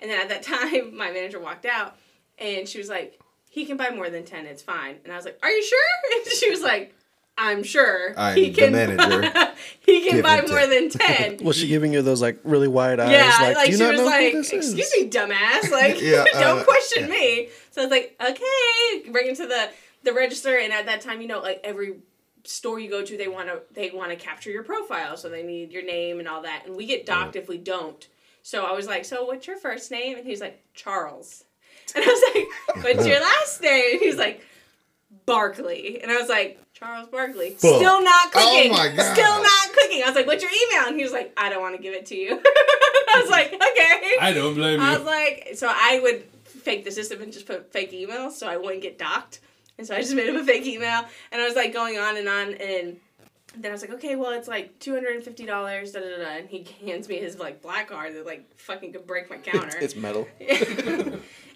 and 0.00 0.10
then 0.10 0.20
at 0.20 0.28
that 0.28 0.42
time, 0.44 0.96
my 0.96 1.10
manager 1.10 1.40
walked 1.40 1.66
out, 1.66 1.96
and 2.38 2.68
she 2.68 2.78
was 2.78 2.88
like, 2.88 3.20
"He 3.50 3.66
can 3.66 3.76
buy 3.76 3.90
more 3.90 4.10
than 4.10 4.24
10. 4.24 4.46
It's 4.46 4.62
fine." 4.62 4.96
And 5.04 5.12
I 5.12 5.16
was 5.16 5.24
like, 5.24 5.38
"Are 5.42 5.50
you 5.50 5.62
sure?" 5.62 5.78
And 6.16 6.26
she 6.26 6.50
was 6.50 6.62
like. 6.62 6.94
I'm 7.40 7.62
sure 7.62 8.12
I'm 8.16 8.36
he 8.36 8.50
the 8.50 8.60
can 8.62 8.72
manager. 8.72 9.22
he 9.80 10.02
can 10.02 10.16
Give 10.16 10.22
buy 10.24 10.40
more 10.40 10.58
10. 10.58 10.70
than 10.70 10.88
ten. 10.90 11.36
Was 11.44 11.56
she 11.56 11.68
giving 11.68 11.92
you 11.92 12.02
those 12.02 12.20
like 12.20 12.40
really 12.42 12.66
wide 12.68 12.98
eyes? 12.98 13.12
yeah, 13.12 13.36
like, 13.40 13.56
like, 13.56 13.66
do 13.66 13.70
you 13.72 13.78
she 13.78 13.82
not 13.84 13.92
was 13.92 14.00
know 14.00 14.06
like, 14.06 14.32
who 14.32 14.38
is? 14.40 14.52
"Excuse 14.52 14.92
me, 14.98 15.08
dumbass! 15.08 15.70
Like, 15.70 16.00
Yeah, 16.00 16.24
don't 16.32 16.58
uh, 16.60 16.64
question 16.64 17.04
yeah. 17.04 17.08
me." 17.08 17.48
So 17.70 17.82
I 17.82 17.84
was 17.84 17.90
like, 17.92 18.16
"Okay," 18.20 19.10
bring 19.10 19.28
it 19.30 19.36
to 19.36 19.46
the 19.46 19.70
the 20.02 20.12
register, 20.12 20.58
and 20.58 20.72
at 20.72 20.86
that 20.86 21.00
time, 21.00 21.20
you 21.20 21.28
know, 21.28 21.40
like 21.40 21.60
every 21.62 21.96
store 22.44 22.78
you 22.80 22.88
go 22.90 23.04
to, 23.04 23.16
they 23.16 23.28
want 23.28 23.46
to 23.48 23.62
they 23.72 23.90
want 23.90 24.10
to 24.10 24.16
capture 24.16 24.50
your 24.50 24.64
profile, 24.64 25.16
so 25.16 25.28
they 25.28 25.42
need 25.44 25.70
your 25.72 25.84
name 25.84 26.18
and 26.18 26.26
all 26.28 26.42
that, 26.42 26.64
and 26.66 26.74
we 26.76 26.86
get 26.86 27.06
docked 27.06 27.36
if 27.36 27.48
we 27.48 27.56
don't. 27.58 28.06
So 28.42 28.64
I 28.64 28.72
was 28.72 28.86
like, 28.88 29.04
"So 29.04 29.24
what's 29.24 29.46
your 29.46 29.58
first 29.58 29.90
name?" 29.92 30.18
And 30.18 30.26
he's 30.26 30.40
like, 30.40 30.60
"Charles," 30.74 31.44
and 31.94 32.04
I 32.04 32.08
was 32.08 32.22
like, 32.74 32.84
"What's 32.84 33.06
your 33.06 33.20
last 33.20 33.62
name?" 33.62 33.92
And 33.92 34.00
he's 34.00 34.16
like, 34.16 34.42
Barkley. 35.26 36.00
And 36.02 36.10
I 36.10 36.16
was 36.16 36.28
like, 36.28 36.58
Charles 36.78 37.08
Barkley. 37.08 37.56
Still 37.56 38.02
not 38.02 38.28
Oh 38.34 38.68
my 38.70 38.88
God. 38.96 39.14
Still 39.14 39.42
not 39.42 39.72
clicking. 39.72 40.02
I 40.02 40.06
was 40.06 40.14
like, 40.14 40.26
what's 40.26 40.42
your 40.42 40.52
email? 40.52 40.88
And 40.88 40.96
he 40.96 41.02
was 41.02 41.12
like, 41.12 41.32
I 41.36 41.48
don't 41.48 41.60
want 41.60 41.76
to 41.76 41.82
give 41.82 41.92
it 41.94 42.06
to 42.06 42.14
you. 42.16 42.30
I 42.40 43.20
was 43.20 43.30
like, 43.30 43.52
okay. 43.52 44.14
I 44.20 44.32
don't 44.32 44.54
blame 44.54 44.80
you. 44.80 44.86
I 44.86 44.96
was 44.96 45.04
like, 45.04 45.50
so 45.54 45.68
I 45.68 45.98
would 46.02 46.22
fake 46.44 46.84
the 46.84 46.92
system 46.92 47.20
and 47.20 47.32
just 47.32 47.46
put 47.46 47.72
fake 47.72 47.92
emails 47.92 48.32
so 48.32 48.48
I 48.48 48.56
wouldn't 48.56 48.82
get 48.82 48.98
docked. 48.98 49.40
And 49.76 49.86
so 49.86 49.94
I 49.96 50.00
just 50.00 50.14
made 50.14 50.28
him 50.28 50.36
a 50.36 50.44
fake 50.44 50.66
email. 50.66 51.04
And 51.32 51.42
I 51.42 51.46
was 51.46 51.56
like 51.56 51.72
going 51.72 51.98
on 51.98 52.16
and 52.16 52.28
on. 52.28 52.54
And 52.54 52.96
then 53.56 53.70
I 53.70 53.74
was 53.74 53.80
like, 53.80 53.92
okay, 53.94 54.14
well, 54.14 54.30
it's 54.32 54.46
like 54.46 54.78
$250, 54.78 55.24
da 55.46 55.52
da 55.52 56.00
da. 56.00 56.16
da. 56.16 56.24
And 56.36 56.48
he 56.48 56.64
hands 56.86 57.08
me 57.08 57.16
his 57.16 57.38
like 57.38 57.60
black 57.60 57.88
card 57.88 58.14
that 58.14 58.24
like 58.24 58.48
fucking 58.56 58.92
could 58.92 59.06
break 59.06 59.28
my 59.30 59.38
counter. 59.38 59.76
It's 59.80 59.96
metal. 59.96 60.28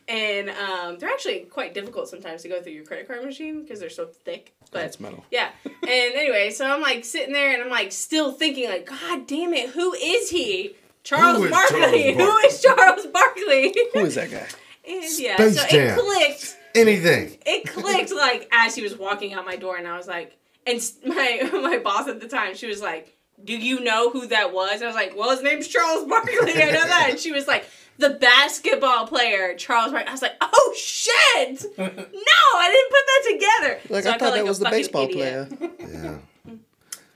And 0.08 0.50
um, 0.50 0.98
they're 0.98 1.08
actually 1.10 1.40
quite 1.40 1.74
difficult 1.74 2.08
sometimes 2.08 2.42
to 2.42 2.48
go 2.48 2.60
through 2.62 2.72
your 2.72 2.84
credit 2.84 3.06
card 3.08 3.24
machine 3.24 3.62
because 3.62 3.80
they're 3.80 3.90
so 3.90 4.06
thick. 4.06 4.52
But 4.70 4.84
It's 4.84 4.98
metal. 5.00 5.24
yeah. 5.30 5.50
And 5.64 5.80
anyway, 6.14 6.50
so 6.50 6.66
I'm 6.66 6.80
like 6.80 7.04
sitting 7.04 7.32
there 7.32 7.52
and 7.54 7.62
I'm 7.62 7.70
like 7.70 7.92
still 7.92 8.32
thinking 8.32 8.68
like, 8.68 8.86
God 8.86 9.26
damn 9.26 9.52
it, 9.54 9.70
who 9.70 9.92
is 9.94 10.30
he? 10.30 10.76
Charles 11.04 11.38
Who 11.38 11.44
is 11.44 11.50
Barkley. 11.50 12.14
Charles 12.14 12.16
Who 12.16 12.36
is 12.46 12.62
Charles 12.62 13.06
Barkley? 13.06 13.74
Who 13.94 14.00
is 14.00 14.14
that 14.14 14.30
guy? 14.30 14.46
and 14.88 15.04
yeah, 15.18 15.36
Space 15.36 15.60
so 15.60 15.66
Jam. 15.68 15.98
it 15.98 16.00
clicked. 16.02 16.56
Anything. 16.74 17.38
It 17.44 17.66
clicked 17.68 18.12
like 18.12 18.48
as 18.52 18.74
he 18.74 18.82
was 18.82 18.96
walking 18.96 19.34
out 19.34 19.44
my 19.44 19.56
door, 19.56 19.76
and 19.76 19.86
I 19.86 19.96
was 19.96 20.06
like, 20.06 20.36
and 20.66 20.80
my 21.06 21.50
my 21.52 21.78
boss 21.78 22.08
at 22.08 22.20
the 22.20 22.28
time, 22.28 22.54
she 22.54 22.66
was 22.66 22.80
like, 22.80 23.14
"Do 23.44 23.52
you 23.56 23.80
know 23.80 24.10
who 24.10 24.26
that 24.28 24.52
was?" 24.54 24.74
And 24.76 24.84
I 24.84 24.86
was 24.86 24.94
like, 24.96 25.14
"Well, 25.16 25.30
his 25.30 25.42
name's 25.42 25.68
Charles 25.68 26.08
Barkley. 26.08 26.34
I 26.38 26.70
know 26.70 26.86
that." 26.86 27.08
And 27.10 27.18
she 27.18 27.30
was 27.32 27.46
like, 27.46 27.66
the 28.02 28.10
basketball 28.10 29.06
player 29.06 29.54
Charles 29.56 29.92
Wright. 29.92 30.06
I 30.06 30.12
was 30.12 30.20
like, 30.22 30.36
oh 30.42 30.74
shit! 30.76 31.62
no, 31.78 31.86
I 31.88 32.68
didn't 32.70 32.90
put 32.90 33.06
that 33.06 33.22
together. 33.32 33.94
Like 33.94 34.04
So 34.04 34.10
I 34.10 34.18
felt 34.18 34.20
thought 34.20 34.36
that 34.36 34.42
a 34.44 34.44
was 34.44 34.58
the 34.58 34.68
baseball 34.70 35.04
idiot. 35.08 35.58
player. 35.58 35.70
Yeah. 35.80 36.18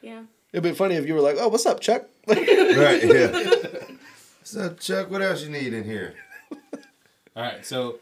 Yeah. 0.02 0.22
It'd 0.52 0.62
be 0.62 0.72
funny 0.72 0.94
if 0.94 1.06
you 1.06 1.14
were 1.14 1.20
like, 1.20 1.36
"Oh, 1.38 1.48
what's 1.48 1.66
up, 1.66 1.80
Chuck?" 1.80 2.04
Right. 2.28 3.02
Yeah. 3.04 3.60
So 4.44 4.72
Chuck, 4.74 5.10
what 5.10 5.20
else 5.20 5.42
you 5.42 5.50
need 5.50 5.74
in 5.74 5.84
here? 5.84 6.14
All 7.34 7.42
right, 7.42 7.66
so 7.66 7.98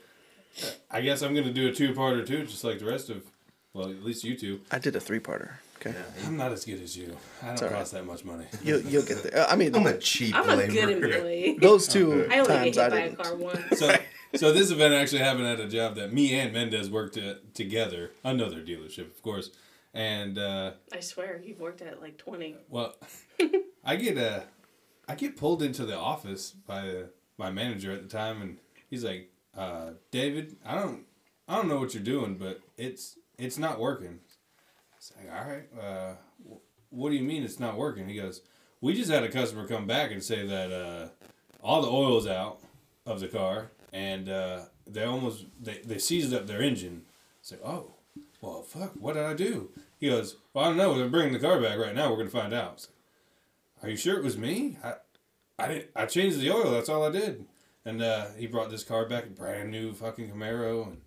I 0.90 1.00
guess 1.00 1.22
I'm 1.22 1.34
gonna 1.34 1.52
do 1.52 1.68
a 1.68 1.72
two-parter 1.72 2.24
too, 2.26 2.44
just 2.46 2.62
like 2.62 2.78
the 2.78 2.84
rest 2.84 3.10
of, 3.10 3.24
well, 3.72 3.88
at 3.90 4.04
least 4.04 4.22
you 4.22 4.36
two. 4.36 4.60
I 4.70 4.78
did 4.78 4.94
a 4.94 5.00
three-parter. 5.00 5.54
Okay, 5.86 5.94
I'm 6.26 6.36
not 6.36 6.52
as 6.52 6.64
good 6.64 6.80
as 6.82 6.96
you. 6.96 7.16
I 7.42 7.48
don't 7.48 7.62
all 7.62 7.68
right. 7.68 7.78
cost 7.78 7.92
that 7.92 8.06
much 8.06 8.24
money. 8.24 8.46
you'll 8.62 8.80
you'll 8.80 9.02
get 9.04 9.22
there. 9.22 9.46
I 9.48 9.56
mean, 9.56 9.74
I'm 9.74 9.86
a 9.86 9.98
cheap 9.98 10.34
I'm 10.34 10.48
a 10.48 10.56
laborer. 10.56 10.86
good 10.86 11.04
employee. 11.04 11.58
those 11.60 11.86
two 11.88 12.26
I 12.30 12.38
only 12.38 12.48
times 12.48 12.76
get 12.76 12.76
hit 12.76 12.78
I 12.78 12.88
by 12.88 12.96
a 12.98 13.08
didn't. 13.10 13.18
car 13.22 13.36
once. 13.36 13.78
So, 13.78 13.94
so 14.34 14.52
this 14.52 14.70
event 14.70 14.94
actually 14.94 15.18
happened 15.20 15.46
at 15.46 15.60
a 15.60 15.68
job 15.68 15.94
that 15.96 16.12
me 16.12 16.38
and 16.38 16.52
Mendez 16.52 16.90
worked 16.90 17.16
at, 17.16 17.54
together, 17.54 18.12
another 18.24 18.62
dealership, 18.62 19.10
of 19.10 19.22
course, 19.22 19.50
and 19.92 20.38
uh, 20.38 20.72
I 20.92 21.00
swear, 21.00 21.40
you've 21.44 21.60
worked 21.60 21.82
at 21.82 22.00
like 22.00 22.16
20. 22.18 22.56
well, 22.68 22.96
I 23.84 23.96
get 23.96 24.16
uh, 24.18 24.40
I 25.06 25.14
get 25.16 25.36
pulled 25.36 25.62
into 25.62 25.84
the 25.84 25.96
office 25.96 26.50
by 26.50 26.88
uh, 26.88 27.02
my 27.36 27.50
manager 27.50 27.92
at 27.92 28.02
the 28.02 28.08
time, 28.08 28.40
and 28.42 28.58
he's 28.88 29.04
like, 29.04 29.30
uh, 29.56 29.90
"David, 30.10 30.56
I 30.64 30.76
don't, 30.76 31.04
I 31.46 31.56
don't 31.56 31.68
know 31.68 31.78
what 31.78 31.92
you're 31.94 32.02
doing, 32.02 32.36
but 32.36 32.60
it's 32.78 33.18
it's 33.38 33.58
not 33.58 33.78
working." 33.78 34.20
"All 35.30 35.44
right, 35.44 35.64
uh, 35.80 36.14
what 36.90 37.10
do 37.10 37.16
you 37.16 37.22
mean 37.22 37.42
it's 37.42 37.60
not 37.60 37.76
working?" 37.76 38.08
He 38.08 38.16
goes, 38.16 38.42
"We 38.80 38.94
just 38.94 39.10
had 39.10 39.24
a 39.24 39.28
customer 39.28 39.66
come 39.66 39.86
back 39.86 40.10
and 40.10 40.22
say 40.22 40.46
that 40.46 40.72
uh, 40.72 41.08
all 41.62 41.82
the 41.82 41.90
oil's 41.90 42.26
out 42.26 42.60
of 43.06 43.20
the 43.20 43.28
car, 43.28 43.70
and 43.92 44.28
uh, 44.28 44.60
they 44.86 45.04
almost 45.04 45.46
they, 45.60 45.78
they 45.84 45.98
seized 45.98 46.32
up 46.32 46.46
their 46.46 46.62
engine." 46.62 47.02
It's 47.40 47.52
like, 47.52 47.64
"Oh, 47.64 47.94
well, 48.40 48.62
fuck, 48.62 48.92
what 48.94 49.14
did 49.14 49.24
I 49.24 49.34
do?" 49.34 49.70
He 49.98 50.08
goes, 50.08 50.36
"Well, 50.52 50.64
I 50.64 50.68
don't 50.68 50.76
know. 50.76 50.96
They're 50.96 51.08
bringing 51.08 51.32
the 51.32 51.38
car 51.38 51.60
back 51.60 51.78
right 51.78 51.94
now. 51.94 52.10
We're 52.10 52.18
gonna 52.18 52.30
find 52.30 52.54
out." 52.54 52.86
Are 53.82 53.90
you 53.90 53.96
sure 53.96 54.16
it 54.16 54.24
was 54.24 54.38
me? 54.38 54.78
I, 54.82 54.94
I 55.58 55.68
didn't. 55.68 55.90
I 55.94 56.06
changed 56.06 56.40
the 56.40 56.50
oil. 56.50 56.70
That's 56.70 56.88
all 56.88 57.04
I 57.04 57.10
did. 57.10 57.44
And 57.84 58.00
uh, 58.00 58.28
he 58.38 58.46
brought 58.46 58.70
this 58.70 58.82
car 58.82 59.06
back, 59.06 59.28
brand 59.36 59.70
new 59.70 59.92
fucking 59.92 60.30
Camaro, 60.30 60.86
and 60.86 61.00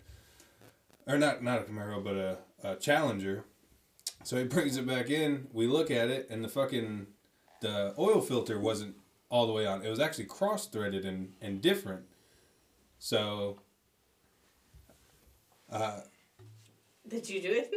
or 1.04 1.18
not 1.18 1.42
not 1.42 1.62
a 1.62 1.64
Camaro, 1.64 2.02
but 2.02 2.14
a, 2.14 2.38
a 2.62 2.76
Challenger. 2.76 3.44
So 4.28 4.36
he 4.36 4.44
brings 4.44 4.76
it 4.76 4.86
back 4.86 5.08
in. 5.08 5.46
We 5.54 5.66
look 5.66 5.90
at 5.90 6.10
it, 6.10 6.28
and 6.28 6.44
the 6.44 6.50
fucking 6.50 7.06
the 7.62 7.94
oil 7.98 8.20
filter 8.20 8.58
wasn't 8.60 8.94
all 9.30 9.46
the 9.46 9.54
way 9.54 9.64
on. 9.64 9.82
It 9.82 9.88
was 9.88 10.00
actually 10.00 10.26
cross 10.26 10.66
threaded 10.66 11.06
and 11.06 11.32
and 11.40 11.62
different. 11.62 12.02
So 12.98 13.60
Uh, 15.72 16.00
Did 17.08 17.26
you 17.30 17.40
do 17.40 17.52
it? 17.52 17.72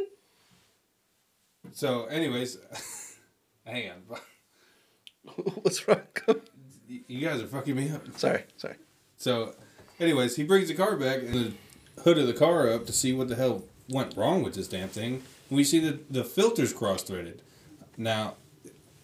so 1.72 2.04
anyways, 2.04 2.58
hang 3.66 3.90
on. 3.90 4.18
What's 5.62 5.88
wrong? 5.88 6.02
You 6.86 7.26
guys 7.26 7.40
are 7.40 7.46
fucking 7.46 7.74
me 7.74 7.88
up. 7.88 8.02
sorry, 8.18 8.44
sorry. 8.58 8.76
So, 9.16 9.54
anyways, 9.98 10.36
he 10.36 10.44
brings 10.44 10.68
the 10.68 10.74
car 10.74 10.96
back 10.96 11.20
and 11.20 11.32
the 11.32 11.52
hood 12.02 12.18
of 12.18 12.26
the 12.26 12.34
car 12.34 12.70
up 12.70 12.84
to 12.84 12.92
see 12.92 13.14
what 13.14 13.28
the 13.28 13.36
hell 13.36 13.64
went 13.88 14.18
wrong 14.18 14.42
with 14.42 14.52
this 14.52 14.68
damn 14.68 14.90
thing. 14.90 15.22
We 15.52 15.64
see 15.64 15.78
that 15.80 16.12
the 16.12 16.24
filter's 16.24 16.72
cross 16.72 17.02
threaded. 17.02 17.42
Now, 17.96 18.36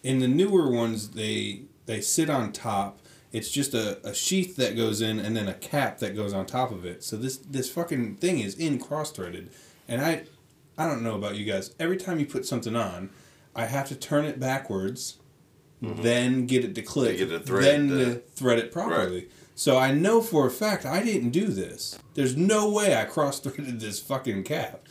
in 0.03 0.19
the 0.19 0.27
newer 0.27 0.69
ones, 0.71 1.11
they 1.11 1.63
they 1.85 2.01
sit 2.01 2.29
on 2.29 2.51
top. 2.51 2.99
It's 3.31 3.51
just 3.51 3.73
a, 3.75 4.05
a 4.07 4.13
sheath 4.13 4.55
that 4.55 4.75
goes 4.75 5.01
in 5.01 5.19
and 5.19 5.35
then 5.37 5.47
a 5.47 5.53
cap 5.53 5.99
that 5.99 6.15
goes 6.15 6.33
on 6.33 6.45
top 6.45 6.71
of 6.71 6.85
it. 6.85 7.03
So 7.03 7.15
this 7.15 7.37
this 7.37 7.69
fucking 7.71 8.15
thing 8.15 8.39
is 8.39 8.55
in 8.55 8.79
cross 8.79 9.11
threaded. 9.11 9.51
And 9.87 10.01
I 10.01 10.23
I 10.77 10.87
don't 10.87 11.03
know 11.03 11.15
about 11.15 11.35
you 11.35 11.45
guys. 11.45 11.75
Every 11.79 11.97
time 11.97 12.19
you 12.19 12.25
put 12.25 12.45
something 12.45 12.75
on, 12.75 13.09
I 13.55 13.65
have 13.65 13.87
to 13.89 13.95
turn 13.95 14.25
it 14.25 14.39
backwards, 14.39 15.17
mm-hmm. 15.83 16.01
then 16.01 16.45
get 16.45 16.63
it 16.63 16.73
to 16.75 16.81
click, 16.81 17.17
get 17.17 17.31
it 17.31 17.45
thread 17.45 17.63
then 17.63 17.87
the- 17.89 18.05
to 18.05 18.15
thread 18.35 18.59
it 18.59 18.71
properly. 18.71 19.27
So 19.55 19.77
I 19.77 19.91
know 19.91 20.21
for 20.21 20.47
a 20.47 20.51
fact 20.51 20.85
I 20.85 21.03
didn't 21.03 21.31
do 21.31 21.47
this. 21.47 21.99
There's 22.13 22.37
no 22.37 22.71
way 22.71 22.95
I 22.95 23.03
cross 23.03 23.41
threaded 23.41 23.81
this 23.81 23.99
fucking 23.99 24.45
cap. 24.45 24.87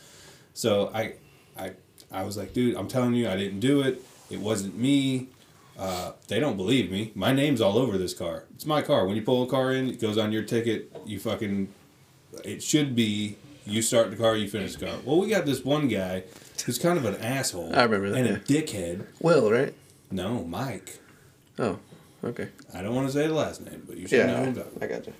So 0.53 0.91
I, 0.93 1.15
I, 1.59 1.71
I 2.11 2.23
was 2.23 2.37
like, 2.37 2.53
dude, 2.53 2.75
I'm 2.75 2.87
telling 2.87 3.13
you, 3.13 3.29
I 3.29 3.35
didn't 3.35 3.59
do 3.59 3.81
it. 3.81 4.01
It 4.29 4.39
wasn't 4.39 4.77
me. 4.77 5.27
Uh, 5.77 6.13
they 6.27 6.39
don't 6.39 6.57
believe 6.57 6.91
me. 6.91 7.11
My 7.15 7.31
name's 7.31 7.61
all 7.61 7.77
over 7.77 7.97
this 7.97 8.13
car. 8.13 8.45
It's 8.55 8.65
my 8.65 8.81
car. 8.81 9.05
When 9.05 9.15
you 9.15 9.21
pull 9.21 9.43
a 9.43 9.47
car 9.47 9.71
in, 9.71 9.89
it 9.89 9.99
goes 10.01 10.17
on 10.17 10.31
your 10.31 10.43
ticket. 10.43 10.91
You 11.05 11.19
fucking, 11.19 11.69
it 12.43 12.61
should 12.63 12.95
be 12.95 13.37
you 13.65 13.81
start 13.81 14.09
the 14.11 14.17
car, 14.17 14.35
you 14.35 14.49
finish 14.49 14.75
the 14.75 14.85
car. 14.87 14.95
Well, 15.05 15.19
we 15.19 15.29
got 15.29 15.45
this 15.45 15.63
one 15.63 15.87
guy 15.87 16.23
who's 16.65 16.77
kind 16.79 16.97
of 16.97 17.05
an 17.05 17.15
asshole. 17.21 17.73
I 17.75 17.83
remember 17.83 18.09
that, 18.09 18.17
And 18.17 18.27
a 18.35 18.39
dickhead. 18.39 19.05
Will, 19.21 19.51
right? 19.51 19.73
No, 20.11 20.43
Mike. 20.43 20.99
Oh, 21.59 21.79
okay. 22.23 22.49
I 22.73 22.81
don't 22.81 22.95
want 22.95 23.07
to 23.07 23.13
say 23.13 23.27
the 23.27 23.33
last 23.33 23.63
name, 23.65 23.83
but 23.87 23.97
you 23.97 24.07
should 24.07 24.25
know 24.27 24.43
who 24.45 24.57
Yeah, 24.59 24.63
I 24.81 24.87
got 24.87 25.05
you. 25.07 25.13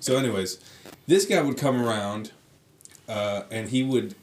so, 0.00 0.16
anyways, 0.16 0.58
this 1.06 1.26
guy 1.26 1.42
would 1.42 1.58
come 1.58 1.82
around, 1.84 2.32
uh, 3.08 3.42
and 3.50 3.68
he 3.70 3.82
would, 3.82 4.14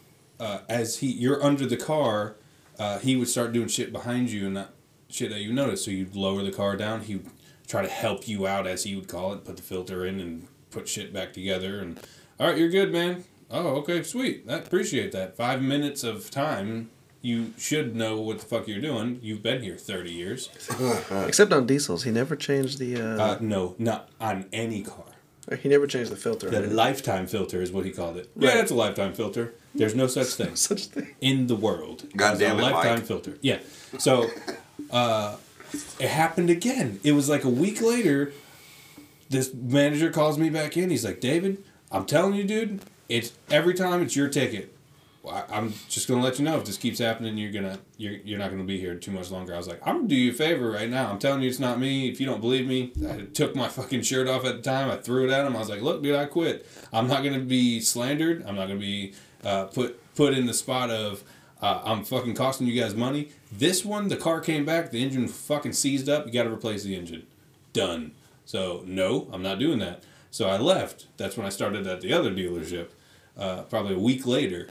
uh, 0.43 0.60
as 0.69 0.97
he 0.97 1.08
you're 1.23 1.41
under 1.43 1.65
the 1.65 1.77
car, 1.77 2.36
uh, 2.79 2.99
he 2.99 3.15
would 3.15 3.29
start 3.29 3.53
doing 3.53 3.67
shit 3.67 3.91
behind 3.91 4.29
you 4.32 4.45
and 4.47 4.56
that 4.58 4.69
shit 5.10 5.29
that 5.32 5.39
you 5.41 5.51
notice. 5.53 5.86
So 5.86 5.91
you'd 5.91 6.15
lower 6.15 6.43
the 6.43 6.51
car 6.51 6.75
down. 6.75 7.01
He 7.01 7.15
would 7.17 7.29
try 7.67 7.82
to 7.82 7.88
help 7.89 8.27
you 8.27 8.45
out, 8.47 8.65
as 8.67 8.84
he 8.84 8.95
would 8.95 9.08
call 9.08 9.34
it, 9.34 9.45
put 9.45 9.58
the 9.58 9.63
filter 9.63 10.06
in 10.06 10.19
and 10.19 10.47
put 10.71 10.88
shit 10.88 11.13
back 11.13 11.34
together. 11.34 11.79
And 11.79 11.99
all 12.39 12.47
right, 12.47 12.58
you're 12.58 12.69
good, 12.69 12.91
man. 12.91 13.23
Oh, 13.51 13.67
okay, 13.82 14.01
sweet. 14.03 14.45
I 14.49 14.56
appreciate 14.56 15.12
that. 15.12 15.38
Five 15.38 15.62
minutes 15.62 16.03
of 16.03 16.29
time. 16.32 16.89
You 17.21 17.53
should 17.58 17.95
know 17.95 18.19
what 18.19 18.39
the 18.39 18.45
fuck 18.45 18.67
you're 18.67 18.82
doing. 18.82 19.19
You've 19.21 19.41
been 19.43 19.62
here 19.63 19.77
thirty 19.77 20.12
years. 20.12 20.49
Except 21.29 21.53
on 21.53 21.65
diesels, 21.65 22.03
he 22.03 22.12
never 22.12 22.36
changed 22.36 22.79
the. 22.79 22.97
Uh, 22.99 23.17
Uh, 23.25 23.38
no, 23.39 23.75
not 23.79 24.10
on 24.19 24.45
any 24.51 24.82
car. 24.82 25.06
he 25.62 25.69
never 25.69 25.88
changed 25.88 26.12
the 26.12 26.17
filter. 26.17 26.49
The 26.49 26.62
right? 26.63 26.71
lifetime 26.71 27.27
filter 27.27 27.62
is 27.62 27.71
what 27.71 27.86
he 27.86 27.91
called 27.91 28.17
it. 28.17 28.29
Yeah, 28.36 28.49
Right. 28.49 28.58
it's 28.58 28.71
a 28.71 28.75
lifetime 28.75 29.13
filter. 29.13 29.53
There's 29.75 29.95
no 29.95 30.07
such 30.07 30.27
thing 30.36 30.55
Such 30.55 30.86
thing. 30.86 31.15
in 31.21 31.47
the 31.47 31.55
world. 31.55 32.03
God 32.15 32.33
as 32.33 32.39
damn 32.39 32.59
a 32.59 32.62
lifetime 32.62 32.95
Mike. 32.99 33.05
filter. 33.05 33.38
Yeah. 33.41 33.59
So, 33.97 34.29
uh, 34.91 35.38
it 35.99 36.09
happened 36.09 36.49
again. 36.49 36.99
It 37.03 37.13
was 37.13 37.29
like 37.29 37.43
a 37.43 37.49
week 37.49 37.81
later. 37.81 38.33
This 39.29 39.53
manager 39.53 40.12
calls 40.12 40.38
me 40.38 40.49
back 40.49 40.77
in. 40.77 40.89
He's 40.91 41.03
like, 41.05 41.19
David, 41.19 41.63
I'm 41.91 42.05
telling 42.05 42.36
you, 42.36 42.43
dude, 42.43 42.81
it's 43.09 43.33
every 43.49 43.73
time 43.73 44.01
it's 44.01 44.15
your 44.15 44.27
ticket. 44.29 44.72
I- 45.29 45.43
I'm 45.49 45.73
just 45.89 46.07
gonna 46.07 46.21
let 46.21 46.38
you 46.39 46.45
know 46.45 46.57
if 46.57 46.65
this 46.65 46.77
keeps 46.77 46.99
happening, 46.99 47.38
you're 47.38 47.51
gonna 47.51 47.79
you're, 47.97 48.13
you're 48.25 48.39
not 48.39 48.51
gonna 48.51 48.63
be 48.63 48.79
here 48.79 48.95
too 48.95 49.12
much 49.12 49.31
longer. 49.31 49.53
I 49.53 49.57
was 49.57 49.67
like, 49.67 49.79
I'm 49.86 49.95
gonna 49.97 50.07
do 50.07 50.15
you 50.15 50.31
a 50.31 50.33
favor 50.33 50.69
right 50.69 50.89
now. 50.89 51.09
I'm 51.09 51.19
telling 51.19 51.41
you, 51.41 51.49
it's 51.49 51.59
not 51.59 51.79
me. 51.79 52.09
If 52.09 52.19
you 52.19 52.25
don't 52.25 52.41
believe 52.41 52.67
me, 52.67 52.91
I 53.07 53.21
took 53.33 53.55
my 53.55 53.67
fucking 53.69 54.01
shirt 54.01 54.27
off 54.27 54.43
at 54.45 54.57
the 54.57 54.62
time. 54.62 54.89
I 54.91 54.97
threw 54.97 55.25
it 55.25 55.31
at 55.31 55.45
him. 55.45 55.55
I 55.55 55.59
was 55.59 55.69
like, 55.69 55.81
look, 55.81 56.03
dude, 56.03 56.15
I 56.15 56.25
quit. 56.25 56.67
I'm 56.91 57.07
not 57.07 57.23
gonna 57.23 57.39
be 57.39 57.79
slandered. 57.79 58.43
I'm 58.45 58.55
not 58.55 58.67
gonna 58.67 58.79
be 58.79 59.13
uh, 59.43 59.65
put 59.65 59.99
put 60.15 60.33
in 60.33 60.45
the 60.45 60.53
spot 60.53 60.89
of 60.89 61.23
uh, 61.62 61.81
I'm 61.86 62.03
fucking 62.03 62.36
costing 62.36 62.67
you 62.67 62.79
guys 62.81 62.93
money. 62.93 63.29
This 63.49 63.86
one, 63.86 64.09
the 64.09 64.17
car 64.17 64.41
came 64.41 64.65
back, 64.65 64.91
the 64.91 65.01
engine 65.01 65.29
fucking 65.29 65.71
seized 65.73 66.09
up. 66.09 66.25
You 66.25 66.33
got 66.33 66.43
to 66.43 66.51
replace 66.51 66.83
the 66.83 66.93
engine. 66.95 67.25
Done. 67.71 68.12
So 68.43 68.83
no, 68.86 69.29
I'm 69.31 69.41
not 69.41 69.59
doing 69.59 69.79
that. 69.79 70.03
So 70.31 70.49
I 70.49 70.57
left. 70.57 71.07
That's 71.15 71.38
when 71.38 71.45
I 71.45 71.49
started 71.49 71.88
at 71.88 72.01
the 72.01 72.12
other 72.12 72.31
dealership. 72.31 72.89
Uh, 73.38 73.62
probably 73.63 73.95
a 73.95 73.99
week 73.99 74.27
later. 74.27 74.67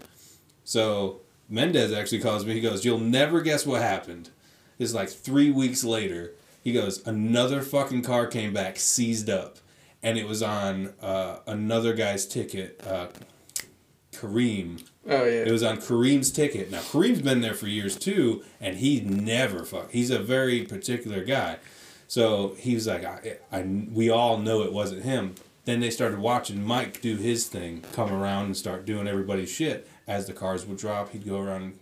So 0.65 1.21
Mendez 1.49 1.93
actually 1.93 2.21
calls 2.21 2.45
me. 2.47 2.55
He 2.55 2.61
goes, 2.61 2.85
"You'll 2.85 2.99
never 2.99 3.41
guess 3.41 3.67
what 3.67 3.83
happened." 3.83 4.31
It's 4.79 4.95
like 4.95 5.09
three 5.09 5.51
weeks 5.51 5.85
later. 5.85 6.33
He 6.63 6.73
goes, 6.73 7.07
"Another 7.07 7.63
fucking 7.63 8.03
car 8.03 8.27
came 8.27 8.53
back, 8.53 8.79
seized 8.79 9.29
up, 9.29 9.59
and 10.03 10.17
it 10.17 10.27
was 10.27 10.43
on 10.43 10.95
uh, 11.03 11.39
another 11.47 11.95
guy's 11.95 12.27
ticket, 12.27 12.81
uh, 12.87 13.09
Kareem." 14.13 14.83
Oh 15.09 15.25
yeah. 15.25 15.43
It 15.43 15.51
was 15.51 15.63
on 15.65 15.79
Kareem's 15.79 16.31
ticket. 16.31 16.71
Now 16.71 16.81
Kareem's 16.81 17.23
been 17.23 17.41
there 17.41 17.55
for 17.55 17.67
years 17.67 17.97
too, 17.97 18.45
and 18.61 18.77
he 18.77 19.01
never 19.01 19.65
fuck. 19.65 19.91
He's 19.91 20.11
a 20.11 20.19
very 20.19 20.63
particular 20.63 21.25
guy. 21.25 21.59
So 22.07 22.55
he 22.59 22.75
was 22.75 22.87
like, 22.87 23.05
I, 23.05 23.39
I, 23.51 23.63
we 23.63 24.11
all 24.11 24.37
know 24.37 24.63
it 24.63 24.73
wasn't 24.73 25.03
him. 25.03 25.35
Then 25.65 25.81
they 25.81 25.91
started 25.91 26.19
watching 26.19 26.63
Mike 26.63 27.01
do 27.01 27.17
his 27.17 27.47
thing, 27.47 27.83
come 27.93 28.13
around 28.13 28.47
and 28.47 28.57
start 28.57 28.85
doing 28.85 29.09
everybody's 29.09 29.51
shit. 29.51 29.89
As 30.07 30.27
the 30.27 30.33
cars 30.33 30.67
would 30.67 30.79
drop, 30.79 31.11
he'd 31.11 31.27
go 31.27 31.41
around 31.41 31.63
and 31.63 31.79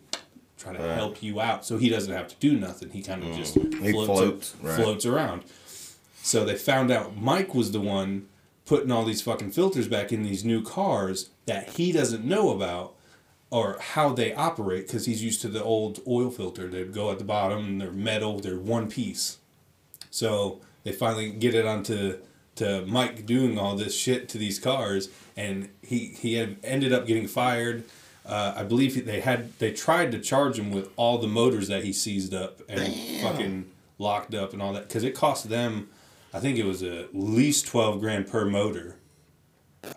try 0.58 0.72
to 0.74 0.94
help 0.94 1.22
you 1.22 1.40
out, 1.40 1.64
so 1.64 1.78
he 1.78 1.88
doesn't 1.88 2.12
have 2.12 2.28
to 2.28 2.36
do 2.36 2.58
nothing. 2.58 2.90
He 2.90 3.02
kind 3.02 3.22
of 3.22 3.30
mm. 3.30 3.36
just 3.36 3.54
He 3.54 3.92
floats, 3.92 4.06
floats, 4.06 4.54
right. 4.62 4.76
floats 4.76 5.06
around. 5.06 5.44
So 6.22 6.44
they 6.44 6.56
found 6.56 6.90
out 6.90 7.16
Mike 7.16 7.54
was 7.54 7.72
the 7.72 7.80
one 7.80 8.28
putting 8.66 8.92
all 8.92 9.04
these 9.04 9.22
fucking 9.22 9.50
filters 9.50 9.88
back 9.88 10.12
in 10.12 10.22
these 10.22 10.44
new 10.44 10.62
cars 10.62 11.30
that 11.46 11.70
he 11.70 11.92
doesn't 11.92 12.24
know 12.24 12.50
about 12.50 12.94
or 13.50 13.78
how 13.80 14.10
they 14.10 14.32
operate 14.34 14.86
because 14.86 15.06
he's 15.06 15.24
used 15.24 15.40
to 15.40 15.48
the 15.48 15.62
old 15.62 16.00
oil 16.06 16.30
filter. 16.30 16.68
They'd 16.68 16.92
go 16.92 17.10
at 17.10 17.18
the 17.18 17.24
bottom 17.24 17.64
and 17.64 17.80
they're 17.80 17.90
metal, 17.90 18.38
they're 18.38 18.58
one 18.58 18.88
piece. 18.88 19.38
So 20.10 20.60
they 20.84 20.92
finally 20.92 21.30
get 21.30 21.54
it 21.54 21.66
onto 21.66 22.18
to 22.56 22.84
Mike 22.86 23.26
doing 23.26 23.58
all 23.58 23.74
this 23.74 23.96
shit 23.96 24.28
to 24.28 24.38
these 24.38 24.58
cars, 24.58 25.08
and 25.36 25.70
he 25.82 26.16
he 26.20 26.34
had 26.34 26.58
ended 26.62 26.92
up 26.92 27.06
getting 27.06 27.26
fired. 27.26 27.84
Uh, 28.26 28.54
I 28.56 28.62
believe 28.64 29.04
they 29.06 29.20
had 29.20 29.58
they 29.58 29.72
tried 29.72 30.12
to 30.12 30.18
charge 30.20 30.58
him 30.58 30.70
with 30.70 30.90
all 30.96 31.18
the 31.18 31.26
motors 31.26 31.68
that 31.68 31.82
he 31.84 31.92
seized 31.92 32.34
up 32.34 32.60
and 32.68 32.94
fucking 33.22 33.66
locked 33.98 34.34
up 34.34 34.52
and 34.52 34.62
all 34.62 34.72
that 34.74 34.86
because 34.88 35.02
it 35.04 35.14
cost 35.14 35.48
them, 35.48 35.88
I 36.32 36.38
think 36.40 36.58
it 36.58 36.64
was 36.64 36.82
at 36.82 37.14
least 37.14 37.66
twelve 37.66 37.98
grand 38.00 38.26
per 38.28 38.44
motor, 38.44 38.96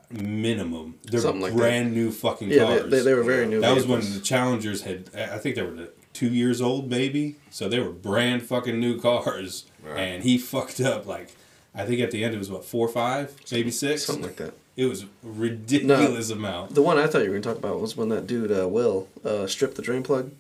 minimum. 0.10 0.96
They're 1.04 1.20
Something 1.22 1.42
like 1.42 1.52
that. 1.54 1.58
brand 1.58 1.94
new 1.94 2.12
fucking 2.12 2.50
Yeah, 2.50 2.66
cars. 2.66 2.82
they, 2.84 2.90
they, 2.90 3.00
they 3.04 3.14
were 3.14 3.24
very 3.24 3.46
new. 3.46 3.62
That 3.62 3.76
was 3.76 3.86
when 3.86 4.00
the 4.14 4.20
Challengers 4.20 4.82
had, 4.84 5.10
I 5.16 5.38
think 5.38 5.56
they 5.56 5.62
were 5.62 5.72
the 5.72 5.92
two 6.14 6.30
years 6.30 6.62
old, 6.62 6.90
maybe. 6.90 7.36
So 7.50 7.68
they 7.68 7.80
were 7.80 7.92
brand 7.92 8.44
fucking 8.44 8.80
new 8.80 9.00
cars, 9.00 9.66
and 9.96 10.24
he 10.24 10.38
fucked 10.38 10.80
up 10.80 11.06
like, 11.06 11.36
I 11.76 11.86
think 11.86 12.00
at 12.02 12.12
the 12.12 12.24
end 12.24 12.34
it 12.36 12.38
was 12.38 12.50
what 12.52 12.64
four, 12.66 12.88
or 12.88 12.92
five, 12.92 13.36
maybe 13.52 13.72
six, 13.72 14.06
something 14.06 14.24
like 14.26 14.36
that. 14.38 14.54
It 14.76 14.86
was 14.86 15.04
a 15.04 15.08
ridiculous 15.22 16.30
amount. 16.32 16.74
The 16.74 16.82
one 16.82 16.98
I 16.98 17.06
thought 17.08 17.20
you 17.24 17.30
were 17.30 17.40
going 17.40 17.44
to 17.44 17.50
talk 17.50 17.58
about 17.60 17.80
was 17.80 17.96
when 17.96 18.10
that 18.10 18.26
dude 18.28 18.52
uh, 18.52 18.68
Will 18.68 19.08
uh, 19.24 19.46
stripped 19.48 19.76
the 19.76 19.82
drain 19.84 20.02
plug. 20.04 20.32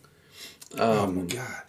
oh 0.78 1.04
Um, 1.04 1.16
my 1.18 1.22
god, 1.26 1.62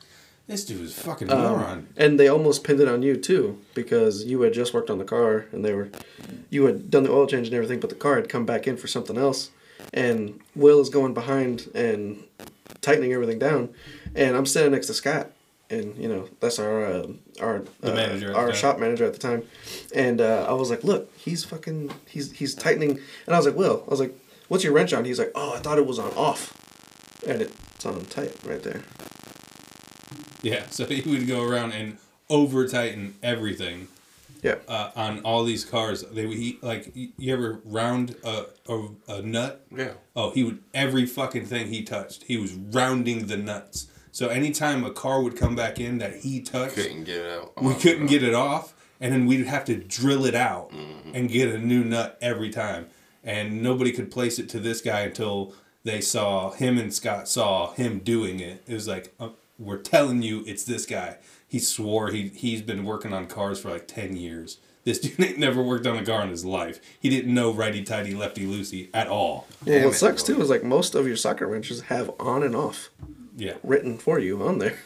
this 0.47 0.65
dude 0.65 0.81
was 0.81 0.95
fucking 0.99 1.31
Um, 1.31 1.39
moron. 1.41 1.89
and 1.97 2.19
they 2.19 2.27
almost 2.29 2.65
pinned 2.65 2.81
it 2.81 2.89
on 2.89 3.03
you 3.03 3.17
too 3.17 3.59
because 3.75 4.25
you 4.25 4.41
had 4.43 4.55
just 4.55 4.73
worked 4.73 4.89
on 4.91 4.99
the 4.99 5.05
car 5.05 5.45
and 5.53 5.63
they 5.65 5.75
were, 5.75 5.91
you 6.49 6.65
had 6.65 6.91
done 6.91 7.03
the 7.03 7.11
oil 7.13 7.27
change 7.27 7.47
and 7.49 7.55
everything, 7.55 7.81
but 7.81 7.91
the 7.91 7.97
car 7.97 8.17
had 8.17 8.29
come 8.31 8.47
back 8.47 8.67
in 8.67 8.77
for 8.79 8.87
something 8.87 9.19
else, 9.19 9.51
and 9.93 10.41
Will 10.55 10.81
is 10.81 10.89
going 10.89 11.13
behind 11.13 11.71
and 11.75 12.25
tightening 12.81 13.13
everything 13.13 13.39
down, 13.39 13.69
and 14.15 14.37
I'm 14.37 14.47
standing 14.47 14.73
next 14.73 14.87
to 14.87 14.95
Scott, 14.95 15.33
and 15.71 15.97
you 15.97 16.09
know 16.09 16.29
that's 16.41 16.59
our 16.59 16.85
uh, 16.87 17.07
our 17.41 17.65
The 17.81 17.93
uh, 17.93 17.95
manager 17.95 18.29
at 18.29 18.33
the 18.35 18.39
our 18.39 18.55
shop 18.55 18.79
manager 18.79 19.05
at 19.05 19.13
the 19.13 19.19
time, 19.19 19.43
and 19.95 20.21
uh, 20.21 20.47
I 20.49 20.53
was 20.53 20.71
like, 20.71 20.85
look, 20.85 21.11
he's 21.17 21.45
fucking 21.45 21.91
he's 22.09 22.33
he's 22.33 22.55
tightening, 22.55 22.99
and 23.27 23.35
I 23.35 23.37
was 23.39 23.47
like, 23.47 23.57
Will, 23.57 23.85
I 23.87 23.91
was 23.91 24.01
like, 24.01 24.15
what's 24.49 24.65
your 24.65 24.73
wrench 24.73 24.93
on? 24.93 25.05
He's 25.05 25.19
like, 25.19 25.33
oh, 25.35 25.55
I 25.55 25.59
thought 25.59 25.79
it 25.79 25.87
was 25.87 25.99
on 25.99 26.13
off, 26.15 26.53
and 27.27 27.43
it's 27.43 27.85
on 27.87 28.05
tight 28.07 28.37
right 28.47 28.63
there. 28.63 28.83
Yeah, 30.43 30.67
so 30.69 30.85
he 30.87 31.09
would 31.09 31.27
go 31.27 31.43
around 31.43 31.73
and 31.73 31.97
over 32.29 32.69
tighten 32.69 33.15
everything 33.23 33.89
Yeah. 34.43 34.57
uh, 34.69 34.91
on 34.95 35.21
all 35.21 35.45
these 35.45 35.65
cars. 35.65 36.03
They 36.03 36.27
would 36.27 36.37
he 36.37 36.59
like 36.61 36.93
you 36.95 37.33
ever 37.33 37.61
round 37.65 38.17
a, 38.23 38.47
a 38.69 38.89
a 39.09 39.23
nut? 39.23 39.65
Yeah. 39.75 39.93
Oh, 40.15 40.31
he 40.31 40.45
would 40.45 40.63
every 40.75 41.07
fucking 41.07 41.47
thing 41.47 41.69
he 41.69 41.83
touched. 41.83 42.25
He 42.25 42.37
was 42.37 42.53
rounding 42.53 43.27
the 43.27 43.39
nuts. 43.39 43.87
So 44.15 44.29
anytime 44.29 44.85
a 44.85 44.93
car 44.93 45.21
would 45.21 45.37
come 45.37 45.57
back 45.57 45.81
in 45.81 45.99
that 45.99 46.19
he 46.19 46.41
touched, 46.41 46.77
Couldn't 46.77 47.03
get 47.03 47.17
it 47.17 47.33
out. 47.33 47.61
we 47.61 47.75
couldn't 47.75 48.07
get 48.07 48.23
it 48.23 48.33
off, 48.33 48.73
and 49.01 49.13
then 49.13 49.27
we'd 49.27 49.45
have 49.45 49.65
to 49.65 49.75
drill 49.75 50.25
it 50.25 50.37
out 50.37 50.71
and 51.13 51.29
get 51.29 51.53
a 51.53 51.59
new 51.59 51.83
nut 51.83 52.17
every 52.21 52.49
time. 52.49 52.87
And 53.25 53.61
nobody 53.61 53.91
could 53.91 54.13
place 54.13 54.39
it 54.39 54.49
to 54.51 54.61
this 54.61 54.81
guy 54.81 55.01
until 55.01 55.53
they 55.83 56.01
saw 56.01 56.53
him 56.53 56.79
and 56.79 56.95
Scott 56.95 57.29
saw 57.29 57.73
him 57.73 57.99
doing 57.99 58.39
it. 58.39 58.63
It 58.69 58.75
was 58.75 58.87
like, 58.87 59.13
uh, 59.19 59.31
we're 59.59 59.79
telling 59.79 60.23
you, 60.23 60.45
it's 60.47 60.63
this 60.63 60.87
guy. 60.87 61.17
He 61.49 61.59
swore 61.59 62.13
he 62.13 62.29
he's 62.29 62.63
been 62.63 62.85
working 62.85 63.13
on 63.13 63.27
cars 63.27 63.59
for 63.59 63.71
like 63.71 63.89
ten 63.89 64.17
years. 64.17 64.59
This 64.85 65.01
dude 65.01 65.19
ain't 65.19 65.39
never 65.39 65.61
worked 65.61 65.89
on 65.89 65.97
a 65.97 66.07
car 66.07 66.23
in 66.23 66.29
his 66.29 66.45
life. 66.45 66.79
He 67.01 67.09
didn't 67.09 67.35
know 67.35 67.53
righty 67.53 67.83
tighty 67.83 68.15
lefty 68.15 68.47
loosey 68.47 68.91
at 68.95 69.09
all. 69.09 69.49
Yeah, 69.65 69.87
what 69.87 69.95
it, 69.95 69.99
sucks 69.99 70.23
too 70.23 70.41
is 70.41 70.51
like 70.51 70.63
most 70.63 70.95
of 70.95 71.05
your 71.09 71.17
socket 71.17 71.49
wrenches 71.49 71.81
have 71.83 72.13
on 72.21 72.45
and 72.45 72.55
off 72.55 72.91
Yeah. 73.37 73.55
written 73.63 73.99
for 73.99 74.19
you 74.19 74.43
on 74.43 74.59
there. 74.59 74.79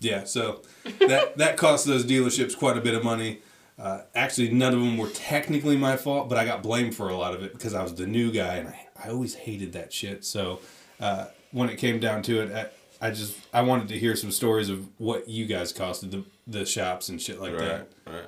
Yeah, 0.00 0.24
so 0.24 0.60
that 1.00 1.38
that 1.38 1.56
cost 1.56 1.86
those 1.86 2.04
dealerships 2.04 2.56
quite 2.56 2.76
a 2.76 2.80
bit 2.80 2.94
of 2.94 3.02
money. 3.04 3.38
Uh, 3.78 4.02
actually, 4.14 4.50
none 4.50 4.74
of 4.74 4.80
them 4.80 4.98
were 4.98 5.08
technically 5.08 5.76
my 5.76 5.96
fault, 5.96 6.28
but 6.28 6.36
I 6.36 6.44
got 6.44 6.62
blamed 6.62 6.94
for 6.94 7.08
a 7.08 7.16
lot 7.16 7.34
of 7.34 7.42
it 7.42 7.52
because 7.54 7.74
I 7.74 7.82
was 7.82 7.94
the 7.94 8.06
new 8.06 8.30
guy, 8.30 8.56
and 8.56 8.68
I, 8.68 8.86
I 9.02 9.08
always 9.08 9.34
hated 9.34 9.72
that 9.72 9.92
shit. 9.92 10.24
So 10.24 10.60
uh, 11.00 11.26
when 11.52 11.68
it 11.70 11.76
came 11.76 12.00
down 12.00 12.22
to 12.24 12.40
it, 12.42 12.70
I, 13.00 13.08
I 13.08 13.10
just 13.12 13.36
I 13.52 13.62
wanted 13.62 13.88
to 13.88 13.98
hear 13.98 14.14
some 14.14 14.30
stories 14.30 14.68
of 14.68 14.86
what 14.98 15.26
you 15.28 15.46
guys 15.46 15.72
costed 15.72 16.10
the 16.10 16.24
the 16.46 16.66
shops 16.66 17.08
and 17.08 17.20
shit 17.22 17.40
like 17.40 17.52
Right. 17.52 17.64
that. 17.64 17.88
Right. 18.06 18.26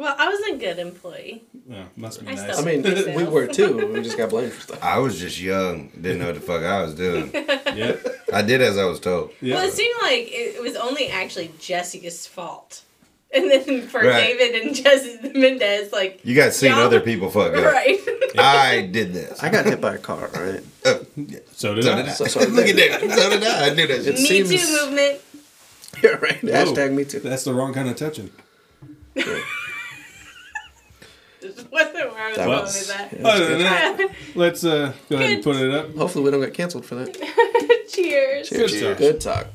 Well, 0.00 0.14
I 0.18 0.28
was 0.28 0.40
a 0.54 0.56
good 0.56 0.78
employee. 0.78 1.42
Yeah, 1.68 1.84
must 1.96 2.20
be 2.24 2.28
I 2.32 2.34
nice. 2.34 2.58
I 2.58 2.64
mean, 2.64 2.82
Myself. 2.82 3.14
we 3.14 3.24
were 3.24 3.46
too. 3.46 3.92
We 3.92 4.02
just 4.08 4.16
got 4.16 4.30
blamed 4.30 4.52
for 4.52 4.60
stuff. 4.62 4.82
I 4.82 4.98
was 4.98 5.20
just 5.20 5.38
young, 5.38 5.88
didn't 5.90 6.20
know 6.20 6.26
what 6.26 6.36
the 6.36 6.40
fuck 6.40 6.62
I 6.62 6.80
was 6.82 6.94
doing. 6.94 7.30
yeah, 7.34 7.96
I 8.32 8.40
did 8.40 8.62
as 8.62 8.78
I 8.78 8.86
was 8.86 8.98
told. 8.98 9.32
yeah. 9.42 9.56
Well, 9.56 9.68
it 9.68 9.72
seemed 9.74 9.94
like 10.02 10.28
it, 10.28 10.56
it 10.56 10.62
was 10.62 10.74
only 10.76 11.08
actually 11.08 11.50
Jessica's 11.58 12.26
fault. 12.26 12.82
And 13.32 13.48
then 13.48 13.82
for 13.86 14.00
Right. 14.00 14.36
David 14.36 14.60
and 14.66 14.74
Jesse 14.74 15.20
Mendez, 15.38 15.92
like, 15.92 16.18
You 16.24 16.34
guys 16.34 16.56
seen 16.56 16.72
Y'all- 16.72 16.80
other 16.80 16.98
people 16.98 17.30
fuck 17.30 17.54
up. 17.54 17.62
right. 17.64 17.96
I 18.38 18.88
did 18.90 19.12
this. 19.12 19.40
I 19.40 19.50
got 19.50 19.66
hit 19.66 19.80
by 19.80 19.94
a 19.94 19.98
car, 19.98 20.28
right? 20.34 20.64
Oh, 20.84 21.06
so 21.52 21.74
did 21.76 21.84
So 21.84 21.92
I. 21.92 21.96
did 21.96 22.08
I. 22.08 22.12
So- 22.12 22.24
so 22.24 22.40
Look 22.40 22.66
did 22.66 22.76
at 22.90 23.00
that. 23.02 23.10
So 23.16 23.30
did 23.30 23.44
I. 23.44 23.68
I 23.68 23.74
knew 23.74 23.86
that. 23.86 24.00
It 24.00 24.18
shit. 24.18 24.48
Me 24.48 24.56
seems- 24.56 24.66
Too 24.66 24.84
movement. 24.86 25.20
Yeah, 26.02 26.10
right. 26.26 26.40
Hashtag 26.40 26.92
me 26.92 27.04
too. 27.04 27.20
That's 27.20 27.44
the 27.44 27.54
wrong 27.54 27.72
kind 27.72 27.88
of 27.88 27.94
touching. 27.94 28.30
This 29.14 29.44
wasn't 31.70 31.94
where 32.12 32.22
I 32.22 32.28
was 32.28 32.36
That 32.36 32.46
going 32.46 32.60
was- 32.60 32.74
with 32.74 32.88
that. 32.88 33.12
Yeah, 33.20 33.28
Other 33.28 33.46
than 33.48 33.58
that, 33.58 34.10
let's 34.34 34.64
uh, 34.64 34.92
go 35.08 35.16
ahead 35.16 35.32
and 35.32 35.44
put 35.44 35.56
it 35.56 35.70
up. 35.74 35.94
Hopefully, 35.96 36.24
we 36.24 36.30
don't 36.30 36.40
get 36.40 36.54
canceled 36.54 36.84
for 36.86 36.94
that. 36.96 37.14
Cheers. 37.90 38.48
Good 38.50 38.68
Cheers. 38.68 38.82
talk. 38.82 38.98
Good 38.98 39.20
talk. 39.20 39.46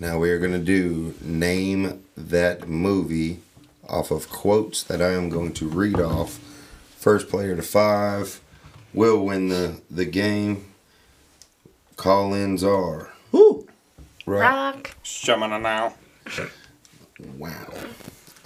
Now 0.00 0.18
we 0.18 0.30
are 0.30 0.38
going 0.38 0.52
to 0.52 0.58
do 0.58 1.14
name 1.20 2.04
that 2.16 2.68
movie 2.68 3.40
off 3.88 4.10
of 4.10 4.28
quotes 4.30 4.82
that 4.84 5.02
I 5.02 5.10
am 5.12 5.28
going 5.28 5.52
to 5.54 5.68
read 5.68 5.98
off. 5.98 6.38
First 6.96 7.28
player 7.28 7.56
to 7.56 7.62
five 7.62 8.40
will 8.94 9.24
win 9.24 9.48
the, 9.48 9.80
the 9.90 10.04
game. 10.04 10.66
Call 11.96 12.32
ins 12.34 12.62
are. 12.62 13.12
Woo. 13.32 13.66
Right. 14.24 14.40
Rock. 14.40 14.96
Shamana 15.02 15.60
now. 15.60 15.94
Wow. 17.36 17.66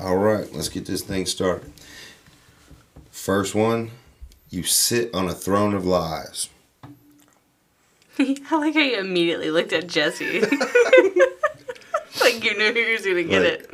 All 0.03 0.17
right, 0.17 0.53
let's 0.53 0.69
get 0.69 0.85
this 0.87 1.03
thing 1.03 1.27
started. 1.27 1.73
First 3.12 3.55
one 3.55 3.93
you 4.51 4.65
sit 4.65 5.15
on 5.15 5.29
a 5.29 5.33
throne 5.33 5.75
of 5.75 5.87
lies. 5.87 6.49
I 8.19 8.37
like 8.53 8.75
how 8.75 8.81
you 8.81 8.99
immediately 8.99 9.51
looked 9.51 9.73
at 9.73 9.87
Jesse. 9.87 10.41
like 12.21 12.45
you 12.45 12.59
knew 12.59 12.73
he 12.75 12.93
was 12.93 13.07
gonna 13.07 13.23
get 13.23 13.38
Right. 13.43 13.53
it. 13.61 13.71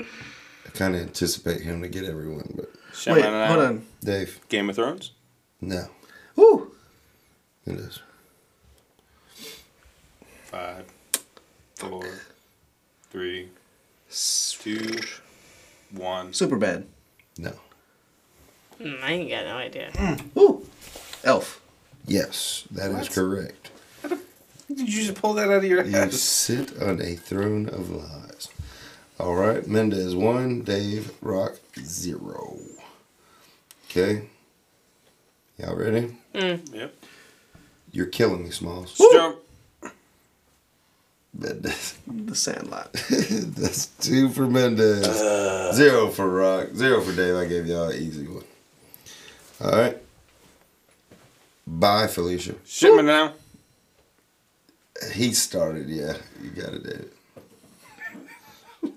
I 0.67 0.71
kind 0.71 0.95
of 0.95 1.01
anticipate 1.01 1.62
him 1.62 1.81
to 1.83 1.88
get 1.88 2.05
everyone, 2.05 2.53
but 2.55 2.67
Wait, 3.07 3.25
Shamana 3.25 3.47
hold 3.49 3.61
on. 3.64 3.87
Dave, 4.05 4.38
Game 4.49 4.69
of 4.71 4.77
Thrones. 4.77 5.12
no. 5.61 5.87
Woo. 6.37 6.71
It 7.67 7.75
is. 7.77 8.01
Five, 10.45 10.85
four, 11.75 12.05
three, 13.11 13.49
two, 14.09 15.01
one. 15.90 16.33
Super 16.33 16.57
bad. 16.57 16.87
No. 17.38 17.53
Mm, 18.81 19.03
I 19.03 19.12
ain't 19.12 19.31
got 19.31 19.44
no 19.44 19.57
idea. 19.57 19.90
Woo. 20.35 20.66
Elf. 21.24 21.61
Yes, 22.07 22.64
that 22.70 22.90
is 22.92 23.09
correct. 23.09 23.70
Did 24.68 24.81
you 24.81 25.07
just 25.07 25.20
pull 25.20 25.35
that 25.35 25.48
out 25.48 25.59
of 25.59 25.64
your 25.64 25.83
head? 25.83 25.92
You 25.92 25.98
head? 25.98 26.12
sit 26.14 26.81
on 26.81 27.01
a 27.01 27.14
throne 27.16 27.68
of 27.68 27.90
lies. 27.90 28.48
All 29.18 29.35
right, 29.35 29.66
Mendez 29.66 30.14
one, 30.14 30.62
Dave 30.62 31.12
Rock 31.22 31.57
zero. 31.81 32.59
Okay. 33.90 34.29
Y'all 35.59 35.74
ready? 35.74 36.16
Yep. 36.35 36.94
You're 37.90 38.07
killing 38.07 38.44
me, 38.44 38.51
Smalls. 38.51 38.96
Jump. 39.12 39.38
Mendez. 41.35 41.99
The 42.07 42.35
Sandlot. 42.35 42.93
That's 43.11 43.87
two 43.87 44.29
for 44.29 44.47
Mendez. 44.47 45.07
Uh. 45.07 45.73
Zero 45.75 46.09
for 46.09 46.29
Rock. 46.29 46.69
Zero 46.75 47.01
for 47.01 47.14
Dave. 47.14 47.37
I 47.37 47.47
gave 47.47 47.67
y'all 47.67 47.88
an 47.88 47.97
easy 47.97 48.27
one. 48.27 48.45
All 49.62 49.71
right. 49.73 49.97
Bye, 51.67 52.07
Felicia. 52.07 52.55
Shipment 52.67 53.07
now. 53.07 53.33
He 55.12 55.33
started, 55.33 55.88
yeah. 55.88 56.14
You 56.43 56.51
got 56.51 56.75
it, 56.75 56.83
David. 56.83 57.11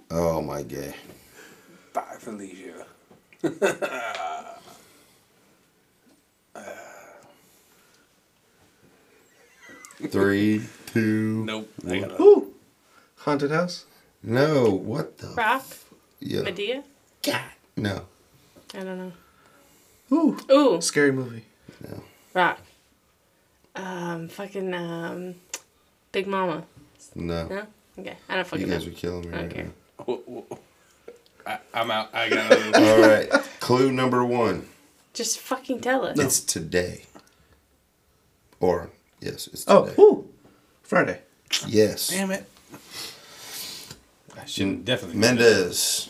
Oh 0.09 0.41
my 0.41 0.63
god. 0.63 0.93
Bye, 1.93 2.15
Felicia. 2.19 2.85
Uh. 6.53 6.59
Three, 10.09 10.61
two. 10.93 11.45
Nope. 11.45 11.71
I 11.87 11.99
got 11.99 12.11
a 12.19 12.23
Woo. 12.23 12.53
Haunted 13.17 13.51
house. 13.51 13.85
No, 14.23 14.69
what 14.71 15.17
the? 15.17 15.27
Rock. 15.29 15.65
Yeah. 16.19 16.41
Madea. 16.41 16.83
God. 17.23 17.41
No, 17.77 18.05
I 18.73 18.79
don't 18.79 18.97
know. 18.97 19.11
Ooh. 20.11 20.37
Ooh. 20.51 20.81
Scary 20.81 21.11
movie. 21.11 21.45
no. 21.87 22.03
Rock. 22.33 22.59
Um. 23.75 24.27
Fucking. 24.27 24.73
Um. 24.73 25.35
Big 26.11 26.27
Mama. 26.27 26.63
No. 27.15 27.47
No. 27.47 27.67
Okay. 27.97 28.17
I 28.29 28.35
don't 28.35 28.39
You 28.39 28.43
fucking 28.45 28.69
guys 28.69 28.85
know. 28.85 28.91
are 28.91 28.95
killing 28.95 29.21
me 29.31 29.37
right 29.37 29.45
Okay. 29.45 29.63
now. 29.63 29.71
Wh- 30.15 30.53
wh- 30.53 30.57
I, 31.47 31.59
I'm 31.73 31.89
out. 31.91 32.09
I 32.13 32.29
got 32.29 32.51
it. 32.51 32.75
All 32.75 32.99
right. 32.99 33.29
Clue 33.59 33.91
number 33.91 34.23
one. 34.25 34.67
Just 35.13 35.39
fucking 35.39 35.81
tell 35.81 36.05
us. 36.05 36.19
It's 36.19 36.39
today. 36.41 37.05
Or 38.59 38.89
yes, 39.21 39.47
it's 39.47 39.65
today. 39.65 39.93
Oh, 39.97 40.15
today. 40.20 40.20
Whoo. 40.91 40.97
Friday. 40.97 41.21
Yes. 41.67 42.09
Damn 42.09 42.31
it. 42.31 42.45
I 44.39 44.45
shouldn't 44.45 44.85
definitely. 44.85 45.17
Mendez. 45.19 46.09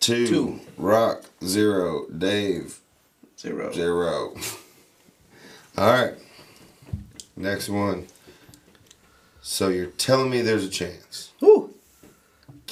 Two. 0.00 0.26
Two. 0.26 0.60
Rock. 0.76 1.24
Zero. 1.44 2.06
Dave. 2.06 2.80
Zero. 3.38 3.72
Zero. 3.72 4.34
All 5.76 5.92
right. 5.92 6.14
Next 7.36 7.68
one. 7.68 8.06
So 9.40 9.68
you're 9.68 9.86
telling 9.86 10.30
me 10.30 10.40
there's 10.40 10.64
a 10.64 10.70
chance? 10.70 11.32
Woo. 11.40 11.74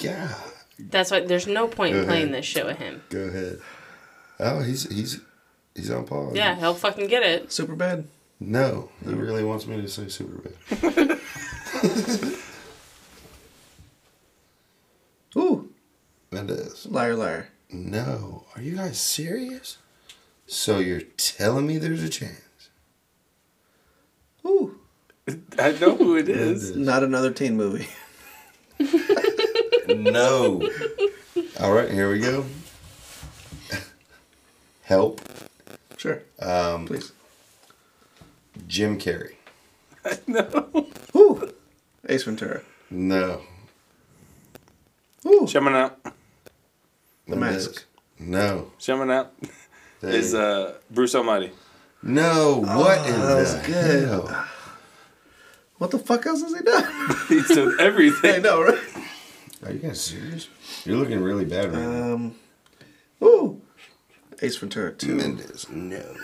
God. 0.02 0.34
That's 0.78 1.10
why 1.10 1.20
there's 1.20 1.46
no 1.46 1.66
point 1.68 1.96
in 1.96 2.04
playing 2.04 2.28
ahead. 2.28 2.34
this 2.34 2.46
shit 2.46 2.64
with 2.64 2.78
him. 2.78 3.02
Go 3.10 3.20
ahead. 3.20 3.60
Oh, 4.38 4.60
he's 4.60 4.88
he's 4.90 5.20
he's 5.74 5.90
on 5.90 6.06
pause. 6.06 6.34
Yeah, 6.34 6.56
he'll 6.56 6.74
fucking 6.74 7.08
get 7.08 7.22
it. 7.22 7.52
Super 7.52 7.74
bad. 7.74 8.06
No, 8.40 8.88
he 9.04 9.12
really 9.12 9.44
wants 9.44 9.66
me 9.66 9.80
to 9.82 9.88
say 9.88 10.08
super 10.08 10.48
bad. 10.70 11.20
Ooh. 15.36 15.68
That 16.30 16.48
is. 16.50 16.86
Liar, 16.86 17.14
liar. 17.16 17.48
No. 17.70 18.46
Are 18.56 18.62
you 18.62 18.76
guys 18.76 18.98
serious? 18.98 19.76
So 20.46 20.78
you're 20.78 21.02
telling 21.18 21.66
me 21.66 21.76
there's 21.78 22.02
a 22.02 22.08
chance? 22.08 22.40
Ooh. 24.46 24.78
I 25.58 25.72
know 25.72 25.94
who 25.96 26.16
it 26.16 26.28
is. 26.30 26.74
Not 26.74 27.02
another 27.04 27.30
teen 27.30 27.56
movie. 27.56 27.88
No. 29.88 30.62
All 31.58 31.72
right, 31.72 31.90
here 31.90 32.08
we 32.12 32.20
go. 32.20 32.44
Help. 34.82 35.20
Sure. 35.96 36.22
Um, 36.38 36.86
Please. 36.86 37.10
Jim 38.70 38.98
Carrey. 38.98 39.34
no. 40.28 40.86
Woo. 41.12 41.52
Ace 42.08 42.22
Ventura. 42.22 42.62
No. 42.88 43.42
Ooh. 45.26 45.46
Coming 45.52 45.74
out. 45.74 45.98
The 47.26 47.34
Mendez. 47.36 47.66
Mask. 47.66 47.84
No. 48.20 48.70
Coming 48.84 49.10
out 49.10 49.32
is 50.02 50.34
uh, 50.34 50.74
Bruce 50.90 51.14
Almighty. 51.16 51.50
no. 52.02 52.60
What 52.60 53.06
in 53.08 53.14
Oh, 53.16 53.26
that 53.26 53.36
was 53.36 53.60
the 53.60 53.66
good. 53.66 54.08
hell? 54.08 54.46
What 55.78 55.90
the 55.90 55.98
fuck 55.98 56.24
else 56.26 56.42
has 56.42 56.54
he 56.54 56.60
done? 56.62 57.16
He's 57.28 57.48
done 57.48 57.74
everything. 57.80 58.34
I 58.36 58.38
know, 58.38 58.62
right? 58.62 58.78
Are 59.64 59.72
you 59.72 59.78
guys 59.80 60.00
serious? 60.00 60.48
You're 60.84 60.96
looking 60.96 61.20
really 61.20 61.44
bad 61.44 61.72
right 61.72 61.82
now. 61.82 62.14
Um. 62.14 62.34
Ooh. 63.22 63.60
Ace 64.42 64.56
Ventura 64.56 64.92
2. 64.92 65.14
Mendez. 65.16 65.68
No. 65.70 66.14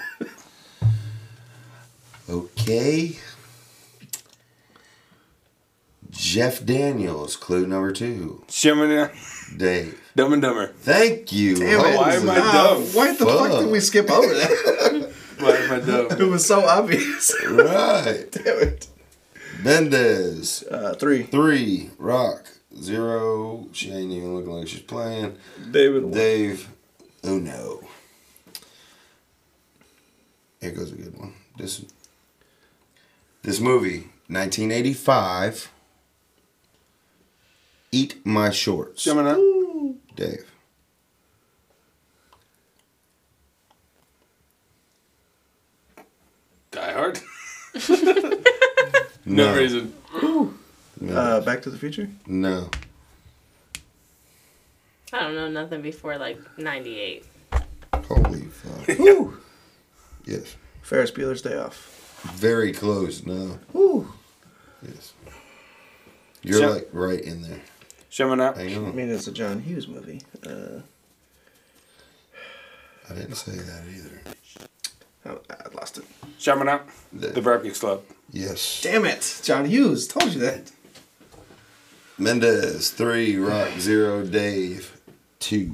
Okay. 2.28 3.16
Jeff 6.10 6.64
Daniels, 6.64 7.36
clue 7.36 7.66
number 7.66 7.92
two. 7.92 8.42
Shimmer 8.48 9.12
Dave. 9.56 10.00
Dumb 10.16 10.32
and 10.32 10.42
Dumber. 10.42 10.68
Thank 10.68 11.30
you. 11.32 11.56
Damn 11.56 11.80
it. 11.80 11.96
why 11.96 12.14
am 12.14 12.28
I 12.30 12.38
Ah, 12.38 12.52
dumb? 12.52 12.82
Why 12.94 13.12
the 13.12 13.26
fuck. 13.26 13.50
Fuck. 13.50 13.60
did 13.60 13.70
we 13.70 13.80
skip 13.80 14.10
over 14.10 14.32
that? 14.34 15.12
Why 15.38 15.50
am 15.50 15.70
I 15.72 15.80
dumb? 15.80 16.06
it 16.18 16.26
was 16.30 16.46
so 16.46 16.64
obvious. 16.64 17.34
Right. 17.46 18.26
Damn 18.32 18.58
it. 18.60 18.88
Mendez. 19.62 20.62
Uh, 20.70 20.94
three. 20.94 21.24
Three. 21.24 21.90
Rock. 21.98 22.46
Zero. 22.80 23.68
She 23.72 23.90
ain't 23.92 24.10
even 24.12 24.34
looking 24.34 24.52
like 24.52 24.68
she's 24.68 24.80
playing. 24.80 25.36
David. 25.70 26.10
Dave. 26.12 26.70
Oh 27.24 27.38
no. 27.38 27.82
Here 30.62 30.70
goes 30.70 30.92
a 30.92 30.96
good 30.96 31.16
one. 31.18 31.34
This 31.58 31.84
this 33.46 33.60
movie, 33.60 34.08
1985. 34.26 35.70
Eat 37.92 38.26
my 38.26 38.50
shorts. 38.50 39.04
Gemini. 39.04 39.94
Dave. 40.16 40.52
Die 46.72 46.92
Hard. 46.92 47.20
No. 49.28 49.52
No 49.52 49.58
reason. 49.58 49.92
Uh, 51.10 51.40
Back 51.40 51.60
to 51.62 51.70
the 51.70 51.76
Future. 51.76 52.08
No. 52.28 52.70
I 55.12 55.18
don't 55.18 55.34
know 55.34 55.48
nothing 55.48 55.82
before 55.82 56.16
like 56.16 56.38
'98. 56.56 57.24
Holy 57.92 58.42
fuck. 58.42 59.34
Yes. 60.24 60.54
Ferris 60.82 61.10
Bueller's 61.10 61.42
Day 61.42 61.56
Off. 61.58 62.05
Very 62.34 62.72
close. 62.72 63.24
No. 63.24 63.58
Woo. 63.72 64.12
Yes. 64.82 65.12
You're 66.42 66.58
So- 66.60 66.70
like 66.72 66.88
right 66.92 67.20
in 67.20 67.42
there. 67.42 67.60
Coming 68.16 68.40
out. 68.40 68.56
Hang 68.56 68.74
I 68.86 68.92
mean, 68.92 69.10
it's 69.10 69.26
a 69.26 69.32
John 69.32 69.60
Hughes 69.60 69.86
movie. 69.88 70.22
Uh, 70.46 70.80
I 73.10 73.14
didn't 73.14 73.34
say 73.34 73.52
that 73.52 73.82
either. 73.94 74.22
oh, 75.26 75.40
I 75.50 75.74
lost 75.76 75.98
it. 75.98 76.04
Coming 76.42 76.66
out. 76.68 76.88
The- 77.12 77.28
The 77.28 77.42
Breakfast 77.42 77.80
Club. 77.80 78.02
Yes. 78.32 78.80
Damn 78.82 79.04
it. 79.04 79.40
John 79.44 79.66
Hughes. 79.66 80.08
Told 80.08 80.32
you 80.32 80.40
that. 80.40 80.72
Mendez, 82.18 82.90
three. 82.90 83.36
Rock, 83.36 83.78
zero. 83.78 84.24
Dave, 84.24 84.98
two. 85.40 85.72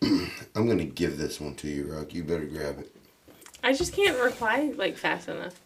I'm 0.02 0.66
going 0.66 0.78
to 0.78 0.84
give 0.84 1.18
this 1.18 1.40
one 1.40 1.54
to 1.56 1.68
you, 1.68 1.92
Rock. 1.92 2.12
You 2.14 2.24
better 2.24 2.44
grab 2.46 2.80
it. 2.80 2.95
I 3.66 3.72
just 3.72 3.92
can't 3.92 4.16
reply 4.22 4.72
like 4.76 4.96
fast 4.96 5.28
enough. 5.28 5.60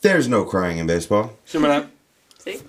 There's 0.00 0.26
no 0.26 0.44
crying 0.44 0.78
in 0.78 0.88
baseball. 0.88 1.36
Coming 1.52 1.70
out. 1.70 1.86
See, 2.40 2.60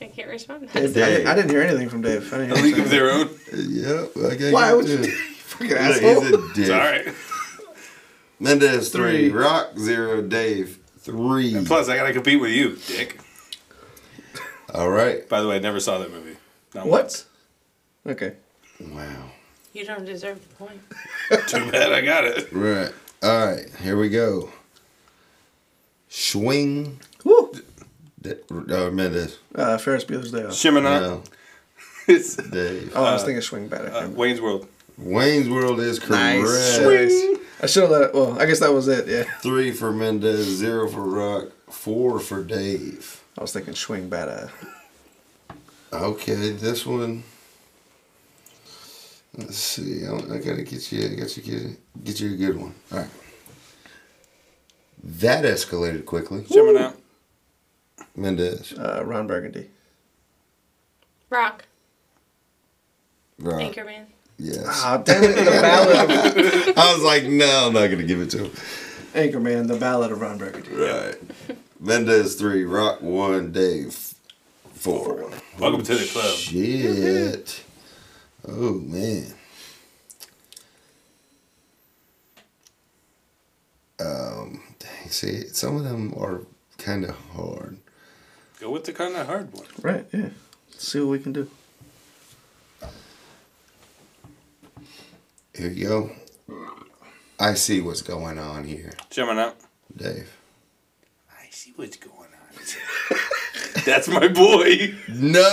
I 0.00 0.04
can't 0.04 0.28
respond. 0.28 0.70
Dave, 0.72 0.76
I, 0.76 0.90
didn't, 0.92 1.26
I 1.26 1.34
didn't 1.34 1.50
hear 1.50 1.62
anything 1.62 1.88
from 1.88 2.02
Dave. 2.02 2.32
I 2.32 2.38
didn't 2.38 2.56
A 2.56 2.62
League 2.62 2.78
of. 2.78 2.88
Their 2.88 3.10
Own. 3.10 3.30
Yep. 3.52 4.10
I 4.16 4.36
gotta 4.36 4.50
Why 4.52 4.72
would 4.74 4.88
you? 4.88 4.98
to 4.98 5.02
you 5.02 5.10
him. 5.10 5.18
fucking 5.38 5.68
He's 5.76 5.98
a 5.98 6.30
dick. 6.30 6.40
It's 6.56 6.70
alright. 6.70 7.14
Mendez, 8.38 8.90
three. 8.90 9.30
Three. 9.30 9.40
Rock, 9.40 9.76
zero. 9.76 10.22
Dave, 10.22 10.78
three. 10.98 11.56
And 11.56 11.66
Plus, 11.66 11.88
I 11.88 11.96
gotta 11.96 12.12
compete 12.12 12.40
with 12.40 12.52
you, 12.52 12.78
Dick. 12.86 13.18
All 14.72 14.88
right. 14.88 15.28
By 15.28 15.40
the 15.40 15.48
way, 15.48 15.56
I 15.56 15.58
never 15.58 15.80
saw 15.80 15.98
that 15.98 16.12
movie. 16.12 16.36
Not 16.76 16.86
What? 16.86 17.24
Okay. 18.06 18.34
Wow. 18.80 19.30
You 19.72 19.84
don't 19.84 20.04
deserve 20.04 20.40
the 20.48 20.54
point. 20.54 20.80
Too 21.48 21.72
bad 21.72 21.92
I 21.92 22.02
got 22.02 22.24
it. 22.24 22.52
Right. 22.52 22.92
All 23.22 23.46
right. 23.46 23.66
Here 23.82 23.96
we 23.96 24.08
go. 24.08 24.50
Swing. 26.08 27.00
Woo. 27.24 27.52
De- 28.20 28.36
uh, 28.50 28.90
Mendez. 28.90 29.38
Uh, 29.54 29.78
Ferris 29.78 30.04
Bueller's 30.04 30.32
Day 30.32 30.44
Off. 30.44 30.54
Shimming 30.54 30.86
out. 30.86 31.00
No. 31.02 31.22
It's 32.08 32.36
Dave. 32.36 32.92
Oh, 32.94 33.02
I 33.04 33.14
was 33.14 33.24
thinking 33.24 33.42
Swing 33.42 33.66
Back. 33.66 33.92
uh, 33.92 34.08
Wayne's 34.10 34.40
World. 34.40 34.68
Wayne's 34.96 35.48
World 35.48 35.80
is 35.80 35.98
correct. 35.98 36.40
Nice. 36.40 36.78
Nice. 36.78 37.38
I 37.62 37.66
should 37.66 37.82
have 37.82 37.90
let 37.90 38.02
it. 38.02 38.14
Well, 38.14 38.40
I 38.40 38.46
guess 38.46 38.60
that 38.60 38.72
was 38.72 38.86
it. 38.86 39.08
Yeah. 39.08 39.24
Three 39.40 39.72
for 39.72 39.90
Mendez, 39.90 40.46
zero 40.46 40.88
for 40.88 41.00
Rock, 41.02 41.48
four 41.68 42.20
for 42.20 42.44
Dave. 42.44 43.24
I 43.36 43.42
was 43.42 43.52
thinking 43.52 43.74
Swing 43.74 44.08
Bada. 44.08 44.50
Okay, 45.92 46.50
this 46.52 46.86
one. 46.86 47.24
Let's 49.36 49.56
see. 49.58 50.06
I, 50.06 50.14
I 50.14 50.38
gotta 50.38 50.62
get 50.62 50.90
you. 50.92 51.04
I 51.06 51.14
got 51.14 51.36
you 51.36 51.42
get 51.42 52.04
get 52.04 52.20
you 52.20 52.32
a 52.32 52.36
good 52.36 52.56
one. 52.58 52.74
All 52.92 52.98
right. 52.98 53.08
That 55.04 55.44
escalated 55.44 56.04
quickly. 56.06 56.44
Shimming 56.46 56.78
out. 56.82 56.96
Mendez. 58.16 58.72
Uh, 58.72 59.02
Ron 59.04 59.26
Burgundy. 59.26 59.68
Rock, 61.28 61.64
Rock. 63.38 63.60
Anchorman. 63.60 64.06
Yes. 64.38 64.64
Ah, 64.68 64.98
damn 64.98 65.22
it! 65.24 65.34
The 65.36 65.50
Ballad 65.50 66.74
I 66.78 66.92
was 66.94 67.02
like, 67.02 67.24
no, 67.24 67.66
I'm 67.66 67.72
not 67.74 67.88
gonna 67.90 68.04
give 68.04 68.20
it 68.20 68.30
to 68.30 68.44
him. 68.44 68.50
Anchorman. 69.14 69.66
The 69.66 69.76
Ballad 69.76 70.12
of 70.12 70.20
Ron 70.20 70.38
Burgundy. 70.38 70.70
Right. 70.74 71.16
Mendez 71.80 72.36
three, 72.36 72.64
Rock 72.64 73.02
one, 73.02 73.52
Dave 73.52 74.14
four. 74.72 75.30
Welcome 75.58 75.82
to 75.82 75.94
the 75.94 76.06
club. 76.06 76.36
Shit. 76.36 77.64
Oh 78.46 78.74
man. 78.74 79.32
Um, 83.98 84.62
dang, 84.78 85.08
see, 85.08 85.46
some 85.48 85.76
of 85.76 85.84
them 85.84 86.12
are 86.18 86.42
kind 86.78 87.04
of 87.04 87.16
hard. 87.34 87.78
Go 88.60 88.70
with 88.70 88.84
the 88.84 88.92
kind 88.92 89.16
of 89.16 89.26
hard 89.26 89.52
one. 89.52 89.66
Right. 89.80 90.06
Yeah. 90.12 90.30
Let's 90.70 90.88
see 90.88 91.00
what 91.00 91.08
we 91.08 91.18
can 91.18 91.32
do. 91.32 91.50
Here 95.54 95.70
you 95.70 95.88
go. 95.88 96.10
I 97.40 97.54
see 97.54 97.80
what's 97.80 98.02
going 98.02 98.38
on 98.38 98.64
here, 98.64 98.92
Shimming 99.10 99.38
out. 99.38 99.56
Dave. 99.94 100.30
I 101.30 101.46
see 101.50 101.72
what's 101.76 101.96
going 101.96 102.12
on. 102.14 103.18
That's 103.86 104.08
my 104.08 104.26
boy. 104.28 104.94
No. 105.08 105.46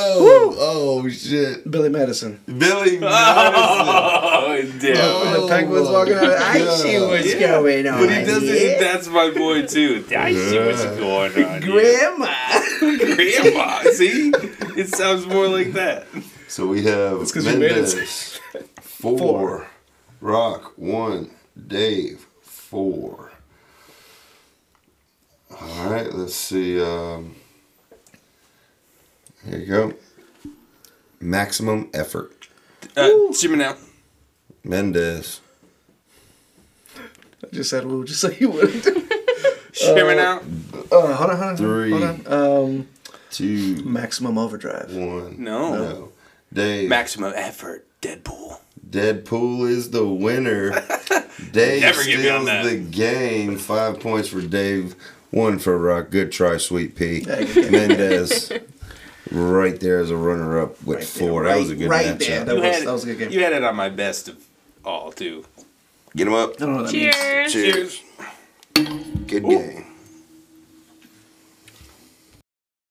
Oh 0.58 1.08
shit. 1.10 1.70
Billy 1.70 1.90
Madison. 1.90 2.40
Billy 2.48 2.98
Madison. 2.98 3.04
Oh, 3.04 4.62
damn. 4.82 4.98
Oh, 4.98 5.42
the 5.42 5.48
penguins 5.48 5.88
my 5.88 5.94
walking 5.94 6.14
out. 6.18 6.24
I 6.26 6.58
God. 6.60 6.80
see 6.80 7.00
what's 7.00 7.34
Yeah. 7.36 7.48
going 7.62 7.88
on. 7.88 8.00
But 8.06 8.10
he 8.18 8.26
doesn't. 8.26 8.44
here. 8.44 8.80
That's 8.80 9.08
my 9.08 9.30
boy 9.30 9.66
too. 9.68 10.04
I 10.18 10.34
see 10.34 10.60
what's 10.60 10.84
going 10.84 11.32
on. 11.46 11.62
here. 11.62 11.72
Grandma. 11.72 12.34
Grandma. 12.80 13.82
See, 13.94 14.32
it 14.76 14.90
sounds 14.90 15.26
more 15.28 15.48
like 15.48 15.74
that. 15.74 16.08
So 16.48 16.66
we 16.68 16.84
have 16.84 17.20
'cause 17.20 17.46
you 17.46 17.58
made 17.58 17.72
it. 17.72 17.76
Mendez 17.76 18.40
four, 18.82 19.18
Four. 19.18 19.68
Rock 20.22 20.74
one, 20.76 21.30
Dave 21.68 22.26
four. 22.42 23.32
All 25.52 25.90
right, 25.90 26.12
let's 26.14 26.36
see. 26.36 26.82
Um, 26.82 27.36
here 29.48 29.60
you 29.60 29.66
go. 29.66 29.94
Maximum 31.20 31.90
effort. 31.94 32.48
Uh, 32.98 33.32
shimmy 33.34 33.58
now. 33.58 33.76
Mendez. 34.64 35.42
I 36.98 37.48
just 37.52 37.70
said 37.70 37.86
woo, 37.86 38.04
just 38.06 38.22
so 38.22 38.30
you 38.30 38.50
wouldn't. 38.50 38.84
Shimmy 39.74 40.16
now. 40.16 40.42
Uh, 40.92 41.14
hold 41.16 41.32
on, 41.32 41.38
hold 41.38 41.42
on. 41.50 41.58
Three. 41.58 41.92
Hold 41.92 42.04
on. 42.04 42.28
Um, 42.28 42.88
Two, 43.32 43.84
maximum 43.84 44.38
overdrive. 44.38 44.92
one. 44.94 45.36
No. 45.44 45.76
No. 45.76 46.10
Dave. 46.54 46.88
Maximum 46.90 47.34
effort. 47.36 47.88
Deadpool. 48.02 48.60
Deadpool 48.90 49.68
is 49.70 49.90
the 49.90 50.06
winner. 50.08 50.70
Dave 51.52 51.82
Never 51.82 52.04
get 52.04 52.32
on 52.32 52.44
steals 52.44 52.46
that. 52.46 52.64
the 52.66 52.78
game. 52.78 53.58
Five 53.58 54.00
points 54.02 54.28
for 54.30 54.42
Dave, 54.42 54.96
one 55.32 55.58
for 55.58 55.78
Rock. 55.80 56.12
Good 56.12 56.32
try, 56.32 56.58
Sweet 56.58 56.96
Pea. 56.96 57.20
Yeah, 57.22 57.44
good 57.44 57.54
game. 57.56 57.72
Mendez, 57.72 58.52
right 59.32 59.80
there 59.80 60.00
as 60.00 60.10
a 60.12 60.18
runner-up 60.18 60.82
with 60.84 60.98
Right 61.00 61.08
there, 61.08 61.30
four. 61.30 61.44
that 61.46 61.58
was 61.58 61.70
a 61.70 61.76
good 61.76 61.90
right 61.90 62.06
matchup. 62.08 62.20
there. 62.20 62.46
That 62.46 62.56
You 62.56 62.62
was- 62.62 62.76
had, 62.78 62.88
that 62.88 62.92
was 62.94 63.04
a 63.04 63.08
good 63.08 63.18
game. 63.20 63.32
You 63.32 63.44
had 63.44 63.54
it 63.54 63.64
on 63.64 63.76
my 63.76 63.90
best 63.90 64.28
of 64.28 64.38
all 64.86 65.12
too. 65.12 65.46
Get 66.16 66.28
him 66.28 66.34
up. 66.34 66.54
I 66.62 66.66
don't 66.66 66.76
know 66.76 66.84
what 66.84 66.92
that 66.92 66.98
means. 66.98 67.16
Cheers. 67.52 67.54
Cheers. 67.54 68.02
Good 69.28 69.44
game. 69.46 69.83